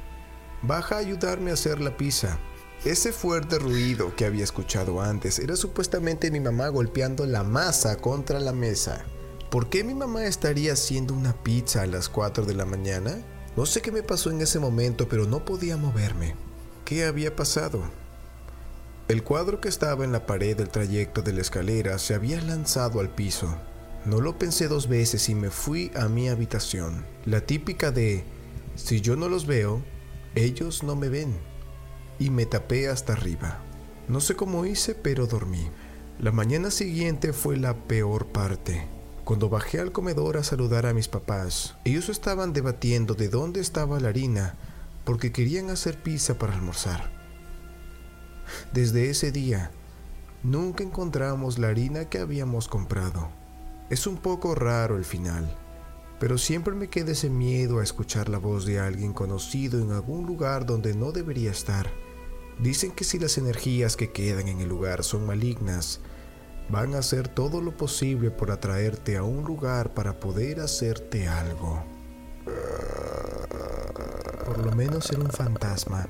Baja 0.61 0.97
a 0.97 0.99
ayudarme 0.99 1.51
a 1.51 1.55
hacer 1.55 1.81
la 1.81 1.97
pizza. 1.97 2.39
Ese 2.85 3.13
fuerte 3.13 3.59
ruido 3.59 4.15
que 4.15 4.27
había 4.27 4.45
escuchado 4.45 5.01
antes 5.01 5.39
era 5.39 5.57
supuestamente 5.57 6.31
mi 6.31 6.41
mamá 6.41 6.69
golpeando 6.69 7.25
la 7.25 7.45
masa 7.45 7.97
contra 7.97 8.41
la 8.41 8.53
mesa. 8.53 9.07
¿Por 9.53 9.69
qué 9.69 9.85
mi 9.85 9.95
mamá 9.95 10.25
estaría 10.25 10.73
haciendo 10.73 11.13
una 11.13 11.35
pizza 11.43 11.83
a 11.83 11.87
las 11.87 12.09
4 12.09 12.47
de 12.47 12.55
la 12.55 12.65
mañana? 12.65 13.19
No 13.55 13.67
sé 13.67 13.83
qué 13.83 13.93
me 13.93 14.03
pasó 14.03 14.31
en 14.31 14.41
ese 14.41 14.59
momento, 14.59 15.11
pero 15.11 15.27
no 15.27 15.45
podía 15.45 15.77
moverme. 15.77 16.35
¿Qué 16.87 17.05
había 17.05 17.37
pasado? 17.37 17.83
El 19.09 19.23
cuadro 19.23 19.61
que 19.61 19.69
estaba 19.69 20.07
en 20.07 20.13
la 20.13 20.25
pared 20.25 20.57
del 20.57 20.71
trayecto 20.71 21.21
de 21.21 21.35
la 21.35 21.43
escalera 21.43 21.99
se 21.99 22.15
había 22.15 22.41
lanzado 22.41 22.99
al 22.99 23.11
piso. 23.11 23.55
No 24.07 24.23
lo 24.23 24.39
pensé 24.39 24.69
dos 24.69 24.89
veces 24.89 25.29
y 25.29 25.35
me 25.35 25.51
fui 25.51 25.91
a 25.97 26.09
mi 26.09 26.31
habitación. 26.31 27.05
La 27.27 27.43
típica 27.43 27.91
de, 27.91 28.25
si 28.75 29.03
yo 29.03 29.17
no 29.17 29.29
los 29.29 29.45
veo, 29.45 29.83
ellos 30.35 30.83
no 30.83 30.97
me 30.97 31.11
ven. 31.11 31.37
Y 32.19 32.31
me 32.31 32.47
tapé 32.47 32.89
hasta 32.89 33.13
arriba. 33.13 33.61
No 34.09 34.23
sé 34.23 34.35
cómo 34.35 34.65
hice, 34.65 34.95
pero 34.95 35.27
dormí. 35.27 35.69
La 36.19 36.33
mañana 36.33 36.71
siguiente 36.71 37.35
fue 37.35 37.59
la 37.59 37.75
peor 37.75 38.29
parte. 38.29 39.02
Cuando 39.33 39.49
bajé 39.49 39.81
al 39.81 39.93
comedor 39.93 40.37
a 40.37 40.45
saludar 40.45 40.85
a 40.85 40.93
mis 40.93 41.09
papás, 41.09 41.75
ellos 41.87 42.11
estaban 42.11 42.53
debatiendo 42.53 43.15
de 43.15 43.31
dónde 43.31 43.61
estaba 43.61 43.99
la 43.99 44.11
harina 44.11 44.57
porque 45.05 45.33
querían 45.33 45.71
hacer 45.71 46.03
pizza 46.03 46.39
para 46.39 46.53
almorzar. 46.53 47.11
Desde 48.75 49.09
ese 49.09 49.33
día, 49.33 49.71
nunca 50.43 50.85
encontramos 50.85 51.59
la 51.59 51.69
harina 51.69 52.11
que 52.11 52.19
habíamos 52.19 52.69
comprado. 52.69 53.31
Es 53.89 54.07
un 54.07 54.19
poco 54.19 54.55
raro 54.55 54.99
el 54.99 55.07
final, 55.07 55.57
pero 56.21 56.37
siempre 56.37 56.75
me 56.75 56.91
queda 56.91 57.13
ese 57.13 57.31
miedo 57.31 57.79
a 57.79 57.85
escuchar 57.85 58.29
la 58.29 58.37
voz 58.37 58.67
de 58.67 58.81
alguien 58.81 59.15
conocido 59.15 59.81
en 59.81 59.93
algún 59.93 60.27
lugar 60.27 60.67
donde 60.67 60.95
no 60.95 61.11
debería 61.11 61.53
estar. 61.53 61.91
Dicen 62.59 62.93
que 62.93 63.05
si 63.05 63.19
las 63.19 63.39
energías 63.39 63.97
que 63.97 64.13
quedan 64.13 64.49
en 64.49 64.61
el 64.61 64.69
lugar 64.69 65.03
son 65.03 65.25
malignas, 65.25 66.01
van 66.69 66.95
a 66.95 66.99
hacer 66.99 67.29
todo 67.29 67.61
lo 67.61 67.77
posible 67.77 68.31
por 68.31 68.51
atraerte 68.51 69.17
a 69.17 69.23
un 69.23 69.45
lugar 69.45 69.91
para 69.95 70.19
poder 70.19 70.61
hacerte 70.61 71.29
algo. 71.29 71.83
Por 74.47 74.59
lo 74.65 74.73
menos 74.73 75.11
era 75.11 75.21
un 75.21 75.31
fantasma 75.31 76.07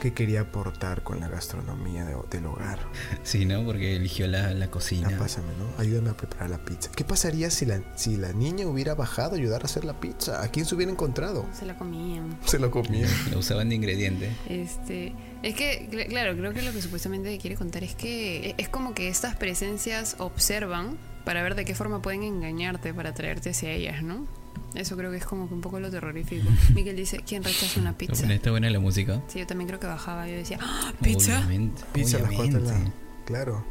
que 0.00 0.12
quería 0.12 0.42
aportar 0.42 1.02
con 1.02 1.20
la 1.20 1.28
gastronomía 1.28 2.04
de- 2.04 2.16
del 2.30 2.46
hogar. 2.46 2.78
Sí, 3.22 3.44
¿no? 3.46 3.64
Porque 3.64 3.96
eligió 3.96 4.26
la, 4.28 4.52
la 4.52 4.70
cocina. 4.70 5.10
pásame, 5.18 5.48
¿no? 5.58 5.80
Ayúdame 5.82 6.10
a 6.10 6.16
preparar 6.16 6.50
la 6.50 6.58
pizza. 6.58 6.90
¿Qué 6.94 7.02
pasaría 7.04 7.50
si 7.50 7.64
la, 7.66 7.80
si 7.96 8.16
la 8.16 8.32
niña 8.32 8.66
hubiera 8.66 8.94
bajado 8.94 9.32
a 9.34 9.38
ayudar 9.38 9.62
a 9.62 9.64
hacer 9.64 9.84
la 9.84 9.98
pizza? 9.98 10.42
¿A 10.42 10.48
quién 10.48 10.66
se 10.66 10.74
hubiera 10.74 10.92
encontrado? 10.92 11.46
Se 11.52 11.64
la 11.66 11.76
comían. 11.76 12.38
Se 12.44 12.58
lo 12.58 12.70
comía. 12.70 13.08
Lo 13.32 13.38
usaban 13.40 13.70
de 13.70 13.74
ingrediente. 13.74 14.30
Este, 14.48 15.14
es 15.42 15.54
que, 15.54 15.88
cl- 15.90 16.06
claro, 16.08 16.36
creo 16.36 16.52
que 16.52 16.62
lo 16.62 16.72
que 16.72 16.82
supuestamente 16.82 17.36
quiere 17.38 17.56
contar 17.56 17.82
es 17.84 17.94
que 17.94 18.54
es 18.58 18.68
como 18.68 18.94
que 18.94 19.08
estas 19.08 19.36
presencias 19.36 20.16
observan 20.18 20.96
para 21.24 21.42
ver 21.42 21.54
de 21.54 21.64
qué 21.64 21.74
forma 21.74 22.02
pueden 22.02 22.22
engañarte 22.22 22.94
para 22.94 23.12
traerte 23.14 23.50
hacia 23.50 23.70
ellas, 23.72 24.02
¿no? 24.02 24.26
Eso 24.74 24.96
creo 24.96 25.10
que 25.10 25.16
es 25.16 25.24
como 25.24 25.48
que 25.48 25.54
un 25.54 25.60
poco 25.60 25.80
lo 25.80 25.90
terrorífico. 25.90 26.48
Miguel 26.74 26.96
dice, 26.96 27.20
¿quién 27.26 27.42
rechaza 27.42 27.80
una 27.80 27.96
pizza? 27.96 28.30
está 28.32 28.50
buena 28.50 28.68
la 28.70 28.78
música. 28.80 29.22
Sí, 29.28 29.38
yo 29.38 29.46
también 29.46 29.68
creo 29.68 29.80
que 29.80 29.86
bajaba. 29.86 30.28
Yo 30.28 30.34
decía, 30.34 30.58
¡Ah, 30.60 30.92
¿pizza? 31.02 31.38
Obviamente. 31.38 31.82
Pizza 31.92 32.18
a 32.18 32.20
las 32.20 32.32
4 32.32 32.44
de 32.44 32.52
la... 32.60 32.70
obviamente. 32.70 32.92
Claro. 33.24 33.64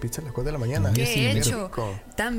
Pizza 0.00 0.20
a 0.22 0.24
las 0.24 0.32
4 0.32 0.46
de 0.46 0.52
la 0.52 0.58
mañana. 0.58 0.92
¿Qué 0.92 1.06
sí 1.06 1.20
he 1.26 1.32
hecho 1.38 1.70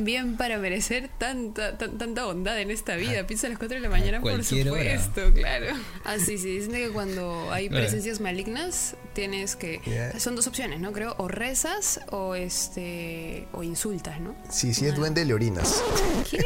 bien 0.04 0.38
para 0.38 0.58
merecer 0.58 1.10
tanta, 1.18 1.78
tan- 1.78 1.98
tanta 1.98 2.26
bondad 2.26 2.60
en 2.60 2.72
esta 2.72 2.96
vida? 2.96 3.26
Pizza 3.28 3.48
a 3.48 3.50
las 3.52 3.60
4 3.60 3.76
de 3.76 3.82
la 3.82 3.90
mañana, 3.90 4.20
por 4.22 4.32
hora. 4.32 4.44
supuesto, 4.44 5.34
claro. 5.34 5.68
Ah, 6.04 6.18
sí, 6.18 6.38
sí, 6.38 6.58
dicen 6.60 6.72
que 6.74 6.90
cuando 6.90 7.52
hay 7.52 7.70
presencias 7.70 8.20
malignas, 8.20 8.96
tienes 9.14 9.56
que... 9.56 9.80
Yeah. 9.86 10.20
Son 10.20 10.36
dos 10.36 10.48
opciones, 10.48 10.80
¿no? 10.80 10.92
Creo, 10.92 11.16
o 11.18 11.28
rezas 11.28 12.00
o 12.12 12.36
este 12.36 13.48
o 13.54 13.64
insultas, 13.64 14.20
¿no? 14.20 14.36
Sí, 14.50 14.74
si 14.74 14.86
es 14.88 14.96
duende, 14.96 15.24
le 15.26 15.34
orinas. 15.34 15.82
¿Qué? 16.30 16.42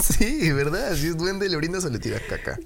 Sí, 0.00 0.50
¿verdad? 0.52 0.94
Si 0.96 1.08
es 1.08 1.16
duende, 1.16 1.48
le 1.48 1.56
orinas 1.56 1.84
o 1.84 1.90
le 1.90 1.98
tiras 1.98 2.22
caca. 2.28 2.58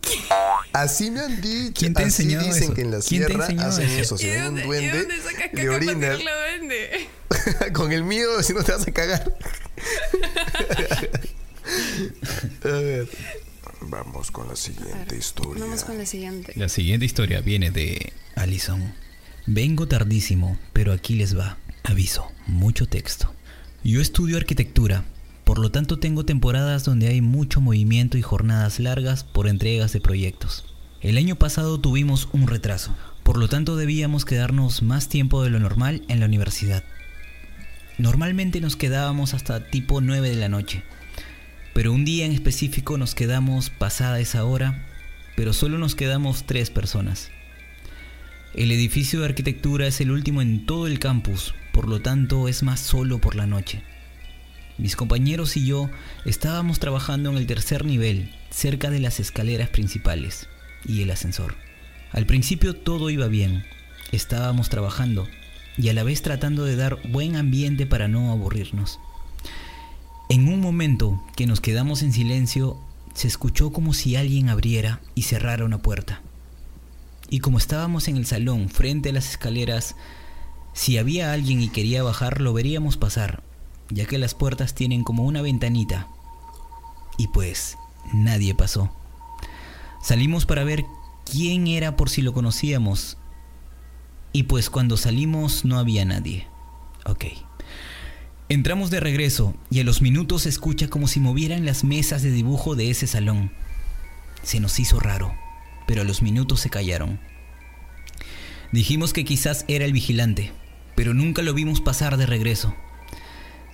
Así 0.72 1.10
me 1.10 1.20
han 1.20 1.40
dicho. 1.40 1.72
¿Quién 1.78 1.94
te 1.94 2.02
así 2.04 2.24
dicen 2.24 2.40
eso? 2.64 2.74
que 2.74 2.80
en 2.82 2.90
la 2.90 2.98
¿Quién 3.00 3.22
te 3.22 3.28
sierra 3.28 3.44
enseñó 3.46 3.62
hacen 3.66 3.88
eso? 3.90 4.00
eso. 4.00 4.18
Si 4.18 4.26
¿Y 4.26 4.30
ven 4.30 4.38
un 4.40 4.44
dónde, 4.46 4.62
¿y 4.62 4.66
duende, 4.66 4.98
dónde 4.98 5.14
le 5.52 5.62
para 5.64 5.76
orinas. 5.76 6.18
duende? 6.18 7.08
Con 7.72 7.92
el 7.92 8.04
miedo, 8.04 8.42
si 8.42 8.52
no 8.52 8.62
te 8.62 8.72
vas 8.72 8.86
a 8.86 8.92
cagar. 8.92 9.36
a 12.64 12.68
ver. 12.68 13.08
Vamos 13.86 14.30
con 14.30 14.48
la 14.48 14.56
siguiente 14.56 15.16
historia. 15.16 15.62
Vamos 15.62 15.84
con 15.84 15.98
la 15.98 16.06
siguiente. 16.06 16.52
La 16.56 16.68
siguiente 16.68 17.04
historia 17.04 17.42
viene 17.42 17.70
de 17.70 18.12
Alison. 18.34 18.94
Vengo 19.46 19.86
tardísimo, 19.86 20.58
pero 20.72 20.92
aquí 20.92 21.16
les 21.16 21.38
va. 21.38 21.58
Aviso, 21.82 22.26
mucho 22.46 22.86
texto. 22.86 23.34
Yo 23.82 24.00
estudio 24.00 24.38
arquitectura, 24.38 25.04
por 25.44 25.58
lo 25.58 25.70
tanto 25.70 25.98
tengo 25.98 26.24
temporadas 26.24 26.84
donde 26.84 27.08
hay 27.08 27.20
mucho 27.20 27.60
movimiento 27.60 28.16
y 28.16 28.22
jornadas 28.22 28.80
largas 28.80 29.24
por 29.24 29.46
entregas 29.46 29.92
de 29.92 30.00
proyectos. 30.00 30.64
El 31.02 31.18
año 31.18 31.36
pasado 31.36 31.78
tuvimos 31.78 32.30
un 32.32 32.46
retraso, 32.46 32.96
por 33.22 33.36
lo 33.36 33.48
tanto 33.48 33.76
debíamos 33.76 34.24
quedarnos 34.24 34.82
más 34.82 35.10
tiempo 35.10 35.42
de 35.42 35.50
lo 35.50 35.60
normal 35.60 36.02
en 36.08 36.20
la 36.20 36.26
universidad. 36.26 36.82
Normalmente 37.96 38.60
nos 38.60 38.74
quedábamos 38.74 39.34
hasta 39.34 39.68
tipo 39.68 40.00
9 40.00 40.30
de 40.30 40.34
la 40.34 40.48
noche, 40.48 40.82
pero 41.74 41.92
un 41.92 42.04
día 42.04 42.26
en 42.26 42.32
específico 42.32 42.98
nos 42.98 43.14
quedamos 43.14 43.70
pasada 43.70 44.18
esa 44.18 44.44
hora, 44.44 44.84
pero 45.36 45.52
solo 45.52 45.78
nos 45.78 45.94
quedamos 45.94 46.44
tres 46.44 46.70
personas. 46.70 47.30
El 48.52 48.72
edificio 48.72 49.20
de 49.20 49.26
arquitectura 49.26 49.86
es 49.86 50.00
el 50.00 50.10
último 50.10 50.42
en 50.42 50.66
todo 50.66 50.88
el 50.88 50.98
campus, 50.98 51.54
por 51.72 51.88
lo 51.88 52.00
tanto 52.00 52.48
es 52.48 52.64
más 52.64 52.80
solo 52.80 53.20
por 53.20 53.36
la 53.36 53.46
noche. 53.46 53.84
Mis 54.76 54.96
compañeros 54.96 55.56
y 55.56 55.64
yo 55.64 55.88
estábamos 56.24 56.80
trabajando 56.80 57.30
en 57.30 57.36
el 57.36 57.46
tercer 57.46 57.84
nivel, 57.84 58.34
cerca 58.50 58.90
de 58.90 58.98
las 58.98 59.20
escaleras 59.20 59.68
principales 59.68 60.48
y 60.84 61.02
el 61.02 61.12
ascensor. 61.12 61.54
Al 62.10 62.26
principio 62.26 62.74
todo 62.74 63.08
iba 63.08 63.28
bien, 63.28 63.64
estábamos 64.10 64.68
trabajando 64.68 65.28
y 65.76 65.88
a 65.88 65.92
la 65.92 66.02
vez 66.02 66.22
tratando 66.22 66.64
de 66.64 66.76
dar 66.76 67.00
buen 67.08 67.36
ambiente 67.36 67.86
para 67.86 68.08
no 68.08 68.30
aburrirnos. 68.30 69.00
En 70.28 70.48
un 70.48 70.60
momento 70.60 71.22
que 71.36 71.46
nos 71.46 71.60
quedamos 71.60 72.02
en 72.02 72.12
silencio, 72.12 72.78
se 73.14 73.28
escuchó 73.28 73.72
como 73.72 73.92
si 73.94 74.16
alguien 74.16 74.48
abriera 74.48 75.00
y 75.14 75.22
cerrara 75.22 75.64
una 75.64 75.78
puerta. 75.78 76.22
Y 77.30 77.40
como 77.40 77.58
estábamos 77.58 78.08
en 78.08 78.16
el 78.16 78.26
salón 78.26 78.68
frente 78.68 79.10
a 79.10 79.12
las 79.12 79.30
escaleras, 79.30 79.96
si 80.72 80.98
había 80.98 81.32
alguien 81.32 81.60
y 81.60 81.68
quería 81.68 82.02
bajar 82.02 82.40
lo 82.40 82.52
veríamos 82.52 82.96
pasar, 82.96 83.42
ya 83.90 84.06
que 84.06 84.18
las 84.18 84.34
puertas 84.34 84.74
tienen 84.74 85.04
como 85.04 85.24
una 85.24 85.42
ventanita. 85.42 86.08
Y 87.16 87.28
pues 87.28 87.76
nadie 88.12 88.54
pasó. 88.54 88.90
Salimos 90.02 90.46
para 90.46 90.64
ver 90.64 90.84
quién 91.24 91.66
era 91.66 91.96
por 91.96 92.10
si 92.10 92.22
lo 92.22 92.32
conocíamos. 92.32 93.16
Y 94.36 94.42
pues 94.42 94.68
cuando 94.68 94.96
salimos 94.96 95.64
no 95.64 95.78
había 95.78 96.04
nadie. 96.04 96.48
Ok. 97.06 97.26
Entramos 98.48 98.90
de 98.90 98.98
regreso 98.98 99.54
y 99.70 99.78
a 99.78 99.84
los 99.84 100.02
minutos 100.02 100.42
se 100.42 100.48
escucha 100.48 100.88
como 100.88 101.06
si 101.06 101.20
movieran 101.20 101.64
las 101.64 101.84
mesas 101.84 102.22
de 102.22 102.32
dibujo 102.32 102.74
de 102.74 102.90
ese 102.90 103.06
salón. 103.06 103.52
Se 104.42 104.58
nos 104.58 104.80
hizo 104.80 104.98
raro, 104.98 105.32
pero 105.86 106.02
a 106.02 106.04
los 106.04 106.20
minutos 106.20 106.58
se 106.58 106.68
callaron. 106.68 107.20
Dijimos 108.72 109.12
que 109.12 109.24
quizás 109.24 109.64
era 109.68 109.84
el 109.84 109.92
vigilante, 109.92 110.50
pero 110.96 111.14
nunca 111.14 111.42
lo 111.42 111.54
vimos 111.54 111.80
pasar 111.80 112.16
de 112.16 112.26
regreso. 112.26 112.74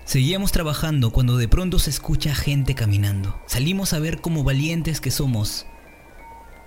Seguíamos 0.05 0.53
trabajando 0.53 1.11
cuando 1.11 1.39
de 1.39 1.49
pronto 1.49 1.79
se 1.79 1.89
escucha 1.89 2.35
gente 2.35 2.75
caminando. 2.75 3.41
Salimos 3.47 3.95
a 3.95 3.99
ver 3.99 4.21
como 4.21 4.45
valientes 4.45 5.01
que 5.01 5.11
somos, 5.11 5.65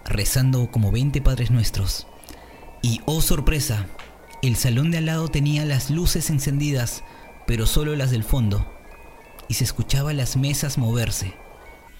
rezando 0.04 0.72
como 0.72 0.92
20 0.92 1.22
padres 1.22 1.52
nuestros. 1.52 2.08
Y 2.86 3.00
oh 3.06 3.22
sorpresa, 3.22 3.88
el 4.42 4.58
salón 4.58 4.92
de 4.92 4.98
al 4.98 5.06
lado 5.06 5.30
tenía 5.30 5.64
las 5.64 5.90
luces 5.90 6.30
encendidas, 6.30 7.02
pero 7.48 7.66
solo 7.66 7.96
las 7.96 8.12
del 8.12 8.26
fondo. 8.26 8.70
Y 9.48 9.54
se 9.54 9.64
escuchaba 9.64 10.12
las 10.12 10.36
mesas 10.36 10.78
moverse. 10.78 11.34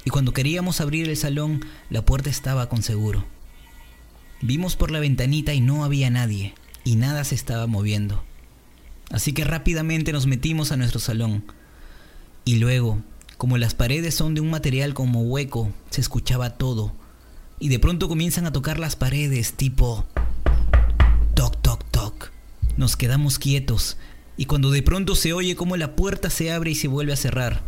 Y 0.04 0.10
cuando 0.10 0.34
queríamos 0.34 0.82
abrir 0.82 1.08
el 1.08 1.16
salón, 1.16 1.66
la 1.90 2.04
puerta 2.04 2.30
estaba 2.30 2.68
con 2.68 2.84
seguro. 2.84 3.24
Vimos 4.42 4.76
por 4.76 4.92
la 4.92 5.00
ventanita 5.00 5.54
y 5.54 5.62
no 5.62 5.86
había 5.86 6.10
nadie, 6.10 6.54
y 6.84 6.98
nada 6.98 7.24
se 7.24 7.36
estaba 7.36 7.66
moviendo. 7.66 8.22
Así 9.10 9.32
que 9.32 9.46
rápidamente 9.46 10.12
nos 10.12 10.28
metimos 10.28 10.74
a 10.74 10.76
nuestro 10.76 11.00
salón. 11.00 11.46
Y 12.44 12.58
luego, 12.58 13.02
como 13.38 13.58
las 13.58 13.74
paredes 13.74 14.16
son 14.16 14.36
de 14.36 14.42
un 14.42 14.50
material 14.50 14.94
como 14.94 15.22
hueco, 15.22 15.72
se 15.92 16.02
escuchaba 16.02 16.58
todo. 16.58 16.92
Y 17.58 17.70
de 17.70 17.80
pronto 17.80 18.10
comienzan 18.10 18.46
a 18.46 18.52
tocar 18.52 18.80
las 18.80 18.98
paredes 18.98 19.54
tipo... 19.54 20.06
Nos 22.78 22.98
quedamos 22.98 23.38
quietos. 23.38 23.98
Y 24.36 24.46
cuando 24.46 24.72
de 24.72 24.82
pronto 24.82 25.16
se 25.16 25.34
oye 25.34 25.56
como 25.56 25.78
la 25.78 25.96
puerta 25.96 26.30
se 26.30 26.52
abre 26.52 26.72
y 26.72 26.76
se 26.76 26.88
vuelve 26.88 27.14
a 27.14 27.18
cerrar. 27.18 27.62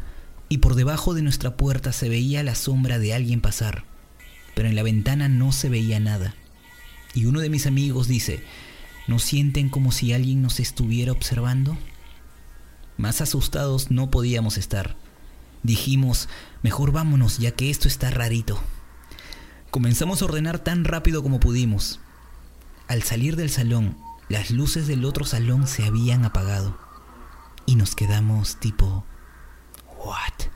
Y 0.49 0.57
por 0.57 0.75
debajo 0.75 1.13
de 1.13 1.21
nuestra 1.21 1.57
puerta 1.57 1.93
se 1.93 2.09
veía 2.09 2.43
la 2.43 2.55
sombra 2.55 2.97
de 2.97 3.13
alguien 3.13 3.41
pasar. 3.41 3.85
Pero 4.55 4.67
en 4.67 4.75
la 4.75 4.83
ventana 4.83 5.29
no 5.29 5.51
se 5.51 5.69
veía 5.69 5.99
nada. 5.99 6.35
Y 7.13 7.25
uno 7.25 7.39
de 7.39 7.49
mis 7.49 7.67
amigos 7.67 8.07
dice, 8.07 8.43
¿no 9.07 9.19
sienten 9.19 9.69
como 9.69 9.91
si 9.91 10.11
alguien 10.13 10.41
nos 10.41 10.59
estuviera 10.59 11.11
observando? 11.11 11.77
Más 12.97 13.21
asustados 13.21 13.91
no 13.91 14.09
podíamos 14.09 14.57
estar. 14.57 14.95
Dijimos, 15.63 16.29
mejor 16.63 16.91
vámonos 16.91 17.37
ya 17.37 17.51
que 17.51 17.69
esto 17.69 17.87
está 17.87 18.09
rarito. 18.09 18.59
Comenzamos 19.71 20.21
a 20.21 20.25
ordenar 20.25 20.59
tan 20.59 20.83
rápido 20.83 21.21
como 21.21 21.39
pudimos. 21.39 21.99
Al 22.87 23.03
salir 23.03 23.35
del 23.35 23.49
salón, 23.49 23.97
las 24.29 24.51
luces 24.51 24.87
del 24.87 25.05
otro 25.05 25.25
salón 25.25 25.67
se 25.67 25.85
habían 25.85 26.25
apagado. 26.25 26.77
Y 27.65 27.75
nos 27.75 27.95
quedamos 27.95 28.59
tipo, 28.59 29.05
¿what? 30.03 30.49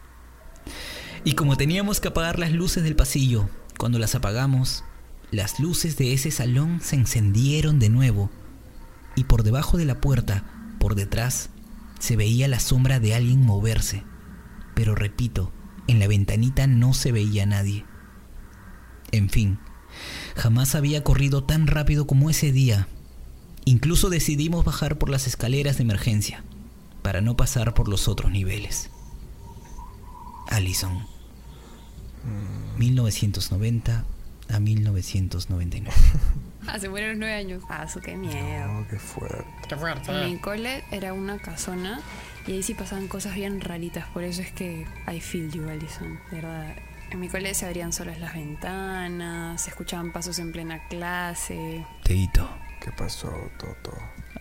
Y 1.24 1.34
como 1.34 1.58
teníamos 1.58 2.00
que 2.00 2.08
apagar 2.08 2.40
las 2.40 2.52
luces 2.52 2.84
del 2.84 2.96
pasillo, 2.96 3.50
cuando 3.78 4.00
las 4.00 4.16
apagamos, 4.16 4.84
las 5.32 5.60
luces 5.60 5.98
de 5.98 6.14
ese 6.14 6.32
salón 6.32 6.82
se 6.82 6.96
encendieron 6.96 7.80
de 7.80 7.90
nuevo 7.90 8.32
y 9.16 9.26
por 9.26 9.44
debajo 9.44 9.78
de 9.78 9.86
la 9.86 10.02
puerta, 10.02 10.46
por 10.80 10.96
detrás, 10.96 11.50
se 12.00 12.16
veía 12.16 12.48
la 12.48 12.60
sombra 12.60 13.00
de 13.00 13.14
alguien 13.14 13.46
moverse. 13.46 14.04
Pero 14.76 14.96
repito, 14.96 15.52
en 15.88 16.00
la 16.00 16.08
ventanita 16.08 16.68
no 16.68 16.94
se 16.94 17.12
veía 17.12 17.46
nadie. 17.46 17.86
En 19.12 19.30
fin, 19.30 19.60
jamás 20.36 20.76
había 20.76 21.04
corrido 21.04 21.44
tan 21.44 21.68
rápido 21.68 22.08
como 22.08 22.30
ese 22.30 22.52
día. 22.52 22.88
Incluso 23.66 24.10
decidimos 24.10 24.66
bajar 24.66 24.98
por 24.98 25.10
las 25.10 25.28
escaleras 25.28 25.78
de 25.78 25.84
emergencia, 25.84 26.44
para 27.02 27.22
no 27.22 27.38
pasar 27.38 27.74
por 27.74 27.88
los 27.88 28.08
otros 28.08 28.32
niveles. 28.32 28.90
Allison. 30.48 31.06
1990 32.78 34.06
a 34.50 34.60
1999. 34.60 35.96
Hace 36.68 36.88
buenos 36.88 37.18
nueve 37.18 37.34
años. 37.34 37.64
Ah, 37.70 37.88
su 37.88 38.00
qué 38.00 38.16
miedo. 38.16 38.80
Oh, 38.80 38.86
qué 38.90 38.98
fuerte. 39.00 40.12
En 40.12 40.32
mi 40.32 40.38
cole 40.38 40.84
era 40.92 41.14
una 41.14 41.40
casona 41.40 42.02
y 42.48 42.54
ahí 42.54 42.64
sí 42.64 42.74
pasaban 42.74 43.08
cosas 43.08 43.36
bien 43.36 43.62
raritas. 43.62 44.06
Por 44.10 44.24
eso 44.24 44.42
es 44.42 44.52
que 44.52 44.86
I 45.12 45.20
feel 45.20 45.52
you, 45.52 45.68
Alison. 45.70 46.20
De 46.32 46.38
verdad. 46.38 46.76
En 47.12 47.20
mi 47.20 47.28
cole 47.28 47.54
se 47.54 47.66
abrían 47.66 47.92
solas 47.92 48.20
las 48.20 48.34
ventanas, 48.34 49.62
se 49.62 49.72
escuchaban 49.72 50.12
pasos 50.12 50.38
en 50.38 50.52
plena 50.52 50.88
clase. 50.90 51.86
Teito, 52.04 52.48
¿Qué 52.82 52.92
pasó, 52.92 53.32
Toto? 53.58 53.92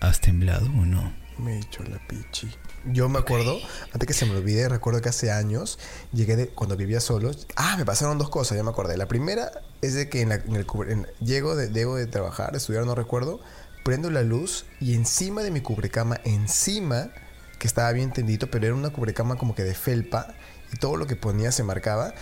¿has 0.01 0.20
temblado 0.20 0.66
o 0.66 0.84
no? 0.86 1.12
Me 1.39 1.55
he 1.55 1.59
hecho 1.59 1.82
la 1.84 1.99
pichi. 2.07 2.53
Yo 2.84 3.09
me 3.09 3.18
acuerdo, 3.18 3.59
antes 3.93 4.07
que 4.07 4.12
se 4.14 4.26
me 4.26 4.34
olvide, 4.36 4.68
recuerdo 4.68 5.01
que 5.01 5.09
hace 5.09 5.30
años 5.30 5.78
llegué 6.12 6.36
de 6.36 6.49
cuando 6.49 6.76
vivía 6.76 7.01
solo. 7.01 7.30
Ah, 7.57 7.76
me 7.76 7.84
pasaron 7.84 8.18
dos 8.18 8.28
cosas, 8.28 8.57
ya 8.57 8.64
me 8.64 8.70
acordé. 8.70 8.97
La 8.97 9.07
primera 9.07 9.51
es 9.82 9.95
de 9.95 10.09
que 10.09 10.20
en, 10.22 10.30
la- 10.30 10.36
en 10.36 10.57
el 10.57 10.66
en- 10.89 11.07
llego 11.20 11.55
de, 11.57 11.68
llego 11.70 11.97
de 11.97 12.07
trabajar, 12.07 12.55
estudiar, 12.57 12.86
no 12.86 12.95
recuerdo, 12.95 13.41
prendo 13.84 14.11
la 14.11 14.22
luz 14.22 14.66
y 14.80 14.95
encima 14.95 15.43
de 15.43 15.51
mi 15.51 15.61
cubrecama, 15.61 16.20
encima, 16.24 17.11
que 17.59 17.66
estaba 17.66 17.91
bien 17.93 18.12
tendito, 18.12 18.49
pero 18.51 18.66
era 18.66 18.74
una 18.74 18.91
cubrecama 18.91 19.36
como 19.36 19.55
que 19.55 19.62
de 19.64 19.74
felpa 19.74 20.34
y 20.72 20.76
todo 20.76 20.97
lo 20.97 21.07
que 21.07 21.16
ponía 21.16 21.53
se 21.53 21.62
marcaba, 21.64 22.14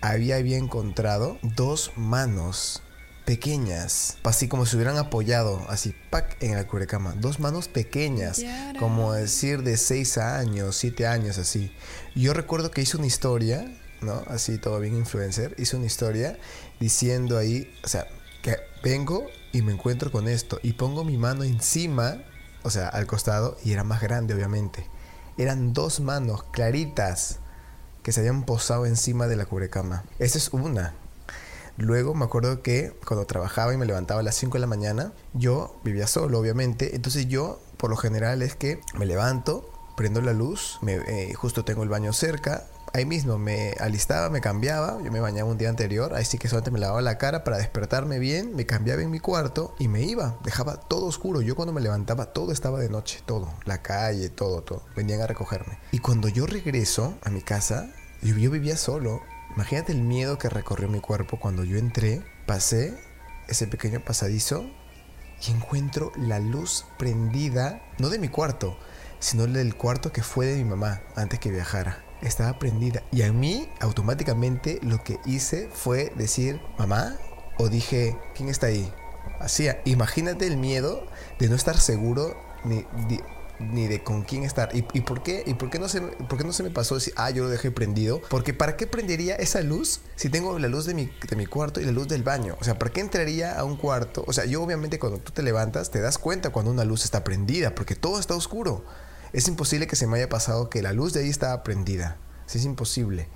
había, 0.00 0.36
había 0.36 0.56
encontrado 0.58 1.38
dos 1.42 1.92
manos 1.96 2.82
pequeñas, 3.26 4.16
así 4.22 4.46
como 4.48 4.64
si 4.64 4.76
hubieran 4.76 4.96
apoyado, 4.96 5.66
así, 5.68 5.94
pac, 6.10 6.40
en 6.40 6.54
la 6.54 6.66
cubrecama. 6.66 7.12
Dos 7.18 7.40
manos 7.40 7.68
pequeñas, 7.68 8.40
como 8.78 9.12
decir 9.12 9.62
de 9.62 9.76
6 9.76 10.16
años, 10.18 10.76
7 10.76 11.06
años, 11.06 11.36
así. 11.36 11.74
Yo 12.14 12.32
recuerdo 12.32 12.70
que 12.70 12.80
hice 12.80 12.96
una 12.96 13.06
historia, 13.06 13.68
¿no? 14.00 14.22
Así, 14.28 14.58
todo 14.58 14.78
bien 14.78 14.96
influencer. 14.96 15.54
Hice 15.58 15.76
una 15.76 15.86
historia 15.86 16.38
diciendo 16.78 17.36
ahí, 17.36 17.70
o 17.84 17.88
sea, 17.88 18.06
que 18.42 18.56
vengo 18.82 19.26
y 19.52 19.60
me 19.60 19.72
encuentro 19.72 20.12
con 20.12 20.28
esto 20.28 20.60
y 20.62 20.74
pongo 20.74 21.02
mi 21.02 21.16
mano 21.16 21.42
encima, 21.42 22.22
o 22.62 22.70
sea, 22.70 22.88
al 22.88 23.06
costado, 23.06 23.58
y 23.64 23.72
era 23.72 23.82
más 23.82 24.00
grande, 24.00 24.34
obviamente. 24.34 24.88
Eran 25.36 25.72
dos 25.72 25.98
manos 25.98 26.44
claritas 26.44 27.40
que 28.04 28.12
se 28.12 28.20
habían 28.20 28.44
posado 28.44 28.86
encima 28.86 29.26
de 29.26 29.34
la 29.34 29.46
cubrecama. 29.46 30.04
Esa 30.20 30.38
es 30.38 30.50
una. 30.52 30.94
Luego 31.76 32.14
me 32.14 32.24
acuerdo 32.24 32.62
que 32.62 32.92
cuando 33.06 33.26
trabajaba 33.26 33.74
y 33.74 33.76
me 33.76 33.86
levantaba 33.86 34.20
a 34.20 34.22
las 34.22 34.34
5 34.36 34.54
de 34.54 34.60
la 34.60 34.66
mañana, 34.66 35.12
yo 35.34 35.76
vivía 35.84 36.06
solo, 36.06 36.38
obviamente. 36.38 36.96
Entonces 36.96 37.28
yo, 37.28 37.60
por 37.76 37.90
lo 37.90 37.96
general, 37.96 38.42
es 38.42 38.56
que 38.56 38.80
me 38.98 39.04
levanto, 39.04 39.70
prendo 39.96 40.20
la 40.20 40.32
luz, 40.32 40.78
me, 40.82 40.94
eh, 40.94 41.34
justo 41.34 41.64
tengo 41.64 41.82
el 41.82 41.88
baño 41.88 42.12
cerca. 42.12 42.64
Ahí 42.92 43.04
mismo 43.04 43.36
me 43.36 43.72
alistaba, 43.78 44.30
me 44.30 44.40
cambiaba, 44.40 45.02
yo 45.02 45.12
me 45.12 45.20
bañaba 45.20 45.50
un 45.50 45.58
día 45.58 45.68
anterior, 45.68 46.14
ahí 46.14 46.24
sí 46.24 46.38
que 46.38 46.48
solamente 46.48 46.70
me 46.70 46.78
lavaba 46.78 47.02
la 47.02 47.18
cara 47.18 47.44
para 47.44 47.58
despertarme 47.58 48.18
bien, 48.18 48.56
me 48.56 48.64
cambiaba 48.64 49.02
en 49.02 49.10
mi 49.10 49.20
cuarto 49.20 49.74
y 49.78 49.88
me 49.88 50.02
iba, 50.02 50.38
dejaba 50.44 50.76
todo 50.80 51.04
oscuro. 51.04 51.42
Yo 51.42 51.56
cuando 51.56 51.74
me 51.74 51.82
levantaba 51.82 52.32
todo 52.32 52.52
estaba 52.52 52.78
de 52.78 52.88
noche, 52.88 53.20
todo, 53.26 53.52
la 53.66 53.82
calle, 53.82 54.30
todo, 54.30 54.62
todo. 54.62 54.82
Venían 54.96 55.20
a 55.20 55.26
recogerme. 55.26 55.78
Y 55.92 55.98
cuando 55.98 56.28
yo 56.28 56.46
regreso 56.46 57.18
a 57.22 57.28
mi 57.28 57.42
casa, 57.42 57.90
yo, 58.22 58.34
yo 58.36 58.50
vivía 58.50 58.78
solo, 58.78 59.20
Imagínate 59.56 59.92
el 59.92 60.02
miedo 60.02 60.38
que 60.38 60.48
recorrió 60.48 60.88
mi 60.88 61.00
cuerpo 61.00 61.38
cuando 61.38 61.64
yo 61.64 61.78
entré, 61.78 62.22
pasé 62.46 62.94
ese 63.48 63.66
pequeño 63.66 64.00
pasadizo 64.04 64.70
y 65.46 65.50
encuentro 65.50 66.12
la 66.16 66.38
luz 66.40 66.84
prendida, 66.98 67.82
no 67.98 68.08
de 68.10 68.18
mi 68.18 68.28
cuarto, 68.28 68.78
sino 69.18 69.46
del 69.46 69.74
cuarto 69.74 70.12
que 70.12 70.22
fue 70.22 70.46
de 70.46 70.56
mi 70.56 70.64
mamá 70.64 71.00
antes 71.16 71.40
que 71.40 71.50
viajara. 71.50 72.04
Estaba 72.22 72.58
prendida 72.58 73.02
y 73.12 73.22
a 73.22 73.32
mí 73.32 73.68
automáticamente 73.80 74.78
lo 74.82 75.02
que 75.02 75.18
hice 75.26 75.68
fue 75.72 76.12
decir 76.16 76.60
mamá 76.78 77.16
o 77.58 77.68
dije 77.68 78.16
¿quién 78.34 78.48
está 78.48 78.66
ahí? 78.68 78.90
Así, 79.40 79.68
imagínate 79.84 80.46
el 80.46 80.56
miedo 80.56 81.06
de 81.38 81.48
no 81.48 81.54
estar 81.56 81.78
seguro 81.78 82.34
ni, 82.64 82.86
ni- 83.08 83.20
ni 83.58 83.86
de 83.86 84.02
con 84.02 84.22
quién 84.22 84.44
estar. 84.44 84.70
¿Y, 84.74 84.82
por 84.82 85.22
qué? 85.22 85.42
¿Y 85.46 85.54
por 85.54 85.70
qué 85.70 85.78
no 85.78 85.88
se, 85.88 86.00
por 86.00 86.38
qué 86.38 86.44
no 86.44 86.52
se 86.52 86.62
me 86.62 86.70
pasó 86.70 86.94
decir, 86.94 87.12
ah, 87.16 87.30
yo 87.30 87.44
lo 87.44 87.48
dejé 87.48 87.70
prendido? 87.70 88.20
Porque 88.28 88.54
¿para 88.54 88.76
qué 88.76 88.86
prendería 88.86 89.36
esa 89.36 89.60
luz 89.62 90.00
si 90.16 90.28
tengo 90.28 90.58
la 90.58 90.68
luz 90.68 90.86
de 90.86 90.94
mi, 90.94 91.10
de 91.28 91.36
mi 91.36 91.46
cuarto 91.46 91.80
y 91.80 91.84
la 91.84 91.92
luz 91.92 92.08
del 92.08 92.22
baño? 92.22 92.56
O 92.60 92.64
sea, 92.64 92.78
¿para 92.78 92.92
qué 92.92 93.00
entraría 93.00 93.58
a 93.58 93.64
un 93.64 93.76
cuarto? 93.76 94.24
O 94.26 94.32
sea, 94.32 94.44
yo 94.44 94.62
obviamente 94.62 94.98
cuando 94.98 95.18
tú 95.18 95.32
te 95.32 95.42
levantas 95.42 95.90
te 95.90 96.00
das 96.00 96.18
cuenta 96.18 96.50
cuando 96.50 96.70
una 96.70 96.84
luz 96.84 97.04
está 97.04 97.24
prendida, 97.24 97.74
porque 97.74 97.94
todo 97.94 98.18
está 98.20 98.34
oscuro. 98.34 98.84
Es 99.32 99.48
imposible 99.48 99.86
que 99.86 99.96
se 99.96 100.06
me 100.06 100.16
haya 100.16 100.28
pasado 100.28 100.70
que 100.70 100.82
la 100.82 100.92
luz 100.92 101.12
de 101.12 101.20
ahí 101.20 101.28
estaba 101.28 101.62
prendida. 101.62 102.16
Sí, 102.46 102.58
es 102.58 102.64
imposible. 102.64 103.28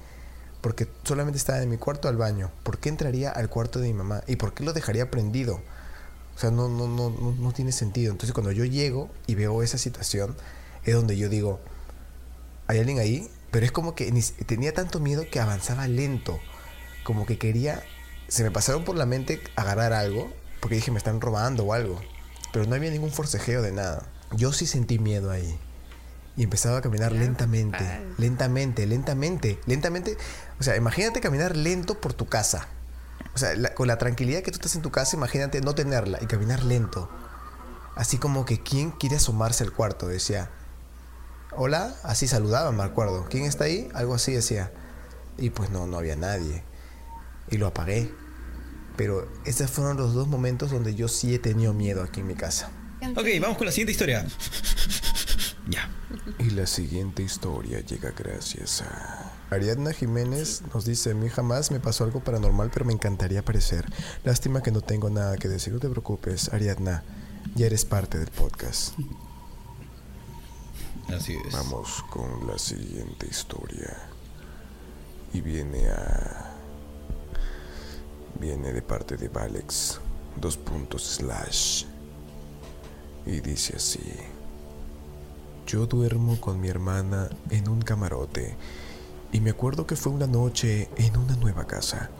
Porque 0.60 0.88
solamente 1.04 1.38
estaba 1.38 1.62
en 1.62 1.70
mi 1.70 1.78
cuarto 1.78 2.08
al 2.08 2.16
baño. 2.16 2.50
¿Por 2.62 2.78
qué 2.78 2.90
entraría 2.90 3.30
al 3.30 3.48
cuarto 3.48 3.80
de 3.80 3.88
mi 3.88 3.94
mamá? 3.94 4.22
¿Y 4.26 4.36
por 4.36 4.54
qué 4.54 4.64
lo 4.64 4.72
dejaría 4.72 5.10
prendido? 5.10 5.60
O 6.36 6.38
sea, 6.38 6.50
no, 6.50 6.68
no, 6.68 6.88
no, 6.88 7.10
no, 7.10 7.32
no 7.32 7.52
tiene 7.52 7.72
sentido. 7.72 8.12
Entonces 8.12 8.32
cuando 8.32 8.52
yo 8.52 8.64
llego 8.64 9.10
y 9.26 9.34
veo 9.34 9.62
esa 9.62 9.78
situación, 9.78 10.36
es 10.84 10.94
donde 10.94 11.16
yo 11.16 11.28
digo, 11.28 11.60
¿hay 12.66 12.78
alguien 12.78 12.98
ahí? 12.98 13.30
Pero 13.50 13.66
es 13.66 13.72
como 13.72 13.94
que 13.94 14.10
tenía 14.46 14.72
tanto 14.72 15.00
miedo 15.00 15.24
que 15.30 15.40
avanzaba 15.40 15.88
lento. 15.88 16.38
Como 17.04 17.26
que 17.26 17.38
quería, 17.38 17.82
se 18.28 18.44
me 18.44 18.50
pasaron 18.50 18.84
por 18.84 18.96
la 18.96 19.06
mente 19.06 19.40
agarrar 19.56 19.92
algo, 19.92 20.32
porque 20.60 20.76
dije, 20.76 20.90
me 20.90 20.98
están 20.98 21.20
robando 21.20 21.64
o 21.64 21.72
algo. 21.72 22.00
Pero 22.52 22.66
no 22.66 22.74
había 22.74 22.90
ningún 22.90 23.10
forcejeo 23.10 23.62
de 23.62 23.72
nada. 23.72 24.06
Yo 24.36 24.52
sí 24.52 24.66
sentí 24.66 24.98
miedo 24.98 25.30
ahí. 25.30 25.58
Y 26.36 26.44
empezaba 26.44 26.78
a 26.78 26.80
caminar 26.80 27.12
lentamente, 27.12 27.84
lentamente, 28.16 28.86
lentamente, 28.86 29.58
lentamente. 29.66 30.16
O 30.58 30.62
sea, 30.62 30.76
imagínate 30.76 31.20
caminar 31.20 31.56
lento 31.56 32.00
por 32.00 32.14
tu 32.14 32.26
casa. 32.26 32.68
O 33.40 33.46
sea, 33.46 33.54
la- 33.56 33.72
con 33.74 33.88
la 33.88 33.96
tranquilidad 33.96 34.42
que 34.42 34.50
tú 34.50 34.56
estás 34.56 34.76
en 34.76 34.82
tu 34.82 34.90
casa, 34.90 35.16
imagínate 35.16 35.62
no 35.62 35.74
tenerla 35.74 36.18
y 36.20 36.26
caminar 36.26 36.62
lento. 36.62 37.10
Así 37.96 38.18
como 38.18 38.44
que 38.44 38.62
quién 38.62 38.90
quiere 38.90 39.16
asomarse 39.16 39.64
al 39.64 39.72
cuarto, 39.72 40.06
decía. 40.08 40.50
Hola, 41.52 41.94
así 42.02 42.28
saludaba, 42.28 42.70
me 42.70 42.82
acuerdo. 42.82 43.26
¿Quién 43.30 43.44
está 43.44 43.64
ahí? 43.64 43.88
Algo 43.94 44.14
así 44.14 44.32
decía. 44.32 44.70
Y 45.38 45.48
pues 45.48 45.70
no, 45.70 45.86
no 45.86 45.96
había 45.96 46.16
nadie. 46.16 46.62
Y 47.50 47.56
lo 47.56 47.66
apagué. 47.68 48.14
Pero 48.98 49.26
esos 49.46 49.70
fueron 49.70 49.96
los 49.96 50.12
dos 50.12 50.28
momentos 50.28 50.70
donde 50.70 50.94
yo 50.94 51.08
sí 51.08 51.34
he 51.34 51.38
tenido 51.38 51.72
miedo 51.72 52.02
aquí 52.02 52.20
en 52.20 52.26
mi 52.26 52.34
casa. 52.34 52.70
Ok, 53.16 53.26
vamos 53.40 53.56
con 53.56 53.64
la 53.66 53.72
siguiente 53.72 53.92
historia. 53.92 54.26
Ya. 55.68 55.88
Y 56.38 56.50
la 56.50 56.66
siguiente 56.66 57.22
historia 57.22 57.80
llega 57.80 58.10
gracias 58.10 58.82
a... 58.82 59.32
Ariadna 59.50 59.92
Jiménez 59.92 60.62
nos 60.72 60.84
dice, 60.84 61.10
a 61.10 61.14
mí 61.14 61.28
jamás 61.28 61.72
me 61.72 61.80
pasó 61.80 62.04
algo 62.04 62.20
paranormal, 62.20 62.70
pero 62.72 62.84
me 62.84 62.92
encantaría 62.92 63.40
aparecer. 63.40 63.84
Lástima 64.22 64.62
que 64.62 64.70
no 64.70 64.80
tengo 64.80 65.10
nada 65.10 65.36
que 65.36 65.48
decir. 65.48 65.72
No 65.72 65.80
te 65.80 65.88
preocupes, 65.88 66.52
Ariadna. 66.52 67.02
Ya 67.56 67.66
eres 67.66 67.84
parte 67.84 68.18
del 68.18 68.30
podcast. 68.30 68.94
Así 71.08 71.36
es. 71.44 71.52
Vamos 71.52 72.04
con 72.10 72.46
la 72.46 72.58
siguiente 72.58 73.26
historia. 73.26 73.96
Y 75.32 75.40
viene 75.40 75.88
a... 75.88 76.54
Viene 78.38 78.72
de 78.72 78.82
parte 78.82 79.16
de 79.16 79.28
Valex. 79.28 80.00
Dos 80.40 80.56
puntos 80.56 81.02
slash. 81.02 81.86
Y 83.26 83.40
dice 83.40 83.76
así. 83.76 84.14
Yo 85.66 85.86
duermo 85.86 86.40
con 86.40 86.60
mi 86.60 86.68
hermana 86.68 87.28
en 87.50 87.68
un 87.68 87.82
camarote. 87.82 88.56
Y 89.32 89.40
me 89.40 89.50
acuerdo 89.50 89.86
que 89.86 89.96
fue 89.96 90.12
una 90.12 90.26
noche 90.26 90.90
en 90.96 91.16
una 91.16 91.36
nueva 91.36 91.66
casa. 91.66 92.10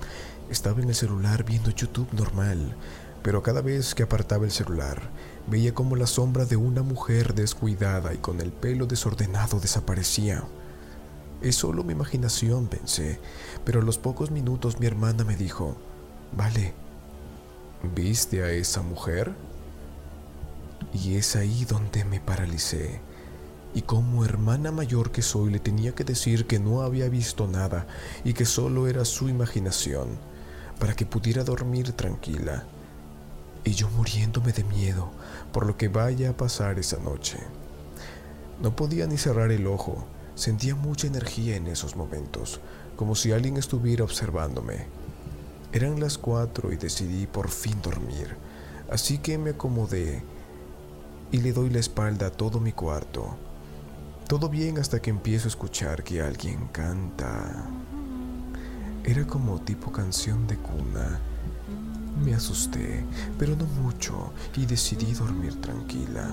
Estaba 0.48 0.80
en 0.80 0.88
el 0.88 0.94
celular 0.94 1.44
viendo 1.44 1.70
YouTube 1.70 2.12
normal, 2.12 2.76
pero 3.22 3.42
cada 3.42 3.61
vez 3.61 3.94
que 3.94 4.04
apartaba 4.04 4.44
el 4.44 4.50
celular, 4.50 5.11
veía 5.46 5.74
como 5.74 5.96
la 5.96 6.06
sombra 6.06 6.44
de 6.44 6.56
una 6.56 6.82
mujer 6.82 7.34
descuidada 7.34 8.14
y 8.14 8.18
con 8.18 8.40
el 8.40 8.52
pelo 8.52 8.86
desordenado 8.86 9.58
desaparecía. 9.58 10.44
Es 11.42 11.56
solo 11.56 11.82
mi 11.82 11.92
imaginación, 11.92 12.68
pensé, 12.68 13.18
pero 13.64 13.80
a 13.80 13.84
los 13.84 13.98
pocos 13.98 14.30
minutos 14.30 14.78
mi 14.78 14.86
hermana 14.86 15.24
me 15.24 15.36
dijo, 15.36 15.76
Vale, 16.32 16.74
¿viste 17.94 18.42
a 18.42 18.50
esa 18.52 18.82
mujer? 18.82 19.34
Y 20.92 21.16
es 21.16 21.34
ahí 21.34 21.64
donde 21.64 22.04
me 22.04 22.20
paralicé. 22.20 23.00
Y 23.72 23.82
como 23.82 24.24
hermana 24.24 24.72
mayor 24.72 25.12
que 25.12 25.22
soy 25.22 25.50
le 25.50 25.60
tenía 25.60 25.94
que 25.94 26.02
decir 26.02 26.46
que 26.46 26.58
no 26.58 26.82
había 26.82 27.08
visto 27.08 27.46
nada 27.46 27.86
y 28.24 28.32
que 28.32 28.44
solo 28.44 28.88
era 28.88 29.04
su 29.04 29.28
imaginación, 29.28 30.18
para 30.78 30.94
que 30.94 31.06
pudiera 31.06 31.44
dormir 31.44 31.92
tranquila. 31.92 32.64
Y 33.62 33.72
yo 33.72 33.88
muriéndome 33.90 34.52
de 34.52 34.64
miedo 34.64 35.10
por 35.52 35.66
lo 35.66 35.76
que 35.76 35.88
vaya 35.88 36.30
a 36.30 36.36
pasar 36.36 36.78
esa 36.78 36.98
noche. 36.98 37.38
No 38.60 38.74
podía 38.74 39.06
ni 39.06 39.18
cerrar 39.18 39.52
el 39.52 39.66
ojo, 39.66 40.04
sentía 40.34 40.74
mucha 40.74 41.06
energía 41.06 41.56
en 41.56 41.66
esos 41.66 41.96
momentos, 41.96 42.60
como 42.96 43.14
si 43.14 43.32
alguien 43.32 43.56
estuviera 43.56 44.04
observándome. 44.04 44.86
Eran 45.72 46.00
las 46.00 46.18
cuatro 46.18 46.72
y 46.72 46.76
decidí 46.76 47.26
por 47.26 47.48
fin 47.48 47.80
dormir, 47.82 48.36
así 48.90 49.18
que 49.18 49.38
me 49.38 49.50
acomodé 49.50 50.24
y 51.30 51.38
le 51.38 51.52
doy 51.52 51.70
la 51.70 51.78
espalda 51.78 52.26
a 52.26 52.30
todo 52.30 52.58
mi 52.58 52.72
cuarto. 52.72 53.36
Todo 54.31 54.49
bien 54.49 54.78
hasta 54.78 55.03
que 55.03 55.11
empiezo 55.11 55.49
a 55.49 55.51
escuchar 55.51 56.05
que 56.05 56.22
alguien 56.22 56.68
canta. 56.68 57.66
Era 59.03 59.26
como 59.26 59.61
tipo 59.61 59.91
canción 59.91 60.47
de 60.47 60.57
cuna. 60.57 61.18
Me 62.24 62.33
asusté, 62.33 63.05
pero 63.41 63.57
no 63.57 63.64
mucho, 63.64 64.33
y 64.57 64.66
decidí 64.66 65.14
dormir 65.14 65.61
tranquila. 65.61 66.33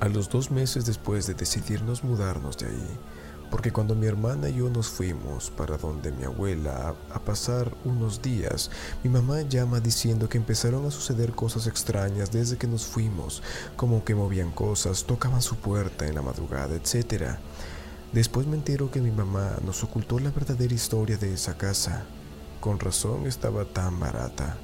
A 0.00 0.08
los 0.08 0.28
dos 0.28 0.50
meses 0.50 0.84
después 0.84 1.28
de 1.28 1.34
decidirnos 1.34 2.02
mudarnos 2.02 2.58
de 2.58 2.66
ahí, 2.66 2.98
porque 3.50 3.72
cuando 3.72 3.94
mi 3.94 4.06
hermana 4.06 4.48
y 4.48 4.56
yo 4.56 4.68
nos 4.68 4.88
fuimos 4.88 5.50
para 5.50 5.76
donde 5.76 6.12
mi 6.12 6.24
abuela 6.24 6.94
a, 7.10 7.18
pasar 7.20 7.74
unos 7.84 8.22
días, 8.22 8.70
mi 9.02 9.10
mamá 9.10 9.42
llama 9.42 9.80
diciendo 9.80 10.28
que 10.28 10.38
empezaron 10.38 10.86
a 10.86 10.90
suceder 10.90 11.32
cosas 11.32 11.66
extrañas 11.66 12.30
desde 12.30 12.56
que 12.56 12.66
nos 12.66 12.86
fuimos, 12.86 13.42
como 13.76 14.04
que 14.04 14.14
movían 14.14 14.50
cosas, 14.50 15.04
tocaban 15.04 15.42
su 15.42 15.56
puerta 15.56 16.06
en 16.06 16.14
la 16.14 16.22
madrugada, 16.22 16.74
etc. 16.76 17.36
Después 18.12 18.46
me 18.46 18.56
entero 18.56 18.90
que 18.90 19.00
mi 19.00 19.10
mamá 19.10 19.56
nos 19.64 19.82
ocultó 19.82 20.18
la 20.18 20.30
verdadera 20.30 20.74
historia 20.74 21.16
de 21.16 21.34
esa 21.34 21.56
casa. 21.56 22.04
Con 22.60 22.80
razón 22.80 23.26
estaba 23.26 23.64
tan 23.64 24.00
barata. 24.00 24.56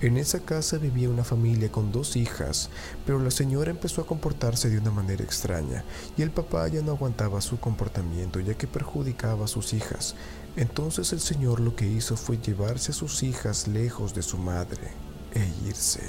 En 0.00 0.16
esa 0.16 0.40
casa 0.40 0.76
vivía 0.76 1.08
una 1.08 1.24
familia 1.24 1.70
con 1.70 1.92
dos 1.92 2.16
hijas, 2.16 2.68
pero 3.06 3.20
la 3.20 3.30
señora 3.30 3.70
empezó 3.70 4.02
a 4.02 4.06
comportarse 4.06 4.68
de 4.68 4.78
una 4.78 4.90
manera 4.90 5.22
extraña 5.24 5.84
y 6.16 6.22
el 6.22 6.30
papá 6.30 6.66
ya 6.68 6.82
no 6.82 6.92
aguantaba 6.92 7.40
su 7.40 7.58
comportamiento 7.58 8.40
ya 8.40 8.54
que 8.54 8.66
perjudicaba 8.66 9.44
a 9.44 9.48
sus 9.48 9.72
hijas. 9.72 10.14
Entonces 10.56 11.12
el 11.12 11.20
señor 11.20 11.60
lo 11.60 11.74
que 11.74 11.86
hizo 11.86 12.16
fue 12.16 12.38
llevarse 12.38 12.90
a 12.90 12.94
sus 12.94 13.22
hijas 13.22 13.68
lejos 13.68 14.14
de 14.14 14.22
su 14.22 14.36
madre 14.36 14.92
e 15.32 15.48
irse. 15.66 16.02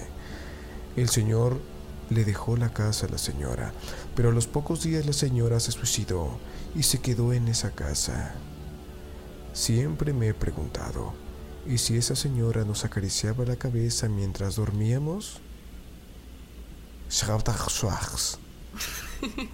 El 0.95 1.09
señor 1.09 1.59
le 2.09 2.25
dejó 2.25 2.57
la 2.57 2.73
casa 2.73 3.05
a 3.05 3.09
la 3.09 3.17
señora, 3.17 3.71
pero 4.15 4.29
a 4.29 4.33
los 4.33 4.47
pocos 4.47 4.83
días 4.83 5.05
la 5.05 5.13
señora 5.13 5.59
se 5.59 5.71
suicidó 5.71 6.37
y 6.75 6.83
se 6.83 6.99
quedó 6.99 7.33
en 7.33 7.47
esa 7.47 7.71
casa. 7.71 8.35
Siempre 9.53 10.11
me 10.11 10.27
he 10.27 10.33
preguntado, 10.33 11.13
¿y 11.67 11.77
si 11.77 11.97
esa 11.97 12.15
señora 12.15 12.63
nos 12.65 12.85
acariciaba 12.85 13.45
la 13.45 13.55
cabeza 13.55 14.07
mientras 14.09 14.55
dormíamos? 14.55 15.39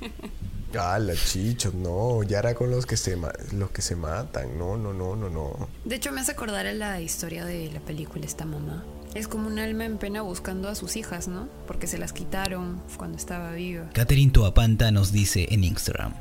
Ah, 0.79 0.97
la 0.99 1.13
chicho, 1.15 1.73
no, 1.75 2.23
ya 2.23 2.39
era 2.39 2.55
con 2.55 2.71
los 2.71 2.85
que 2.85 2.95
se 2.95 3.17
ma- 3.17 3.33
los 3.51 3.71
que 3.71 3.81
se 3.81 3.97
matan, 3.97 4.57
no, 4.57 4.77
no, 4.77 4.93
no, 4.93 5.17
no, 5.17 5.29
no. 5.29 5.67
De 5.83 5.95
hecho, 5.97 6.13
me 6.13 6.21
hace 6.21 6.31
acordar 6.31 6.65
a 6.65 6.71
la 6.71 7.01
historia 7.01 7.43
de 7.43 7.69
la 7.73 7.81
película 7.81 8.25
Esta 8.25 8.45
Mamá. 8.45 8.85
Es 9.13 9.27
como 9.27 9.47
un 9.47 9.59
alma 9.59 9.83
en 9.83 9.97
pena 9.97 10.21
buscando 10.21 10.69
a 10.69 10.75
sus 10.75 10.95
hijas, 10.95 11.27
¿no? 11.27 11.49
Porque 11.67 11.87
se 11.87 11.97
las 11.97 12.13
quitaron 12.13 12.81
cuando 12.97 13.17
estaba 13.17 13.51
viva. 13.51 13.89
Catherine 13.93 14.31
Toapanta 14.31 14.91
nos 14.91 15.11
dice 15.11 15.45
en 15.51 15.65
Instagram. 15.65 16.13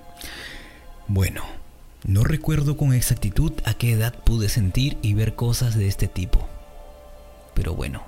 Bueno, 1.07 1.45
no 2.05 2.25
recuerdo 2.25 2.77
con 2.77 2.95
exactitud 2.95 3.53
a 3.65 3.75
qué 3.75 3.93
edad 3.93 4.15
pude 4.25 4.49
sentir 4.49 4.97
y 5.03 5.15
ver 5.15 5.35
cosas 5.35 5.77
de 5.77 5.87
este 5.87 6.09
tipo. 6.09 6.49
Pero 7.55 7.75
bueno, 7.75 8.03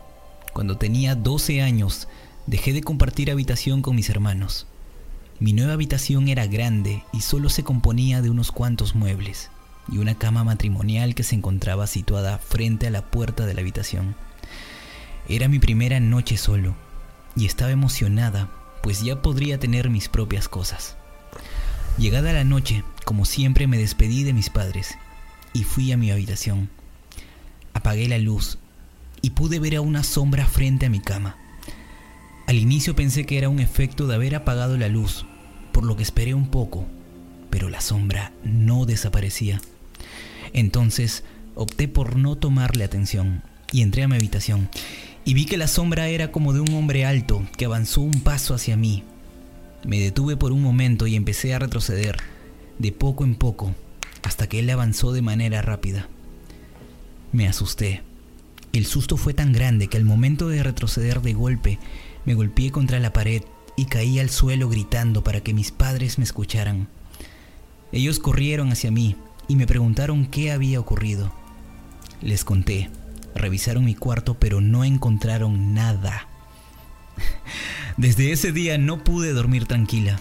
cuando 0.52 0.78
tenía 0.78 1.14
12 1.14 1.62
años, 1.62 2.08
dejé 2.46 2.72
de 2.72 2.82
compartir 2.82 3.30
habitación 3.30 3.82
con 3.82 3.94
mis 3.96 4.08
hermanos. 4.08 4.66
Mi 5.40 5.52
nueva 5.52 5.74
habitación 5.74 6.28
era 6.28 6.46
grande 6.46 7.04
y 7.12 7.20
solo 7.20 7.48
se 7.48 7.64
componía 7.64 8.22
de 8.22 8.30
unos 8.30 8.52
cuantos 8.52 8.94
muebles 8.94 9.50
y 9.88 9.98
una 9.98 10.16
cama 10.16 10.44
matrimonial 10.44 11.14
que 11.14 11.24
se 11.24 11.34
encontraba 11.34 11.86
situada 11.86 12.38
frente 12.38 12.86
a 12.86 12.90
la 12.90 13.10
puerta 13.10 13.46
de 13.46 13.54
la 13.54 13.60
habitación. 13.60 14.14
Era 15.28 15.48
mi 15.48 15.58
primera 15.58 16.00
noche 16.00 16.36
solo 16.36 16.74
y 17.36 17.46
estaba 17.46 17.70
emocionada, 17.70 18.50
pues 18.82 19.02
ya 19.02 19.20
podría 19.20 19.58
tener 19.58 19.90
mis 19.90 20.08
propias 20.08 20.48
cosas. 20.48 20.96
Llegada 21.98 22.32
la 22.32 22.44
noche, 22.44 22.84
como 23.04 23.24
siempre 23.24 23.66
me 23.66 23.78
despedí 23.78 24.24
de 24.24 24.32
mis 24.32 24.50
padres 24.50 24.96
y 25.52 25.64
fui 25.64 25.92
a 25.92 25.96
mi 25.96 26.10
habitación. 26.10 26.70
Apagué 27.74 28.08
la 28.08 28.18
luz 28.18 28.58
y 29.20 29.30
pude 29.30 29.60
ver 29.60 29.76
a 29.76 29.82
una 29.82 30.02
sombra 30.02 30.46
frente 30.46 30.86
a 30.86 30.90
mi 30.90 31.00
cama. 31.00 31.36
Al 32.46 32.56
inicio 32.56 32.96
pensé 32.96 33.24
que 33.24 33.38
era 33.38 33.48
un 33.48 33.60
efecto 33.60 34.06
de 34.06 34.14
haber 34.14 34.34
apagado 34.34 34.76
la 34.76 34.88
luz, 34.88 35.26
por 35.72 35.84
lo 35.84 35.96
que 35.96 36.02
esperé 36.02 36.34
un 36.34 36.48
poco, 36.48 36.86
pero 37.50 37.68
la 37.68 37.80
sombra 37.80 38.32
no 38.42 38.84
desaparecía. 38.86 39.60
Entonces 40.52 41.24
opté 41.54 41.88
por 41.88 42.16
no 42.16 42.36
tomarle 42.36 42.84
atención 42.84 43.42
y 43.70 43.82
entré 43.82 44.02
a 44.02 44.08
mi 44.08 44.16
habitación 44.16 44.70
y 45.24 45.34
vi 45.34 45.44
que 45.44 45.56
la 45.56 45.68
sombra 45.68 46.08
era 46.08 46.32
como 46.32 46.52
de 46.52 46.60
un 46.60 46.74
hombre 46.74 47.04
alto 47.04 47.46
que 47.56 47.66
avanzó 47.66 48.00
un 48.00 48.20
paso 48.22 48.54
hacia 48.54 48.76
mí. 48.76 49.04
Me 49.84 49.98
detuve 49.98 50.36
por 50.36 50.52
un 50.52 50.62
momento 50.62 51.06
y 51.06 51.16
empecé 51.16 51.54
a 51.54 51.58
retroceder, 51.58 52.18
de 52.78 52.92
poco 52.92 53.24
en 53.24 53.34
poco, 53.34 53.74
hasta 54.22 54.48
que 54.48 54.60
él 54.60 54.70
avanzó 54.70 55.12
de 55.12 55.22
manera 55.22 55.60
rápida. 55.62 56.08
Me 57.32 57.48
asusté. 57.48 58.02
El 58.72 58.86
susto 58.86 59.16
fue 59.16 59.34
tan 59.34 59.52
grande 59.52 59.88
que 59.88 59.96
al 59.96 60.04
momento 60.04 60.48
de 60.48 60.62
retroceder 60.62 61.20
de 61.20 61.32
golpe, 61.32 61.78
me 62.24 62.34
golpeé 62.34 62.70
contra 62.70 63.00
la 63.00 63.12
pared 63.12 63.42
y 63.76 63.86
caí 63.86 64.18
al 64.18 64.30
suelo 64.30 64.68
gritando 64.68 65.24
para 65.24 65.40
que 65.40 65.54
mis 65.54 65.72
padres 65.72 66.18
me 66.18 66.24
escucharan. 66.24 66.88
Ellos 67.90 68.18
corrieron 68.18 68.70
hacia 68.70 68.90
mí 68.90 69.16
y 69.48 69.56
me 69.56 69.66
preguntaron 69.66 70.26
qué 70.26 70.52
había 70.52 70.80
ocurrido. 70.80 71.32
Les 72.20 72.44
conté. 72.44 72.90
Revisaron 73.34 73.84
mi 73.84 73.94
cuarto 73.94 74.34
pero 74.34 74.60
no 74.60 74.84
encontraron 74.84 75.74
nada. 75.74 76.28
Desde 77.98 78.32
ese 78.32 78.52
día 78.52 78.78
no 78.78 79.04
pude 79.04 79.32
dormir 79.32 79.66
tranquila. 79.66 80.18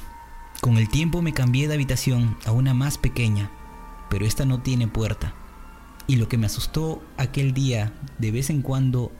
Con 0.59 0.77
el 0.77 0.89
tiempo 0.89 1.21
me 1.21 1.33
cambié 1.33 1.69
de 1.69 1.75
habitación 1.75 2.37
a 2.45 2.51
una 2.51 2.73
más 2.73 2.97
pequeña, 2.97 3.49
pero 4.09 4.25
esta 4.25 4.45
no 4.45 4.61
tiene 4.61 4.89
puerta. 4.89 5.33
Y 6.05 6.17
lo 6.17 6.27
que 6.27 6.37
me 6.37 6.47
asustó 6.47 7.01
aquel 7.17 7.53
día, 7.53 7.93
de 8.17 8.31
vez 8.31 8.49
en 8.49 8.61
cuando 8.61 9.11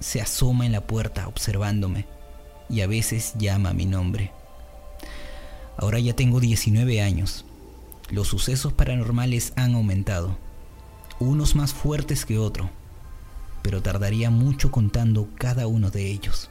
se 0.00 0.20
asoma 0.20 0.66
en 0.66 0.72
la 0.72 0.86
puerta 0.86 1.28
observándome 1.28 2.06
y 2.68 2.80
a 2.80 2.88
veces 2.88 3.34
llama 3.38 3.72
mi 3.72 3.86
nombre. 3.86 4.32
Ahora 5.76 6.00
ya 6.00 6.14
tengo 6.14 6.40
19 6.40 7.00
años. 7.00 7.44
Los 8.10 8.26
sucesos 8.26 8.72
paranormales 8.72 9.52
han 9.54 9.76
aumentado, 9.76 10.36
unos 11.20 11.54
más 11.54 11.72
fuertes 11.72 12.24
que 12.26 12.38
otro, 12.38 12.70
pero 13.62 13.80
tardaría 13.80 14.30
mucho 14.30 14.72
contando 14.72 15.28
cada 15.36 15.68
uno 15.68 15.90
de 15.90 16.10
ellos. 16.10 16.47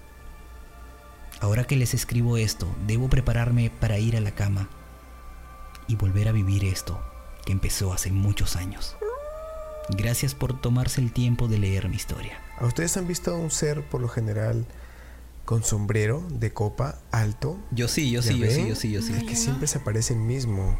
Ahora 1.39 1.65
que 1.65 1.75
les 1.75 1.93
escribo 1.93 2.37
esto, 2.37 2.67
debo 2.87 3.09
prepararme 3.09 3.69
para 3.69 3.99
ir 3.99 4.17
a 4.17 4.21
la 4.21 4.31
cama 4.31 4.69
y 5.87 5.95
volver 5.95 6.27
a 6.27 6.31
vivir 6.31 6.65
esto 6.65 6.99
que 7.45 7.51
empezó 7.51 7.93
hace 7.93 8.11
muchos 8.11 8.55
años. 8.55 8.97
Gracias 9.89 10.35
por 10.35 10.59
tomarse 10.59 10.99
el 10.99 11.13
tiempo 11.13 11.47
de 11.47 11.59
leer 11.59 11.87
mi 11.87 11.95
historia. 11.95 12.41
¿A 12.59 12.65
ustedes 12.65 12.97
han 12.97 13.07
visto 13.07 13.31
a 13.31 13.37
un 13.37 13.51
ser 13.51 13.87
por 13.87 14.01
lo 14.01 14.09
general 14.09 14.65
con 15.45 15.63
sombrero 15.63 16.25
de 16.29 16.51
copa 16.51 16.99
alto? 17.11 17.57
Yo 17.71 17.87
sí, 17.87 18.11
yo 18.11 18.19
¿Ya 18.21 18.31
sí, 18.33 18.39
yo 18.39 18.51
sí, 18.51 18.67
yo 18.67 18.75
sí, 18.75 18.91
yo 18.91 19.01
sí. 19.01 19.13
Es 19.13 19.23
que 19.23 19.35
siempre 19.35 19.67
se 19.67 19.77
aparece 19.77 20.13
el 20.13 20.19
mismo. 20.19 20.77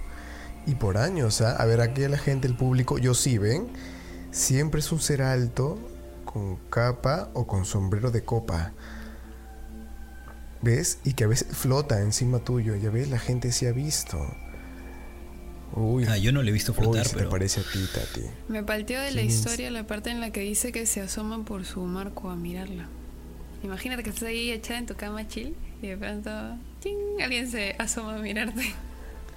Y 0.65 0.75
por 0.75 0.97
años, 0.97 1.39
¿ah? 1.39 1.55
A 1.55 1.65
ver, 1.65 1.79
aquí 1.79 2.05
la 2.07 2.17
gente, 2.17 2.47
el 2.47 2.57
público, 2.57 2.97
yo 2.97 3.13
sí, 3.13 3.37
¿ven? 3.37 3.67
Siempre 4.31 4.81
es 4.81 4.91
un 4.91 4.99
ser 4.99 5.21
alto 5.21 5.79
con 6.25 6.57
capa 6.69 7.29
o 7.33 7.47
con 7.47 7.63
sombrero 7.63 8.11
de 8.11 8.25
copa. 8.25 8.73
¿Ves? 10.61 10.99
Y 11.03 11.13
que 11.13 11.25
a 11.25 11.27
veces 11.27 11.55
flota 11.55 12.01
encima 12.01 12.39
tuyo. 12.39 12.75
Ya 12.75 12.89
ves, 12.89 13.09
la 13.09 13.19
gente 13.19 13.51
sí 13.51 13.65
ha 13.65 13.71
visto. 13.71 14.17
Uy. 15.73 16.05
Ah, 16.07 16.17
yo 16.17 16.31
no 16.31 16.41
le 16.41 16.49
he 16.49 16.53
visto 16.53 16.71
Uy, 16.71 16.79
flotar, 16.79 17.05
se 17.05 17.11
te 17.11 17.17
pero 17.17 17.29
parece 17.29 17.59
a 17.59 17.63
ti, 17.63 17.85
Tati. 17.93 18.25
Me 18.47 18.63
palteó 18.63 18.99
de 19.01 19.11
la 19.11 19.21
historia 19.21 19.69
la 19.69 19.85
parte 19.85 20.09
en 20.09 20.19
la 20.19 20.31
que 20.31 20.39
dice 20.41 20.71
que 20.71 20.85
se 20.85 21.01
asoman 21.01 21.45
por 21.45 21.65
su 21.65 21.81
marco 21.81 22.29
a 22.29 22.35
mirarla. 22.35 22.87
Imagínate 23.63 24.03
que 24.03 24.09
estás 24.09 24.29
ahí 24.29 24.51
echada 24.51 24.79
en 24.79 24.85
tu 24.85 24.95
cama 24.95 25.27
chill 25.27 25.55
y 25.81 25.87
de 25.87 25.97
pronto 25.97 26.31
¡ting! 26.79 27.21
alguien 27.21 27.49
se 27.49 27.75
asoma 27.79 28.15
a 28.15 28.19
mirarte. 28.19 28.73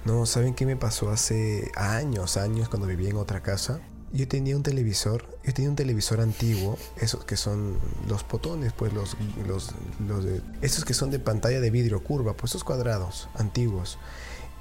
No, 0.05 0.25
¿saben 0.25 0.55
qué 0.55 0.65
me 0.65 0.75
pasó 0.75 1.11
hace 1.11 1.71
años, 1.75 2.37
años 2.37 2.69
cuando 2.69 2.87
vivía 2.87 3.09
en 3.09 3.17
otra 3.17 3.43
casa? 3.43 3.81
Yo 4.11 4.27
tenía 4.27 4.55
un 4.55 4.63
televisor, 4.63 5.30
yo 5.43 5.53
tenía 5.53 5.69
un 5.69 5.75
televisor 5.75 6.21
antiguo, 6.21 6.77
esos 6.97 7.25
que 7.25 7.35
son 7.35 7.79
los 8.07 8.23
potones, 8.23 8.73
pues 8.73 8.93
los, 8.93 9.17
los, 9.47 9.71
los 10.07 10.23
de, 10.23 10.41
esos 10.61 10.85
que 10.85 10.93
son 10.93 11.09
de 11.09 11.19
pantalla 11.19 11.59
de 11.59 11.71
vidrio 11.71 12.03
curva, 12.03 12.33
pues 12.33 12.51
esos 12.51 12.63
cuadrados 12.63 13.27
antiguos. 13.35 13.97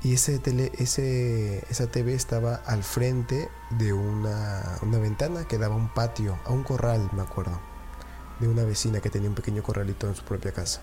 Y 0.02 0.14
ese 0.14 0.38
tele, 0.38 0.72
ese, 0.78 1.62
esa 1.68 1.86
TV 1.88 2.14
estaba 2.14 2.54
al 2.54 2.82
frente 2.82 3.50
de 3.78 3.92
una, 3.92 4.78
una 4.80 4.98
ventana 4.98 5.46
que 5.46 5.58
daba 5.58 5.74
a 5.74 5.78
un 5.78 5.92
patio, 5.92 6.38
a 6.46 6.52
un 6.52 6.62
corral, 6.62 7.10
me 7.12 7.20
acuerdo, 7.20 7.60
de 8.38 8.48
una 8.48 8.64
vecina 8.64 9.00
que 9.00 9.10
tenía 9.10 9.28
un 9.28 9.34
pequeño 9.34 9.62
corralito 9.62 10.08
en 10.08 10.14
su 10.14 10.24
propia 10.24 10.52
casa. 10.52 10.80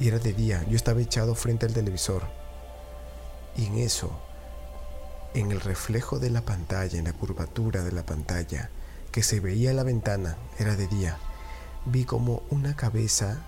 Y 0.00 0.08
era 0.08 0.18
de 0.18 0.32
día, 0.32 0.64
yo 0.68 0.74
estaba 0.74 1.00
echado 1.00 1.36
frente 1.36 1.66
al 1.66 1.72
televisor. 1.72 2.24
Y 3.56 3.66
en 3.66 3.78
eso, 3.78 4.10
en 5.34 5.50
el 5.50 5.60
reflejo 5.60 6.18
de 6.18 6.30
la 6.30 6.42
pantalla, 6.42 6.98
en 6.98 7.04
la 7.04 7.12
curvatura 7.12 7.82
de 7.82 7.92
la 7.92 8.06
pantalla, 8.06 8.70
que 9.10 9.22
se 9.22 9.40
veía 9.40 9.70
en 9.70 9.76
la 9.76 9.82
ventana, 9.82 10.36
era 10.58 10.76
de 10.76 10.86
día, 10.86 11.18
vi 11.86 12.04
como 12.04 12.42
una 12.50 12.74
cabeza 12.74 13.42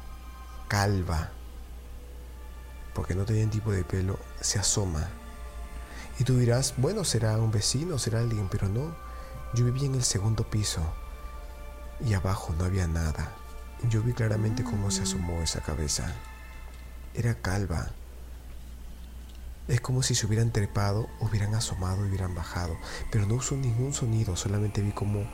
calva, 0.68 1.30
porque 2.95 3.14
no 3.14 3.24
tenía 3.24 3.49
tipo 3.49 3.72
de 3.72 3.84
pelo, 3.84 4.18
se 4.41 4.59
asoma. 4.59 5.09
Y 6.18 6.24
tú 6.24 6.39
dirás, 6.39 6.74
bueno, 6.76 7.05
será 7.05 7.37
un 7.39 7.51
vecino, 7.51 7.99
será 7.99 8.20
alguien, 8.20 8.49
pero 8.49 8.68
no. 8.68 8.97
Yo 9.55 9.64
vivía 9.64 9.87
en 9.87 9.95
el 9.95 10.03
segundo 10.03 10.49
piso 10.49 10.80
y 12.05 12.14
abajo 12.14 12.55
no 12.59 12.64
había 12.64 12.87
nada. 12.87 13.32
Yo 13.91 14.03
vi 14.03 14.12
claramente 14.12 14.64
cómo 14.64 14.91
se 14.91 15.03
asomó 15.03 15.43
esa 15.43 15.61
cabeza. 15.61 16.12
Era 17.14 17.34
calva. 17.34 17.91
Es 19.69 19.81
como 19.81 20.03
si 20.03 20.14
se 20.14 20.27
hubieran 20.27 20.53
trepado, 20.53 21.09
hubieran 21.21 21.55
asomado 21.55 22.05
y 22.05 22.09
hubieran 22.09 22.35
bajado. 22.35 22.77
Pero 23.11 23.27
no 23.27 23.35
usó 23.35 23.57
ningún 23.57 23.93
sonido, 23.93 24.37
solamente 24.37 24.81
vi 24.81 24.93
cómo 24.93 25.27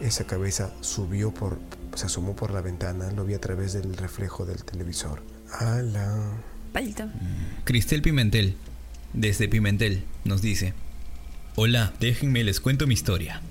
esa 0.00 0.24
cabeza 0.26 0.72
subió 0.80 1.32
por, 1.32 1.58
se 1.94 2.06
asomó 2.06 2.36
por 2.36 2.52
la 2.52 2.60
ventana, 2.60 3.10
lo 3.12 3.24
vi 3.24 3.34
a 3.34 3.40
través 3.40 3.72
del 3.72 3.96
reflejo 3.96 4.44
del 4.44 4.64
televisor. 4.64 5.22
¡Hala! 5.50 6.32
Palta. 6.72 7.12
Cristel 7.64 8.02
Pimentel, 8.02 8.56
desde 9.12 9.48
Pimentel, 9.48 10.04
nos 10.24 10.42
dice: 10.42 10.74
Hola, 11.54 11.92
déjenme 12.00 12.44
les 12.44 12.60
cuento 12.60 12.86
mi 12.86 12.94
historia. 12.94 13.42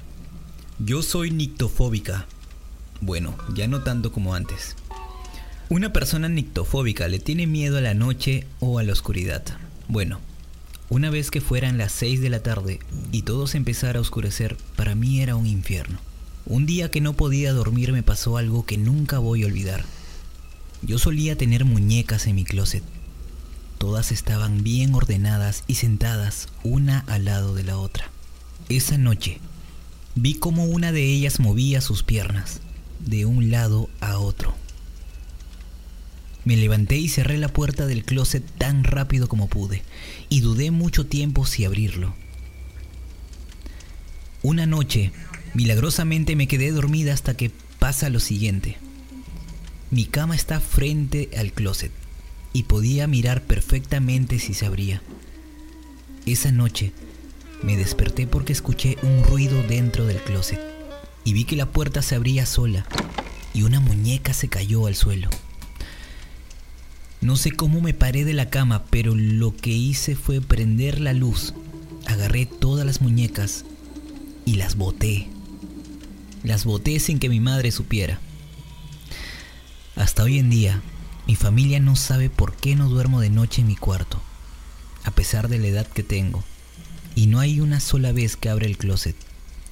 Yo 0.80 1.04
soy 1.04 1.30
nictofóbica. 1.30 2.26
Bueno, 3.00 3.36
ya 3.54 3.68
no 3.68 3.84
tanto 3.84 4.12
como 4.12 4.34
antes. 4.34 4.76
Una 5.70 5.94
persona 5.94 6.28
nictofóbica 6.28 7.08
le 7.08 7.20
tiene 7.20 7.48
miedo 7.48 7.78
a 7.78 7.82
la 7.82 7.94
noche 7.94 8.48
o 8.60 8.80
a 8.80 8.84
la 8.84 8.92
oscuridad. 8.92 9.44
Bueno, 9.92 10.22
una 10.88 11.10
vez 11.10 11.32
que 11.32 11.42
fueran 11.42 11.78
las 11.78 11.92
6 11.92 12.22
de 12.22 12.30
la 12.30 12.42
tarde 12.42 12.80
y 13.12 13.24
todo 13.24 13.46
se 13.46 13.58
empezara 13.58 14.00
a 14.00 14.02
oscurecer, 14.02 14.56
para 14.78 14.96
mí 14.96 15.20
era 15.20 15.36
un 15.36 15.46
infierno. 15.46 16.00
Un 16.46 16.66
día 16.66 16.90
que 16.90 17.02
no 17.02 17.12
podía 17.12 17.52
dormir 17.52 17.92
me 17.92 18.02
pasó 18.02 18.38
algo 18.38 18.66
que 18.66 18.78
nunca 18.78 19.20
voy 19.20 19.44
a 19.44 19.48
olvidar. 19.48 19.84
Yo 20.82 20.98
solía 20.98 21.38
tener 21.38 21.66
muñecas 21.66 22.26
en 22.26 22.36
mi 22.36 22.46
closet. 22.46 22.86
Todas 23.80 24.14
estaban 24.14 24.64
bien 24.64 24.96
ordenadas 24.96 25.66
y 25.68 25.76
sentadas 25.76 26.48
una 26.64 27.00
al 27.00 27.26
lado 27.26 27.54
de 27.54 27.66
la 27.66 27.78
otra. 27.78 28.10
Esa 28.70 28.98
noche 28.98 29.42
vi 30.16 30.36
cómo 30.36 30.64
una 30.64 30.94
de 30.94 31.04
ellas 31.04 31.42
movía 31.42 31.82
sus 31.82 32.02
piernas 32.02 32.62
de 33.02 33.26
un 33.26 33.52
lado 33.52 33.90
a 34.00 34.20
otro. 34.20 34.56
Me 36.44 36.58
levanté 36.58 36.98
y 36.98 37.08
cerré 37.08 37.38
la 37.38 37.50
puerta 37.50 37.86
del 37.86 38.04
closet 38.04 38.44
tan 38.58 38.84
rápido 38.84 39.28
como 39.28 39.48
pude, 39.48 39.84
y 40.30 40.42
dudé 40.42 40.72
mucho 40.72 41.06
tiempo 41.06 41.46
si 41.46 41.66
abrirlo. 41.66 42.16
Una 44.44 44.66
noche, 44.66 45.12
milagrosamente 45.54 46.36
me 46.36 46.48
quedé 46.48 46.72
dormida 46.72 47.14
hasta 47.14 47.36
que 47.36 47.52
pasa 47.78 48.10
lo 48.10 48.20
siguiente. 48.20 48.78
Mi 49.92 50.06
cama 50.06 50.36
está 50.36 50.60
frente 50.60 51.30
al 51.38 51.52
closet 51.52 51.92
y 52.54 52.64
podía 52.64 53.06
mirar 53.08 53.44
perfectamente 53.44 54.40
si 54.40 54.54
se 54.54 54.66
abría. 54.66 55.04
Esa 56.26 56.52
noche 56.52 56.92
me 57.62 57.78
desperté 57.78 58.26
porque 58.26 58.54
escuché 58.54 58.98
un 59.04 59.24
ruido 59.24 59.62
dentro 59.64 60.06
del 60.06 60.18
closet 60.18 60.60
y 61.24 61.34
vi 61.34 61.46
que 61.46 61.56
la 61.56 61.68
puerta 61.68 62.02
se 62.02 62.16
abría 62.16 62.46
sola 62.48 62.86
y 63.54 63.62
una 63.62 63.80
muñeca 63.80 64.34
se 64.34 64.48
cayó 64.48 64.88
al 64.88 64.96
suelo. 64.96 65.30
No 67.22 67.36
sé 67.36 67.52
cómo 67.52 67.82
me 67.82 67.94
paré 67.94 68.26
de 68.26 68.34
la 68.34 68.50
cama, 68.50 68.86
pero 68.90 69.14
lo 69.16 69.56
que 69.56 69.70
hice 69.70 70.16
fue 70.16 70.42
prender 70.42 71.00
la 71.00 71.14
luz. 71.14 71.54
Agarré 72.08 72.48
todas 72.48 72.84
las 72.84 73.00
muñecas 73.00 73.64
y 74.44 74.56
las 74.56 74.76
boté. 74.76 75.30
Las 76.44 76.66
boté 76.66 77.00
sin 77.00 77.20
que 77.20 77.30
mi 77.30 77.40
madre 77.40 77.72
supiera. 77.72 78.20
Hasta 79.96 80.24
hoy 80.24 80.40
en 80.40 80.50
día, 80.50 80.82
mi 81.28 81.36
familia 81.36 81.80
no 81.80 81.96
sabe 81.96 82.32
por 82.32 82.56
qué 82.56 82.76
no 82.76 82.90
duermo 82.90 83.22
de 83.22 83.30
noche 83.30 83.62
en 83.62 83.68
mi 83.68 83.76
cuarto, 83.76 84.20
a 85.04 85.12
pesar 85.12 85.48
de 85.48 85.60
la 85.60 85.68
edad 85.68 85.86
que 85.86 86.02
tengo. 86.02 86.44
Y 87.14 87.28
no 87.28 87.40
hay 87.40 87.60
una 87.60 87.80
sola 87.80 88.14
vez 88.14 88.36
que 88.36 88.50
abra 88.50 88.66
el 88.66 88.80
closet 88.80 89.16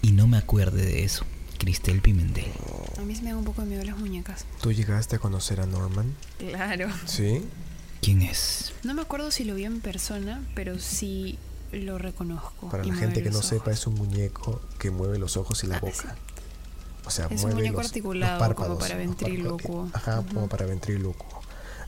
y 0.03 0.11
no 0.11 0.27
me 0.27 0.37
acuerde 0.37 0.85
de 0.85 1.03
eso. 1.03 1.25
Cristel 1.59 2.01
Pimentel. 2.01 2.51
A 2.97 3.01
mí 3.01 3.15
se 3.15 3.21
me 3.21 3.29
dan 3.29 3.37
un 3.39 3.45
poco 3.45 3.61
de 3.61 3.67
miedo 3.67 3.83
las 3.83 3.97
muñecas. 3.97 4.45
¿Tú 4.61 4.71
llegaste 4.71 5.17
a 5.17 5.19
conocer 5.19 5.59
a 5.61 5.65
Norman? 5.67 6.15
Claro. 6.39 6.87
Sí. 7.05 7.43
¿Quién 8.01 8.21
es? 8.23 8.71
No 8.83 8.93
me 8.93 9.01
acuerdo 9.01 9.29
si 9.29 9.43
lo 9.43 9.53
vi 9.55 9.65
en 9.65 9.81
persona, 9.81 10.41
pero 10.55 10.79
sí 10.79 11.37
lo 11.71 11.97
reconozco. 11.97 12.69
Para 12.69 12.85
la 12.85 12.95
gente 12.95 13.21
que 13.21 13.29
no 13.29 13.37
los 13.37 13.45
sepa, 13.45 13.65
ojos. 13.65 13.73
es 13.79 13.87
un 13.87 13.95
muñeco 13.95 14.61
que 14.79 14.89
mueve 14.89 15.19
los 15.19 15.37
ojos 15.37 15.63
y 15.63 15.67
la 15.67 15.75
Ah, 15.77 15.81
boca. 15.81 16.15
O 17.05 17.11
sea, 17.11 17.25
Es 17.25 17.31
un 17.31 17.37
mueve 17.41 17.55
muñeco 17.55 17.73
los, 17.77 17.83
los 17.83 17.91
articulado, 17.91 18.37
como 18.37 18.47
párpados, 18.47 18.79
para 18.79 18.95
los 18.95 19.05
párpados. 19.15 19.29
ventrílocuo. 19.31 19.89
Ajá, 19.93 20.19
Ujú. 20.21 20.33
como 20.33 20.47
para 20.47 20.65
ventrílocuo. 20.65 21.41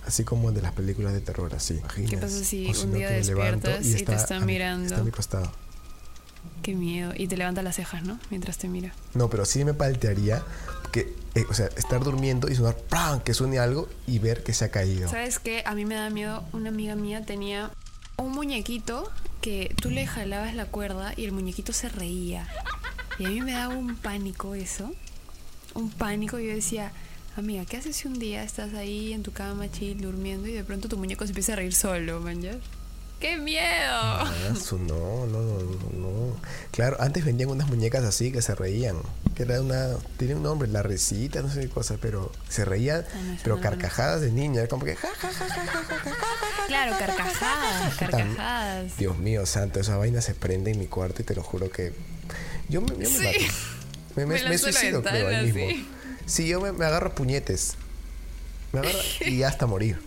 Así 0.06 0.24
como 0.24 0.50
el 0.50 0.56
de 0.56 0.64
las 0.64 0.74
películas 0.74 1.14
de 1.14 1.22
terror, 1.22 1.54
así. 1.56 1.80
¿Qué 2.10 2.18
pasa 2.18 2.44
si 2.44 2.66
un 2.68 2.92
no, 2.92 2.98
día 2.98 3.10
despiertas 3.12 3.86
y 3.86 3.92
te 3.94 3.98
está 4.00 4.16
está 4.16 4.36
a 4.38 4.40
mi- 4.42 4.48
mirando? 4.48 4.86
Está 4.86 5.00
a 5.00 5.04
mi 5.04 5.12
costado. 5.12 5.52
Qué 6.62 6.76
miedo. 6.76 7.14
Y 7.16 7.28
te 7.28 7.38
levanta 7.38 7.62
las 7.62 7.76
cejas, 7.76 8.04
¿no? 8.04 8.20
Mientras 8.30 8.58
te 8.58 8.68
mira. 8.68 8.94
No, 9.14 9.30
pero 9.30 9.46
sí 9.46 9.66
me 9.66 9.74
paltearía 9.74 10.44
que, 10.92 11.16
eh, 11.36 11.46
o 11.50 11.54
sea, 11.54 11.68
estar 11.76 12.04
durmiendo 12.04 12.50
y 12.50 12.56
sonar 12.56 12.76
¡pram! 12.78 13.22
que 13.22 13.34
suene 13.34 13.60
algo 13.60 13.90
y 14.08 14.20
ver 14.20 14.44
que 14.44 14.54
se 14.54 14.66
ha 14.66 14.72
caído. 14.72 15.10
¿Sabes 15.10 15.40
qué? 15.40 15.64
A 15.66 15.74
mí 15.74 15.86
me 15.86 15.96
da 15.96 16.10
miedo. 16.10 16.44
Una 16.54 16.70
amiga 16.70 16.96
mía 16.96 17.26
tenía 17.26 17.72
un 18.18 18.32
muñequito 18.32 19.10
que 19.42 19.74
tú 19.82 19.90
le 19.90 20.06
jalabas 20.06 20.54
la 20.54 20.66
cuerda 20.66 21.14
y 21.18 21.26
el 21.26 21.32
muñequito 21.32 21.74
se 21.74 21.90
reía. 21.90 22.48
Y 23.18 23.26
a 23.26 23.30
mí 23.30 23.42
me 23.42 23.54
daba 23.54 23.76
un 23.76 23.96
pánico 23.96 24.54
eso. 24.56 24.94
Un 25.74 25.90
pánico. 25.90 26.38
Yo 26.38 26.54
decía, 26.54 26.92
amiga, 27.36 27.66
¿qué 27.66 27.78
haces 27.78 27.96
si 27.96 28.08
un 28.08 28.20
día 28.20 28.44
estás 28.44 28.74
ahí 28.74 29.14
en 29.14 29.24
tu 29.24 29.32
cama, 29.32 29.72
chill, 29.72 30.02
durmiendo 30.02 30.48
y 30.48 30.52
de 30.52 30.64
pronto 30.64 30.90
tu 30.90 30.98
muñeco 30.98 31.26
se 31.26 31.32
empieza 31.32 31.54
a 31.54 31.56
reír 31.56 31.74
solo, 31.74 32.20
man? 32.20 32.42
¡Qué 33.22 33.38
miedo! 33.38 33.62
Ah, 33.94 34.32
no, 34.72 35.26
no, 35.28 35.28
no, 35.28 35.60
no, 35.62 35.90
no. 35.94 36.36
Claro, 36.72 36.98
antes 37.00 37.24
vendían 37.24 37.50
unas 37.52 37.68
muñecas 37.68 38.04
así 38.04 38.32
que 38.32 38.42
se 38.42 38.56
reían. 38.56 38.98
Que 39.36 39.44
era 39.44 39.62
una. 39.62 39.90
Tiene 40.18 40.36
un 40.36 40.44
nombre, 40.44 40.68
la 40.68 40.82
risita, 40.82 41.42
no 41.42 41.50
sé 41.52 41.62
qué 41.62 41.70
cosa, 41.70 41.98
pero 42.02 42.32
se 42.50 42.66
reían, 42.66 43.06
Ah, 43.14 43.38
pero 43.44 43.62
carcajadas 43.62 44.22
de 44.22 44.32
niña. 44.32 44.68
Como 44.68 44.84
que. 44.86 44.98
Claro, 46.68 46.96
carcajadas, 46.98 47.96
carcajadas. 47.96 48.98
Dios 48.98 49.18
mío, 49.18 49.46
santo, 49.46 49.80
esa 49.80 49.98
vaina 49.98 50.22
se 50.22 50.34
prende 50.34 50.72
en 50.72 50.80
mi 50.80 50.88
cuarto 50.88 51.22
y 51.22 51.26
te 51.26 51.36
lo 51.36 51.44
juro 51.44 51.70
que. 51.70 51.94
Yo 52.70 52.82
me, 52.82 52.88
yo 52.90 52.98
me 52.98 53.06
Sí. 53.06 53.48
mato. 54.16 54.28
Me, 54.50 54.58
suicido, 54.58 55.04
creo, 55.04 55.28
ahí 55.30 55.52
mismo. 55.52 55.70
sí. 55.70 55.88
Sí, 56.26 56.48
yo 56.48 56.60
me, 56.62 56.72
me 56.72 56.86
agarro 56.86 57.14
puñetes. 57.16 57.76
Me 58.74 58.80
agarro 58.80 59.00
y 59.26 59.44
hasta 59.44 59.68
morir. 59.68 60.00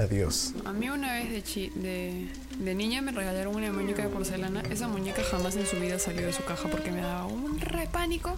Adiós. 0.00 0.54
A 0.64 0.72
mí 0.72 0.88
una 0.88 1.12
vez 1.12 1.30
de, 1.30 1.42
chi- 1.42 1.70
de, 1.74 2.28
de 2.58 2.74
niña 2.74 3.02
me 3.02 3.12
regalaron 3.12 3.54
una 3.54 3.70
muñeca 3.70 4.02
de 4.02 4.08
porcelana. 4.08 4.62
Esa 4.70 4.88
muñeca 4.88 5.22
jamás 5.30 5.56
en 5.56 5.66
su 5.66 5.76
vida 5.78 5.98
salió 5.98 6.26
de 6.26 6.32
su 6.32 6.42
caja 6.44 6.68
porque 6.70 6.90
me 6.90 7.00
daba 7.02 7.26
un 7.26 7.60
re 7.60 7.86
pánico. 7.86 8.36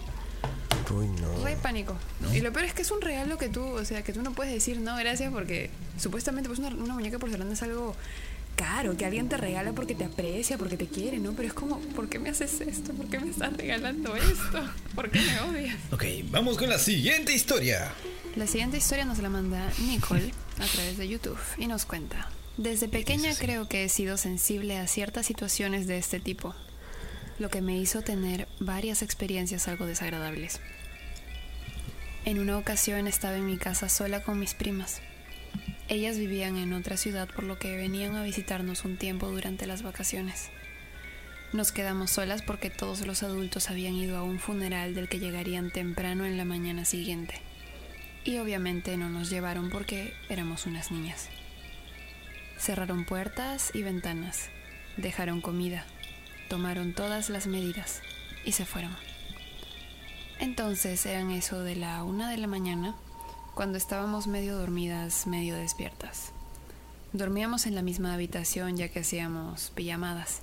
Uy, 0.95 1.07
no. 1.09 1.45
Re 1.45 1.57
pánico. 1.57 1.95
Y 2.35 2.41
lo 2.41 2.53
peor 2.53 2.65
es 2.67 2.75
que 2.75 2.83
es 2.83 2.91
un 2.91 3.01
regalo 3.01 3.39
que 3.39 3.49
tú, 3.49 3.63
o 3.65 3.85
sea, 3.85 4.03
que 4.03 4.13
tú 4.13 4.23
no 4.23 4.33
puedes 4.33 4.53
decir 4.53 4.81
no, 4.81 4.97
gracias, 4.97 5.33
porque 5.33 5.71
supuestamente 5.99 6.49
pues 6.49 6.59
una, 6.59 6.69
una 6.69 6.95
muñeca 6.95 7.17
de 7.17 7.21
porcelana 7.21 7.53
es 7.53 7.63
algo 7.63 7.95
caro, 8.57 8.97
que 8.97 9.05
alguien 9.05 9.29
te 9.29 9.37
regala 9.37 9.73
porque 9.73 9.95
te 9.95 10.05
aprecia, 10.05 10.59
porque 10.59 10.77
te 10.77 10.87
quiere, 10.87 11.19
¿no? 11.19 11.33
Pero 11.33 11.49
es 11.49 11.55
como, 11.55 11.79
¿por 11.79 12.09
qué 12.09 12.19
me 12.19 12.31
haces 12.31 12.61
esto? 12.61 12.93
¿Por 12.93 13.07
qué 13.07 13.19
me 13.19 13.31
estás 13.31 13.53
regalando 13.57 14.15
esto? 14.17 14.71
¿Por 14.95 15.11
qué 15.11 15.21
me 15.21 15.41
odias? 15.41 15.77
Ok, 15.91 16.05
vamos 16.31 16.59
con 16.59 16.69
la 16.69 16.79
siguiente 16.79 17.35
historia. 17.35 17.93
La 18.37 18.47
siguiente 18.47 18.79
historia 18.79 19.05
nos 19.05 19.19
la 19.19 19.29
manda 19.29 19.71
Nicole 19.79 20.33
a 20.59 20.67
través 20.67 20.97
de 20.97 21.09
YouTube 21.09 21.39
y 21.59 21.67
nos 21.67 21.85
cuenta. 21.85 22.31
Desde 22.57 22.89
pequeña 22.89 23.35
creo 23.35 23.69
que 23.69 23.85
he 23.85 23.89
sido 23.89 24.17
sensible 24.17 24.79
a 24.79 24.87
ciertas 24.87 25.27
situaciones 25.27 25.87
de 25.87 25.99
este 25.99 26.21
tipo, 26.21 26.55
lo 27.39 27.51
que 27.51 27.63
me 27.63 27.79
hizo 27.79 28.03
tener 28.03 28.47
varias 28.61 29.03
experiencias 29.03 29.69
algo 29.69 29.87
desagradables. 29.87 30.61
En 32.25 32.39
una 32.39 32.57
ocasión 32.57 33.09
estaba 33.09 33.37
en 33.37 33.47
mi 33.47 33.57
casa 33.57 33.89
sola 33.89 34.23
con 34.23 34.39
mis 34.39 34.55
primas. 34.55 35.01
Ellas 35.93 36.17
vivían 36.17 36.57
en 36.57 36.73
otra 36.73 36.97
ciudad 36.97 37.29
por 37.29 37.45
lo 37.45 37.59
que 37.59 37.77
venían 37.77 38.17
a 38.17 38.23
visitarnos 38.23 38.87
un 38.87 38.97
tiempo 38.97 39.29
durante 39.29 39.67
las 39.67 39.83
vacaciones. 39.83 40.49
Nos 41.53 41.71
quedamos 41.71 42.13
solas 42.13 42.41
porque 42.41 42.71
todos 42.71 43.07
los 43.07 43.23
adultos 43.23 43.69
habían 43.69 43.93
ido 43.97 44.17
a 44.17 44.23
un 44.23 44.39
funeral 44.39 44.95
del 44.95 45.11
que 45.11 45.19
llegarían 45.19 45.71
temprano 45.71 46.25
en 46.25 46.39
la 46.39 46.47
mañana 46.47 46.87
siguiente. 46.87 47.35
Y 48.25 48.39
obviamente 48.39 48.97
no 48.97 49.11
nos 49.11 49.29
llevaron 49.29 49.69
porque 49.69 50.15
éramos 50.31 50.65
unas 50.65 50.91
niñas. 50.91 51.29
Cerraron 52.57 53.05
puertas 53.05 53.71
y 53.75 53.83
ventanas, 53.83 54.49
dejaron 54.97 55.43
comida, 55.43 55.85
tomaron 56.49 56.95
todas 56.95 57.29
las 57.29 57.47
medidas 57.47 58.01
y 58.47 58.53
se 58.53 58.65
fueron. 58.65 58.97
Entonces 60.39 61.05
eran 61.05 61.31
eso 61.33 61.63
de 61.63 61.77
la 61.77 62.03
una 62.03 62.31
de 62.31 62.39
la 62.39 62.47
mañana, 62.47 62.97
cuando 63.55 63.77
estábamos 63.77 64.27
medio 64.27 64.57
dormidas, 64.57 65.27
medio 65.27 65.55
despiertas. 65.57 66.33
Dormíamos 67.13 67.67
en 67.67 67.75
la 67.75 67.83
misma 67.83 68.15
habitación 68.15 68.77
ya 68.77 68.89
que 68.89 69.01
hacíamos 69.01 69.71
pijamadas. 69.75 70.41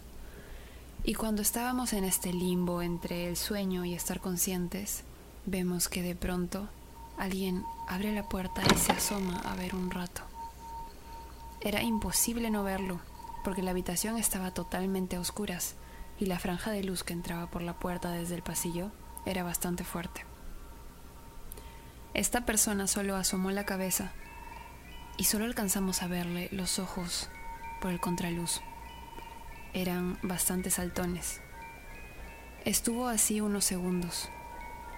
Y 1.03 1.15
cuando 1.15 1.41
estábamos 1.41 1.93
en 1.93 2.03
este 2.03 2.31
limbo 2.31 2.83
entre 2.83 3.27
el 3.27 3.35
sueño 3.35 3.83
y 3.83 3.95
estar 3.95 4.19
conscientes, 4.19 5.03
vemos 5.47 5.87
que 5.89 6.03
de 6.03 6.15
pronto 6.15 6.69
alguien 7.17 7.63
abre 7.87 8.13
la 8.13 8.29
puerta 8.29 8.61
y 8.71 8.77
se 8.77 8.91
asoma 8.91 9.39
a 9.39 9.55
ver 9.55 9.73
un 9.73 9.89
rato. 9.89 10.21
Era 11.61 11.81
imposible 11.81 12.51
no 12.51 12.63
verlo, 12.63 12.99
porque 13.43 13.63
la 13.63 13.71
habitación 13.71 14.17
estaba 14.17 14.51
totalmente 14.51 15.15
a 15.15 15.19
oscuras 15.19 15.73
y 16.19 16.27
la 16.27 16.37
franja 16.37 16.69
de 16.69 16.83
luz 16.83 17.03
que 17.03 17.13
entraba 17.13 17.47
por 17.47 17.63
la 17.63 17.73
puerta 17.73 18.11
desde 18.11 18.35
el 18.35 18.43
pasillo 18.43 18.91
era 19.25 19.43
bastante 19.43 19.83
fuerte. 19.83 20.28
Esta 22.13 22.45
persona 22.45 22.87
solo 22.87 23.15
asomó 23.15 23.51
la 23.51 23.65
cabeza 23.65 24.11
y 25.17 25.25
solo 25.25 25.45
alcanzamos 25.45 26.01
a 26.01 26.07
verle 26.07 26.49
los 26.51 26.79
ojos 26.79 27.29
por 27.81 27.91
el 27.91 27.99
contraluz. 27.99 28.61
Eran 29.73 30.17
bastante 30.23 30.71
saltones. 30.71 31.41
Estuvo 32.65 33.07
así 33.07 33.41
unos 33.41 33.65
segundos. 33.65 34.29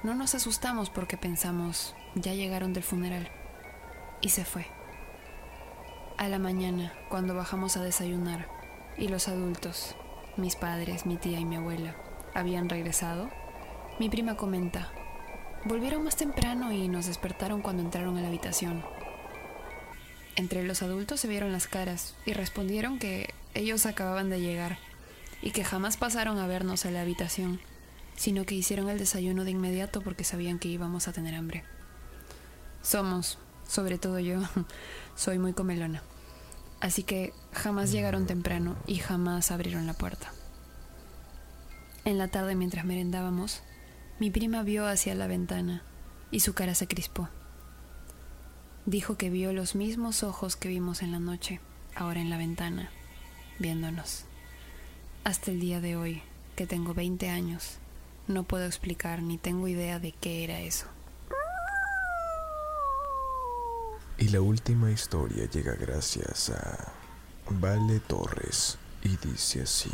No 0.04 0.16
nos 0.16 0.34
asustamos 0.36 0.90
porque 0.90 1.18
pensamos, 1.18 1.96
ya 2.16 2.34
llegaron 2.34 2.74
del 2.74 2.84
funeral. 2.84 3.30
Y 4.22 4.30
se 4.30 4.46
fue. 4.46 4.68
A 6.18 6.28
la 6.28 6.40
mañana, 6.40 6.94
cuando 7.10 7.36
bajamos 7.36 7.76
a 7.78 7.84
desayunar, 7.84 8.48
y 8.98 9.08
los 9.10 9.28
adultos, 9.28 9.96
mis 10.38 10.56
padres, 10.56 11.06
mi 11.06 11.18
tía 11.18 11.40
y 11.40 11.46
mi 11.46 11.56
abuela, 11.56 11.96
habían 12.34 12.70
regresado, 12.70 13.30
mi 14.00 14.10
prima 14.10 14.38
comenta, 14.38 14.92
volvieron 15.66 16.04
más 16.04 16.16
temprano 16.16 16.72
y 16.72 16.88
nos 16.88 17.06
despertaron 17.06 17.62
cuando 17.62 17.84
entraron 17.84 18.18
a 18.18 18.22
la 18.22 18.28
habitación. 18.28 18.84
Entre 20.36 20.64
los 20.64 20.82
adultos 20.82 21.20
se 21.20 21.28
vieron 21.28 21.52
las 21.52 21.68
caras 21.68 22.16
y 22.26 22.34
respondieron 22.34 23.00
que 23.00 23.34
ellos 23.54 23.86
acababan 23.86 24.30
de 24.30 24.40
llegar 24.40 24.78
y 25.42 25.52
que 25.52 25.64
jamás 25.64 25.98
pasaron 25.98 26.38
a 26.40 26.48
vernos 26.48 26.86
a 26.86 26.92
la 26.92 27.02
habitación, 27.02 27.60
sino 28.16 28.46
que 28.46 28.56
hicieron 28.56 28.90
el 28.90 28.98
desayuno 28.98 29.44
de 29.44 29.52
inmediato 29.52 30.02
porque 30.02 30.24
sabían 30.24 30.60
que 30.60 30.70
íbamos 30.70 31.08
a 31.08 31.14
tener 31.14 31.36
hambre. 31.36 31.64
Somos, 32.82 33.38
sobre 33.68 33.98
todo 33.98 34.20
yo, 34.20 34.40
soy 35.16 35.38
muy 35.38 35.54
comelona. 35.54 36.02
Así 36.80 37.04
que 37.04 37.34
jamás 37.52 37.92
llegaron 37.92 38.26
temprano 38.26 38.76
y 38.88 38.96
jamás 38.96 39.52
abrieron 39.52 39.86
la 39.86 39.94
puerta. 39.94 40.32
En 42.06 42.18
la 42.18 42.28
tarde 42.28 42.56
mientras 42.56 42.86
merendábamos, 42.86 43.62
mi 44.22 44.30
prima 44.30 44.62
vio 44.62 44.86
hacia 44.86 45.16
la 45.16 45.26
ventana 45.26 45.82
y 46.30 46.42
su 46.42 46.54
cara 46.54 46.76
se 46.76 46.88
crispó. 46.88 47.28
Dijo 48.86 49.18
que 49.18 49.32
vio 49.32 49.52
los 49.52 49.74
mismos 49.74 50.22
ojos 50.22 50.56
que 50.56 50.70
vimos 50.70 51.02
en 51.02 51.12
la 51.12 51.18
noche, 51.18 51.60
ahora 51.96 52.22
en 52.22 52.30
la 52.30 52.38
ventana, 52.38 52.92
viéndonos. 53.58 54.26
Hasta 55.24 55.50
el 55.50 55.60
día 55.60 55.82
de 55.82 55.96
hoy, 55.96 56.22
que 56.56 56.68
tengo 56.68 56.94
20 56.94 57.30
años, 57.30 57.80
no 58.28 58.44
puedo 58.44 58.68
explicar 58.68 59.24
ni 59.24 59.40
tengo 59.40 59.68
idea 59.68 59.98
de 59.98 60.12
qué 60.12 60.44
era 60.44 60.60
eso. 60.60 60.86
Y 64.20 64.28
la 64.28 64.42
última 64.42 64.92
historia 64.92 65.50
llega 65.50 65.74
gracias 65.74 66.52
a 66.52 66.94
Vale 67.50 68.00
Torres 68.02 68.78
y 69.02 69.18
dice 69.18 69.64
así. 69.64 69.90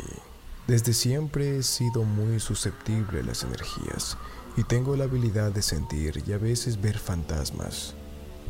Desde 0.68 0.92
siempre 0.92 1.56
he 1.56 1.62
sido 1.62 2.04
muy 2.04 2.38
susceptible 2.40 3.20
a 3.20 3.22
las 3.22 3.42
energías 3.42 4.18
y 4.54 4.64
tengo 4.64 4.96
la 4.96 5.04
habilidad 5.04 5.50
de 5.50 5.62
sentir 5.62 6.22
y 6.26 6.32
a 6.34 6.36
veces 6.36 6.78
ver 6.78 6.98
fantasmas. 6.98 7.94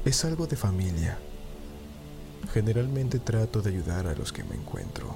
Es 0.05 0.25
algo 0.25 0.49
de 0.49 0.57
familia. 0.57 1.17
Generalmente 2.53 3.21
trato 3.21 3.63
de 3.63 3.71
ayudar 3.71 4.09
a 4.09 4.17
los 4.17 4.33
que 4.33 4.43
me 4.43 4.57
encuentro. 4.57 5.15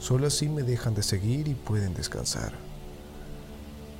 Solo 0.00 0.26
así 0.26 0.48
me 0.48 0.64
dejan 0.64 0.96
de 0.96 1.04
seguir 1.04 1.46
y 1.46 1.54
pueden 1.54 1.94
descansar. 1.94 2.52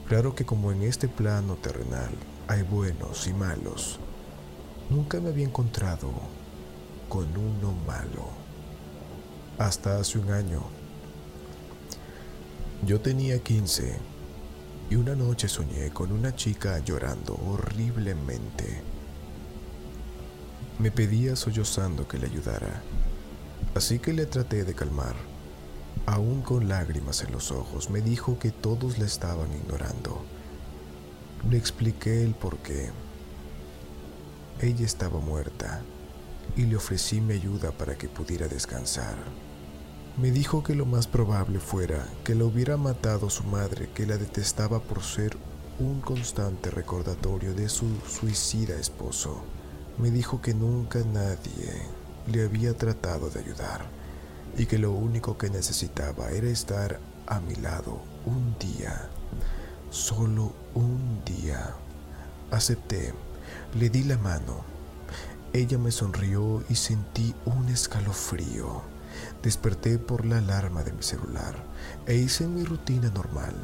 Claro 0.09 0.34
que 0.34 0.45
como 0.45 0.72
en 0.72 0.82
este 0.82 1.07
plano 1.07 1.55
terrenal 1.55 2.11
hay 2.49 2.62
buenos 2.62 3.28
y 3.28 3.32
malos, 3.32 4.01
nunca 4.91 5.20
me 5.20 5.28
había 5.28 5.47
encontrado 5.47 6.11
con 7.09 7.28
uno 7.37 7.74
malo. 7.87 8.26
Hasta 9.57 10.01
hace 10.01 10.18
un 10.18 10.32
año. 10.32 10.76
Yo 12.85 13.01
tenía 13.01 13.43
15 13.43 13.99
y 14.91 14.97
una 14.97 15.16
noche 15.16 15.49
soñé 15.49 15.91
con 15.91 16.12
una 16.12 16.37
chica 16.37 16.79
llorando 16.81 17.35
horriblemente. 17.35 18.83
Me 20.79 20.91
pedía 20.91 21.37
sollozando 21.37 22.07
que 22.07 22.18
le 22.18 22.27
ayudara, 22.27 22.83
así 23.74 23.99
que 23.99 24.12
le 24.12 24.27
traté 24.27 24.64
de 24.64 24.74
calmar. 24.74 25.16
Aún 26.05 26.43
con 26.43 26.68
lágrimas 26.68 27.22
en 27.22 27.33
los 27.33 27.51
ojos, 27.51 27.89
me 27.89 28.03
dijo 28.03 28.39
que 28.39 28.51
todos 28.51 28.99
la 28.99 29.07
estaban 29.07 29.53
ignorando. 29.53 30.22
Le 31.51 31.57
expliqué 31.57 32.22
el 32.22 32.35
por 32.35 32.59
qué. 32.59 32.91
Ella 34.61 34.85
estaba 34.85 35.18
muerta 35.18 35.83
y 36.55 36.66
le 36.66 36.77
ofrecí 36.77 37.20
mi 37.20 37.35
ayuda 37.35 37.72
para 37.72 37.97
que 37.97 38.09
pudiera 38.09 38.47
descansar. 38.47 39.16
Me 40.18 40.30
dijo 40.30 40.62
que 40.62 40.74
lo 40.74 40.86
más 40.86 41.06
probable 41.06 41.60
fuera 41.60 42.08
que 42.24 42.34
la 42.34 42.46
hubiera 42.46 42.78
matado 42.78 43.28
su 43.28 43.44
madre, 43.44 43.90
que 43.94 44.06
la 44.06 44.16
detestaba 44.16 44.80
por 44.80 45.02
ser 45.02 45.36
un 45.78 46.00
constante 46.00 46.70
recordatorio 46.70 47.52
de 47.52 47.68
su 47.68 47.86
suicida 48.08 48.76
esposo. 48.76 49.42
Me 49.98 50.10
dijo 50.10 50.40
que 50.40 50.54
nunca 50.54 51.00
nadie 51.00 51.82
le 52.32 52.44
había 52.44 52.74
tratado 52.74 53.28
de 53.28 53.40
ayudar 53.40 53.84
y 54.56 54.64
que 54.64 54.78
lo 54.78 54.90
único 54.92 55.36
que 55.36 55.50
necesitaba 55.50 56.30
era 56.30 56.48
estar 56.48 56.98
a 57.26 57.38
mi 57.40 57.54
lado 57.56 58.00
un 58.24 58.56
día, 58.58 59.10
solo 59.90 60.54
un 60.72 61.22
día. 61.26 61.74
Acepté, 62.50 63.12
le 63.78 63.90
di 63.90 64.02
la 64.04 64.16
mano. 64.16 64.64
Ella 65.52 65.76
me 65.76 65.92
sonrió 65.92 66.64
y 66.70 66.74
sentí 66.76 67.34
un 67.44 67.68
escalofrío. 67.68 68.95
Desperté 69.42 69.98
por 69.98 70.26
la 70.26 70.38
alarma 70.38 70.82
de 70.82 70.92
mi 70.92 71.02
celular 71.02 71.54
e 72.06 72.16
hice 72.16 72.46
mi 72.46 72.64
rutina 72.64 73.10
normal. 73.10 73.54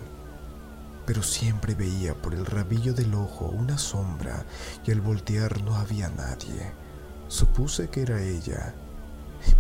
Pero 1.07 1.23
siempre 1.23 1.75
veía 1.75 2.15
por 2.15 2.35
el 2.35 2.47
rabillo 2.47 2.95
del 2.95 3.15
ojo 3.15 3.47
una 3.47 3.79
sombra 3.79 4.45
y 4.87 4.93
al 4.93 5.01
voltear 5.01 5.63
no 5.63 5.77
había 5.77 6.09
nadie. 6.11 6.73
Supuse 7.29 7.89
que 7.89 8.03
era 8.03 8.23
ella. 8.23 8.75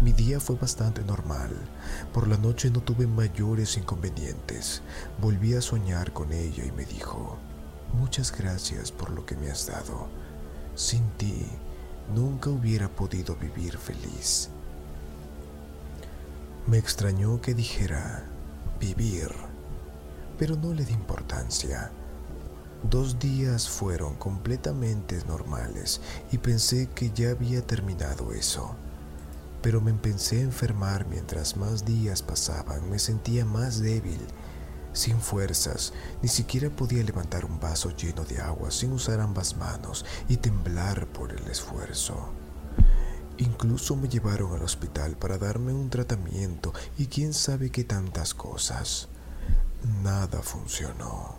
Mi 0.00 0.12
día 0.12 0.38
fue 0.38 0.56
bastante 0.56 1.02
normal. 1.02 1.50
Por 2.12 2.28
la 2.28 2.36
noche 2.36 2.70
no 2.70 2.80
tuve 2.80 3.06
mayores 3.06 3.76
inconvenientes. 3.76 4.82
Volví 5.20 5.54
a 5.54 5.60
soñar 5.60 6.12
con 6.12 6.32
ella 6.32 6.64
y 6.64 6.70
me 6.72 6.84
dijo, 6.84 7.38
muchas 7.94 8.30
gracias 8.30 8.92
por 8.92 9.10
lo 9.10 9.26
que 9.26 9.34
me 9.34 9.50
has 9.50 9.66
dado. 9.66 10.08
Sin 10.76 11.10
ti 11.18 11.46
nunca 12.14 12.50
hubiera 12.50 12.88
podido 12.88 13.34
vivir 13.34 13.76
feliz. 13.76 14.50
Me 16.66 16.78
extrañó 16.78 17.40
que 17.40 17.54
dijera 17.54 18.24
vivir, 18.78 19.28
pero 20.38 20.54
no 20.54 20.72
le 20.72 20.84
di 20.84 20.92
importancia. 20.92 21.90
Dos 22.88 23.18
días 23.18 23.68
fueron 23.68 24.14
completamente 24.14 25.20
normales 25.26 26.00
y 26.30 26.38
pensé 26.38 26.88
que 26.88 27.10
ya 27.10 27.30
había 27.30 27.66
terminado 27.66 28.32
eso. 28.32 28.76
Pero 29.60 29.80
me 29.80 29.90
empecé 29.90 30.38
a 30.38 30.42
enfermar 30.42 31.04
mientras 31.06 31.56
más 31.56 31.84
días 31.84 32.22
pasaban, 32.22 32.88
me 32.88 33.00
sentía 33.00 33.44
más 33.44 33.80
débil, 33.80 34.20
sin 34.92 35.20
fuerzas, 35.20 35.92
ni 36.22 36.28
siquiera 36.28 36.70
podía 36.70 37.02
levantar 37.02 37.44
un 37.44 37.58
vaso 37.58 37.90
lleno 37.90 38.24
de 38.24 38.40
agua 38.40 38.70
sin 38.70 38.92
usar 38.92 39.18
ambas 39.18 39.56
manos 39.56 40.04
y 40.28 40.36
temblar 40.36 41.08
por 41.08 41.32
el 41.32 41.44
esfuerzo. 41.48 42.30
Incluso 43.42 43.96
me 43.96 44.08
llevaron 44.08 44.54
al 44.54 44.62
hospital 44.62 45.16
para 45.16 45.36
darme 45.36 45.72
un 45.72 45.90
tratamiento 45.90 46.72
y 46.96 47.06
quién 47.06 47.34
sabe 47.34 47.70
qué 47.70 47.82
tantas 47.82 48.34
cosas. 48.34 49.08
Nada 50.04 50.42
funcionó. 50.42 51.34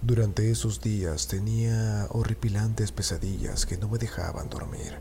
Durante 0.00 0.50
esos 0.50 0.80
días 0.80 1.26
tenía 1.26 2.06
horripilantes 2.08 2.90
pesadillas 2.90 3.66
que 3.66 3.76
no 3.76 3.90
me 3.90 3.98
dejaban 3.98 4.48
dormir. 4.48 4.98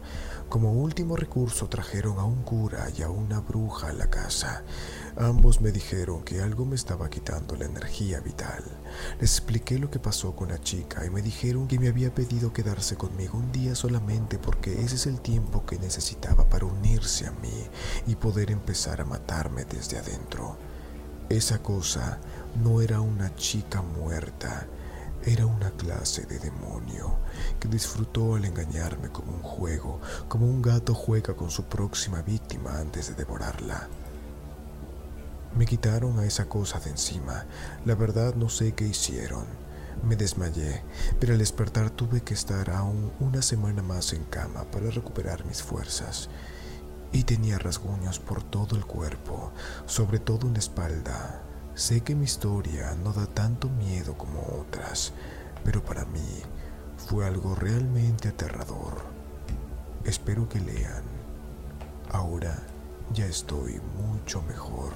Como 0.49 0.71
último 0.71 1.15
recurso 1.15 1.69
trajeron 1.69 2.17
a 2.17 2.23
un 2.23 2.41
cura 2.41 2.87
y 2.97 3.03
a 3.03 3.09
una 3.11 3.39
bruja 3.39 3.89
a 3.89 3.93
la 3.93 4.09
casa. 4.09 4.63
Ambos 5.15 5.61
me 5.61 5.71
dijeron 5.71 6.23
que 6.23 6.41
algo 6.41 6.65
me 6.65 6.75
estaba 6.75 7.07
quitando 7.07 7.55
la 7.55 7.65
energía 7.65 8.19
vital. 8.19 8.63
Les 9.21 9.37
expliqué 9.37 9.77
lo 9.77 9.91
que 9.91 9.99
pasó 9.99 10.35
con 10.35 10.49
la 10.49 10.59
chica 10.59 11.05
y 11.05 11.11
me 11.11 11.21
dijeron 11.21 11.67
que 11.67 11.77
me 11.77 11.87
había 11.87 12.15
pedido 12.15 12.51
quedarse 12.51 12.95
conmigo 12.95 13.37
un 13.37 13.51
día 13.51 13.75
solamente 13.75 14.39
porque 14.39 14.81
ese 14.81 14.95
es 14.95 15.05
el 15.05 15.21
tiempo 15.21 15.67
que 15.67 15.77
necesitaba 15.77 16.49
para 16.49 16.65
unirse 16.65 17.27
a 17.27 17.31
mí 17.31 17.67
y 18.07 18.15
poder 18.15 18.49
empezar 18.49 19.01
a 19.01 19.05
matarme 19.05 19.65
desde 19.65 19.99
adentro. 19.99 20.57
Esa 21.29 21.61
cosa 21.61 22.17
no 22.63 22.81
era 22.81 23.01
una 23.01 23.35
chica 23.35 23.83
muerta, 23.83 24.65
era 25.29 25.45
una 25.45 25.69
clase 25.69 26.25
de 26.25 26.39
demonio 26.39 27.19
que 27.59 27.67
disfrutó 27.67 28.33
al 28.33 28.45
engañarme 28.45 29.09
como 29.09 29.31
un 29.31 29.43
juego, 29.43 30.01
como 30.27 30.47
un 30.47 30.59
gato 30.59 30.95
juega 30.95 31.35
con 31.35 31.51
su 31.51 31.65
próxima 31.65 32.23
víctima 32.23 32.79
antes 32.79 33.09
de 33.09 33.13
devorarla. 33.13 33.87
Me 35.55 35.67
quitaron 35.67 36.17
a 36.17 36.25
esa 36.25 36.45
cosa 36.45 36.79
de 36.79 36.89
encima. 36.89 37.45
La 37.85 37.93
verdad 37.93 38.33
no 38.33 38.49
sé 38.49 38.73
qué 38.73 38.87
hicieron. 38.87 39.45
Me 40.03 40.15
desmayé, 40.15 40.81
pero 41.19 41.33
al 41.33 41.39
despertar 41.39 41.91
tuve 41.91 42.21
que 42.21 42.33
estar 42.33 42.71
aún 42.71 43.11
una 43.19 43.43
semana 43.43 43.83
más 43.83 44.13
en 44.13 44.23
cama 44.25 44.63
para 44.71 44.89
recuperar 44.89 45.45
mis 45.45 45.61
fuerzas. 45.61 46.29
Y 47.11 47.23
tenía 47.23 47.59
rasguños 47.59 48.17
por 48.17 48.41
todo 48.41 48.75
el 48.75 48.85
cuerpo, 48.85 49.51
sobre 49.85 50.17
todo 50.17 50.47
en 50.47 50.53
la 50.53 50.59
espalda. 50.59 51.43
Sé 51.79 52.01
que 52.01 52.13
mi 52.13 52.25
historia 52.25 52.93
no 53.05 53.13
da 53.13 53.25
tanto 53.25 53.69
miedo 53.69 54.17
como 54.17 54.41
otras, 54.59 55.13
pero 55.63 55.81
para 55.81 56.03
mí 56.03 56.41
fue 56.97 57.25
algo 57.25 57.55
realmente 57.55 58.27
aterrador. 58.27 58.97
Espero 60.03 60.49
que 60.49 60.59
lean. 60.59 61.03
Ahora 62.11 62.53
ya 63.13 63.25
estoy 63.25 63.79
mucho 63.95 64.41
mejor 64.41 64.91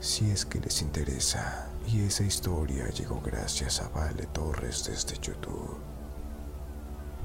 si 0.00 0.30
es 0.30 0.46
que 0.46 0.60
les 0.60 0.80
interesa. 0.80 1.68
Y 1.86 2.06
esa 2.06 2.22
historia 2.22 2.88
llegó 2.88 3.20
gracias 3.20 3.82
a 3.82 3.88
Vale 3.90 4.28
Torres 4.32 4.86
desde 4.86 5.20
YouTube. 5.20 5.76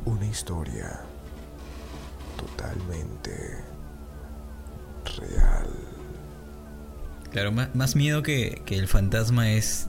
Una 0.04 0.26
historia 0.26 1.00
totalmente 2.36 3.64
real. 5.18 5.85
Claro, 7.36 7.52
más, 7.52 7.76
más 7.76 7.98
miedo 7.98 8.24
que, 8.24 8.62
que 8.66 8.78
el 8.78 8.88
fantasma 8.88 9.52
es 9.52 9.88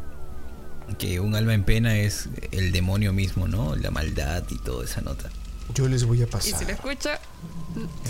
que 0.99 1.21
un 1.21 1.37
alma 1.37 1.55
en 1.55 1.63
pena 1.63 1.97
es 1.97 2.29
el 2.51 2.73
demonio 2.73 3.13
mismo, 3.13 3.47
¿no? 3.47 3.77
La 3.77 3.93
maldad 3.93 4.43
y 4.51 4.59
toda 4.59 4.85
esa 4.85 5.01
nota. 5.01 5.31
Yo 5.73 5.87
les 5.87 6.03
voy 6.03 6.23
a 6.23 6.25
Y 6.25 6.27
si 6.27 6.33
pasar. 6.33 6.63
lo 6.65 6.71
escucha, 6.71 7.21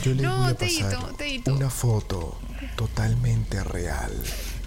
Yo 0.02 0.14
les 0.14 0.22
No, 0.22 0.38
voy 0.38 0.50
a 0.52 0.54
Teito, 0.54 0.84
pasar 0.88 1.16
Teito. 1.18 1.54
una 1.54 1.68
foto 1.68 2.38
totalmente 2.76 3.62
real. 3.62 4.10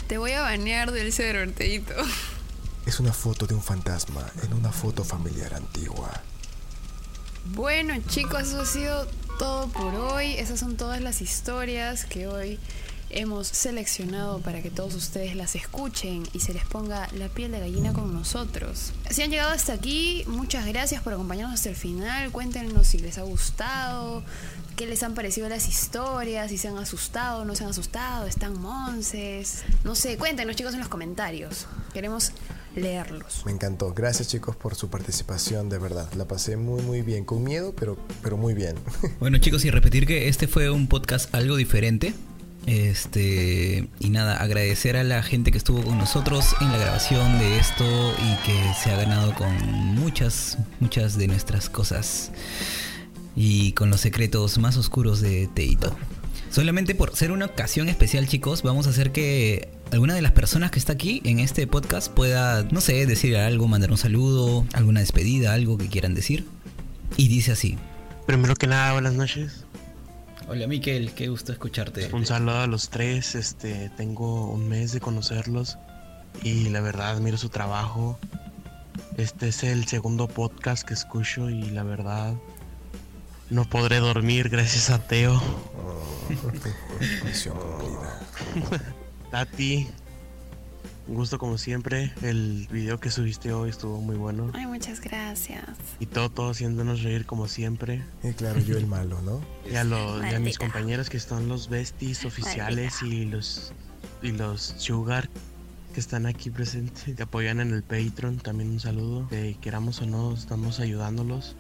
te 0.07 0.19
voy 0.19 0.33
a 0.33 0.41
banear 0.43 0.91
del 0.91 1.11
server, 1.13 1.51
Teito. 1.51 1.95
Es 2.85 2.99
una 2.99 3.11
foto 3.11 3.47
de 3.47 3.55
un 3.55 3.63
fantasma 3.63 4.23
en 4.43 4.53
una 4.53 4.71
foto 4.71 5.03
familiar 5.03 5.55
antigua. 5.55 6.11
Bueno 7.55 7.95
chicos, 8.07 8.43
eso 8.43 8.61
ha 8.61 8.65
sido 8.67 9.07
todo 9.39 9.67
por 9.69 9.95
hoy. 9.95 10.33
Esas 10.33 10.59
son 10.59 10.77
todas 10.77 11.01
las 11.01 11.21
historias 11.23 12.05
que 12.05 12.27
hoy 12.27 12.59
hemos 13.09 13.47
seleccionado 13.47 14.39
para 14.39 14.61
que 14.61 14.69
todos 14.69 14.95
ustedes 14.95 15.35
las 15.35 15.55
escuchen 15.55 16.23
y 16.33 16.39
se 16.39 16.53
les 16.53 16.65
ponga 16.65 17.07
la 17.13 17.27
piel 17.29 17.51
de 17.51 17.59
gallina 17.59 17.93
con 17.93 18.13
nosotros. 18.13 18.93
Si 19.09 19.21
han 19.21 19.31
llegado 19.31 19.51
hasta 19.51 19.73
aquí, 19.73 20.23
muchas 20.27 20.65
gracias 20.65 21.01
por 21.01 21.13
acompañarnos 21.13 21.55
hasta 21.55 21.69
el 21.69 21.75
final. 21.75 22.31
Cuéntenos 22.31 22.87
si 22.87 22.99
les 22.99 23.17
ha 23.17 23.23
gustado, 23.23 24.23
qué 24.75 24.85
les 24.85 25.03
han 25.03 25.13
parecido 25.13 25.49
las 25.49 25.67
historias, 25.67 26.49
si 26.49 26.57
se 26.57 26.67
han 26.67 26.77
asustado, 26.77 27.45
no 27.45 27.55
se 27.55 27.63
han 27.63 27.71
asustado, 27.71 28.27
están 28.27 28.59
monces. 28.59 29.63
No 29.83 29.95
sé, 29.95 30.17
cuéntenos 30.17 30.55
chicos 30.55 30.73
en 30.73 30.79
los 30.79 30.89
comentarios. 30.89 31.67
Queremos 31.93 32.31
leerlos. 32.75 33.43
Me 33.45 33.51
encantó. 33.51 33.93
Gracias 33.93 34.27
chicos 34.27 34.55
por 34.55 34.75
su 34.75 34.89
participación, 34.89 35.69
de 35.69 35.79
verdad. 35.79 36.07
La 36.13 36.25
pasé 36.25 36.57
muy 36.57 36.81
muy 36.83 37.01
bien. 37.01 37.25
Con 37.25 37.43
miedo, 37.43 37.73
pero, 37.77 37.97
pero 38.21 38.37
muy 38.37 38.53
bien. 38.53 38.75
Bueno 39.19 39.37
chicos, 39.39 39.65
y 39.65 39.71
repetir 39.71 40.07
que 40.07 40.29
este 40.29 40.47
fue 40.47 40.69
un 40.69 40.87
podcast 40.87 41.33
algo 41.33 41.55
diferente. 41.55 42.13
Este, 42.69 43.87
y 43.99 44.09
nada, 44.11 44.37
agradecer 44.37 44.95
a 44.95 45.03
la 45.03 45.23
gente 45.23 45.51
que 45.51 45.57
estuvo 45.57 45.81
con 45.81 45.97
nosotros 45.97 46.53
en 46.61 46.71
la 46.71 46.77
grabación 46.77 47.39
de 47.39 47.57
esto 47.57 47.83
y 47.83 48.45
que 48.45 48.73
se 48.79 48.91
ha 48.91 48.95
ganado 48.95 49.33
con 49.33 49.51
muchas, 49.95 50.59
muchas 50.79 51.17
de 51.17 51.27
nuestras 51.27 51.67
cosas 51.67 52.31
y 53.35 53.71
con 53.71 53.89
los 53.89 54.01
secretos 54.01 54.59
más 54.59 54.77
oscuros 54.77 55.19
de 55.19 55.49
Teito. 55.51 55.97
Solamente 56.51 56.93
por 56.93 57.15
ser 57.15 57.31
una 57.31 57.45
ocasión 57.45 57.89
especial, 57.89 58.27
chicos, 58.27 58.61
vamos 58.61 58.85
a 58.85 58.91
hacer 58.91 59.11
que 59.11 59.69
alguna 59.91 60.13
de 60.13 60.21
las 60.21 60.33
personas 60.33 60.69
que 60.69 60.77
está 60.77 60.93
aquí 60.93 61.23
en 61.25 61.39
este 61.39 61.65
podcast 61.65 62.11
pueda, 62.11 62.67
no 62.69 62.81
sé, 62.81 63.07
decir 63.07 63.35
algo, 63.35 63.67
mandar 63.67 63.89
un 63.89 63.97
saludo, 63.97 64.67
alguna 64.73 64.99
despedida, 64.99 65.55
algo 65.55 65.79
que 65.79 65.87
quieran 65.87 66.13
decir. 66.13 66.45
Y 67.17 67.29
dice 67.29 67.51
así. 67.51 67.79
Primero 68.27 68.53
que 68.55 68.67
nada, 68.67 68.93
buenas 68.93 69.15
noches. 69.15 69.65
Hola 70.51 70.65
Miquel, 70.65 71.13
qué 71.13 71.27
gusto 71.27 71.51
escucharte. 71.51 72.09
Un 72.11 72.25
saludo 72.25 72.61
a 72.61 72.65
los 72.65 72.89
tres. 72.89 73.35
Este, 73.35 73.91
tengo 73.95 74.49
un 74.49 74.67
mes 74.67 74.91
de 74.91 74.99
conocerlos 74.99 75.77
y 76.41 76.69
la 76.69 76.81
verdad 76.81 77.11
admiro 77.11 77.37
su 77.37 77.49
trabajo. 77.49 78.17
Este 79.15 79.49
es 79.49 79.63
el 79.63 79.85
segundo 79.85 80.27
podcast 80.27 80.81
que 80.81 80.95
escucho 80.95 81.51
y 81.51 81.69
la 81.69 81.83
verdad 81.83 82.33
no 83.51 83.65
podré 83.65 83.99
dormir 83.99 84.49
gracias 84.49 84.89
a 84.89 84.97
Teo. 84.97 85.35
Oh, 85.35 86.21
misión 87.25 87.55
cumplida. 87.55 88.19
Tati, 89.31 89.87
un 91.09 91.15
gusto 91.15 91.39
como 91.39 91.57
siempre. 91.57 92.13
El 92.21 92.67
video 92.71 92.99
que 92.99 93.09
subiste 93.09 93.51
hoy 93.51 93.71
estuvo 93.71 93.99
muy 93.99 94.15
bueno. 94.15 94.51
Ay, 94.53 94.67
muchas 94.67 95.01
gracias. 95.01 95.65
Y 95.99 96.05
todo, 96.05 96.29
todo 96.29 96.51
haciéndonos 96.51 97.01
reír 97.01 97.25
como 97.25 97.47
siempre. 97.47 98.03
Y 98.23 98.33
claro, 98.33 98.59
yo 98.59 98.77
el 98.77 98.85
malo, 98.85 99.19
¿no? 99.23 99.41
Y 99.69 99.75
a, 99.75 99.83
los, 99.83 100.23
y 100.23 100.35
a 100.35 100.39
mis 100.39 100.59
compañeros 100.59 101.09
que 101.09 101.19
son 101.19 101.47
los 101.47 101.67
besties 101.67 102.25
oficiales 102.25 103.01
y 103.01 103.25
los, 103.25 103.73
y 104.21 104.31
los 104.31 104.75
sugar 104.77 105.29
que 105.93 105.99
están 105.99 106.27
aquí 106.27 106.51
presentes, 106.51 107.15
que 107.15 107.23
apoyan 107.23 107.59
en 107.59 107.73
el 107.73 107.81
Patreon. 107.81 108.37
También 108.37 108.69
un 108.69 108.79
saludo. 108.79 109.27
Eh, 109.31 109.57
queramos 109.59 110.01
o 110.01 110.05
no, 110.05 110.33
estamos 110.33 110.79
ayudándolos 110.79 111.55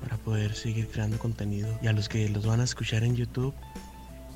para 0.00 0.16
poder 0.18 0.54
seguir 0.54 0.86
creando 0.86 1.18
contenido. 1.18 1.76
Y 1.82 1.88
a 1.88 1.92
los 1.92 2.08
que 2.08 2.28
los 2.28 2.46
van 2.46 2.60
a 2.60 2.64
escuchar 2.64 3.02
en 3.02 3.16
YouTube. 3.16 3.54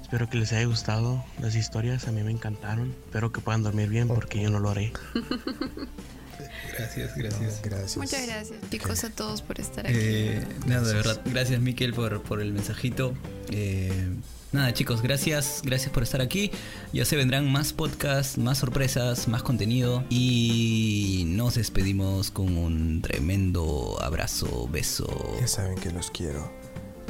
Espero 0.08 0.30
que 0.30 0.38
les 0.38 0.54
haya 0.54 0.64
gustado 0.64 1.22
las 1.38 1.54
historias, 1.54 2.08
a 2.08 2.12
mí 2.12 2.22
me 2.22 2.30
encantaron. 2.30 2.94
Espero 3.04 3.30
que 3.30 3.42
puedan 3.42 3.62
dormir 3.62 3.90
bien 3.90 4.08
porque 4.08 4.40
yo 4.40 4.48
no 4.48 4.58
lo 4.58 4.70
haré. 4.70 4.90
Gracias, 6.78 7.14
gracias. 7.14 7.60
Gracias. 7.62 7.96
Muchas 7.98 8.26
gracias 8.26 8.58
chicos 8.70 9.04
a 9.04 9.10
todos 9.10 9.42
por 9.42 9.60
estar 9.60 9.86
aquí. 9.86 9.96
Eh, 10.00 10.46
nada, 10.64 10.86
de 10.86 10.94
verdad, 10.94 11.20
gracias 11.26 11.60
Miquel 11.60 11.92
por, 11.92 12.22
por 12.22 12.40
el 12.40 12.52
mensajito. 12.52 13.12
Eh, 13.50 14.08
nada 14.52 14.72
chicos, 14.72 15.02
gracias, 15.02 15.60
gracias 15.62 15.92
por 15.92 16.04
estar 16.04 16.22
aquí. 16.22 16.52
Ya 16.92 17.04
se 17.04 17.16
vendrán 17.16 17.50
más 17.50 17.74
podcasts, 17.74 18.38
más 18.38 18.58
sorpresas, 18.58 19.28
más 19.28 19.42
contenido. 19.42 20.04
Y 20.08 21.24
nos 21.26 21.56
despedimos 21.56 22.30
con 22.30 22.56
un 22.56 23.02
tremendo 23.02 23.98
abrazo, 24.00 24.68
beso. 24.68 25.36
Ya 25.40 25.48
saben 25.48 25.76
que 25.76 25.90
los 25.90 26.10
quiero. 26.10 26.50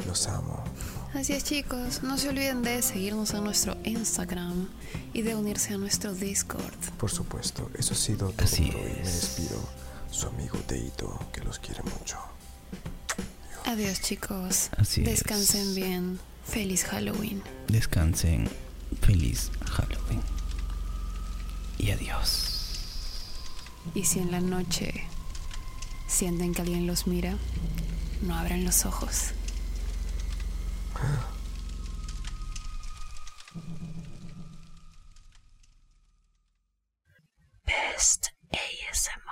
Los 0.05 0.27
amo. 0.27 0.65
Así 1.13 1.33
es 1.33 1.43
chicos, 1.43 2.03
no 2.03 2.17
se 2.17 2.29
olviden 2.29 2.61
de 2.61 2.81
seguirnos 2.83 3.33
en 3.33 3.43
nuestro 3.43 3.75
Instagram 3.83 4.67
y 5.13 5.23
de 5.23 5.35
unirse 5.35 5.73
a 5.73 5.77
nuestro 5.77 6.13
Discord. 6.13 6.73
Por 6.99 7.09
supuesto, 7.09 7.69
eso 7.77 7.93
ha 7.93 7.97
sido 7.97 8.29
todo 8.29 8.45
Así 8.45 8.67
por 8.71 8.75
hoy. 8.81 8.91
Me 8.93 9.01
es. 9.01 9.13
despido. 9.21 9.69
Su 10.11 10.27
amigo 10.27 10.57
Teito, 10.67 11.19
que 11.33 11.41
los 11.41 11.59
quiere 11.59 11.81
mucho. 11.83 12.17
Adiós 13.65 14.01
chicos, 14.01 14.69
Así 14.77 15.01
es. 15.01 15.07
descansen 15.07 15.75
bien, 15.75 16.19
feliz 16.45 16.83
Halloween. 16.85 17.41
Descansen. 17.67 18.49
Feliz 19.01 19.51
Halloween. 19.71 20.21
Y 21.77 21.91
adiós. 21.91 22.79
Y 23.93 24.03
si 24.05 24.19
en 24.19 24.31
la 24.31 24.39
noche 24.41 25.03
sienten 26.07 26.53
que 26.53 26.61
alguien 26.63 26.87
los 26.87 27.05
mira, 27.07 27.35
no 28.23 28.35
abran 28.35 28.65
los 28.65 28.85
ojos. 28.85 29.31
Best 37.65 38.31
ASMR 38.53 39.28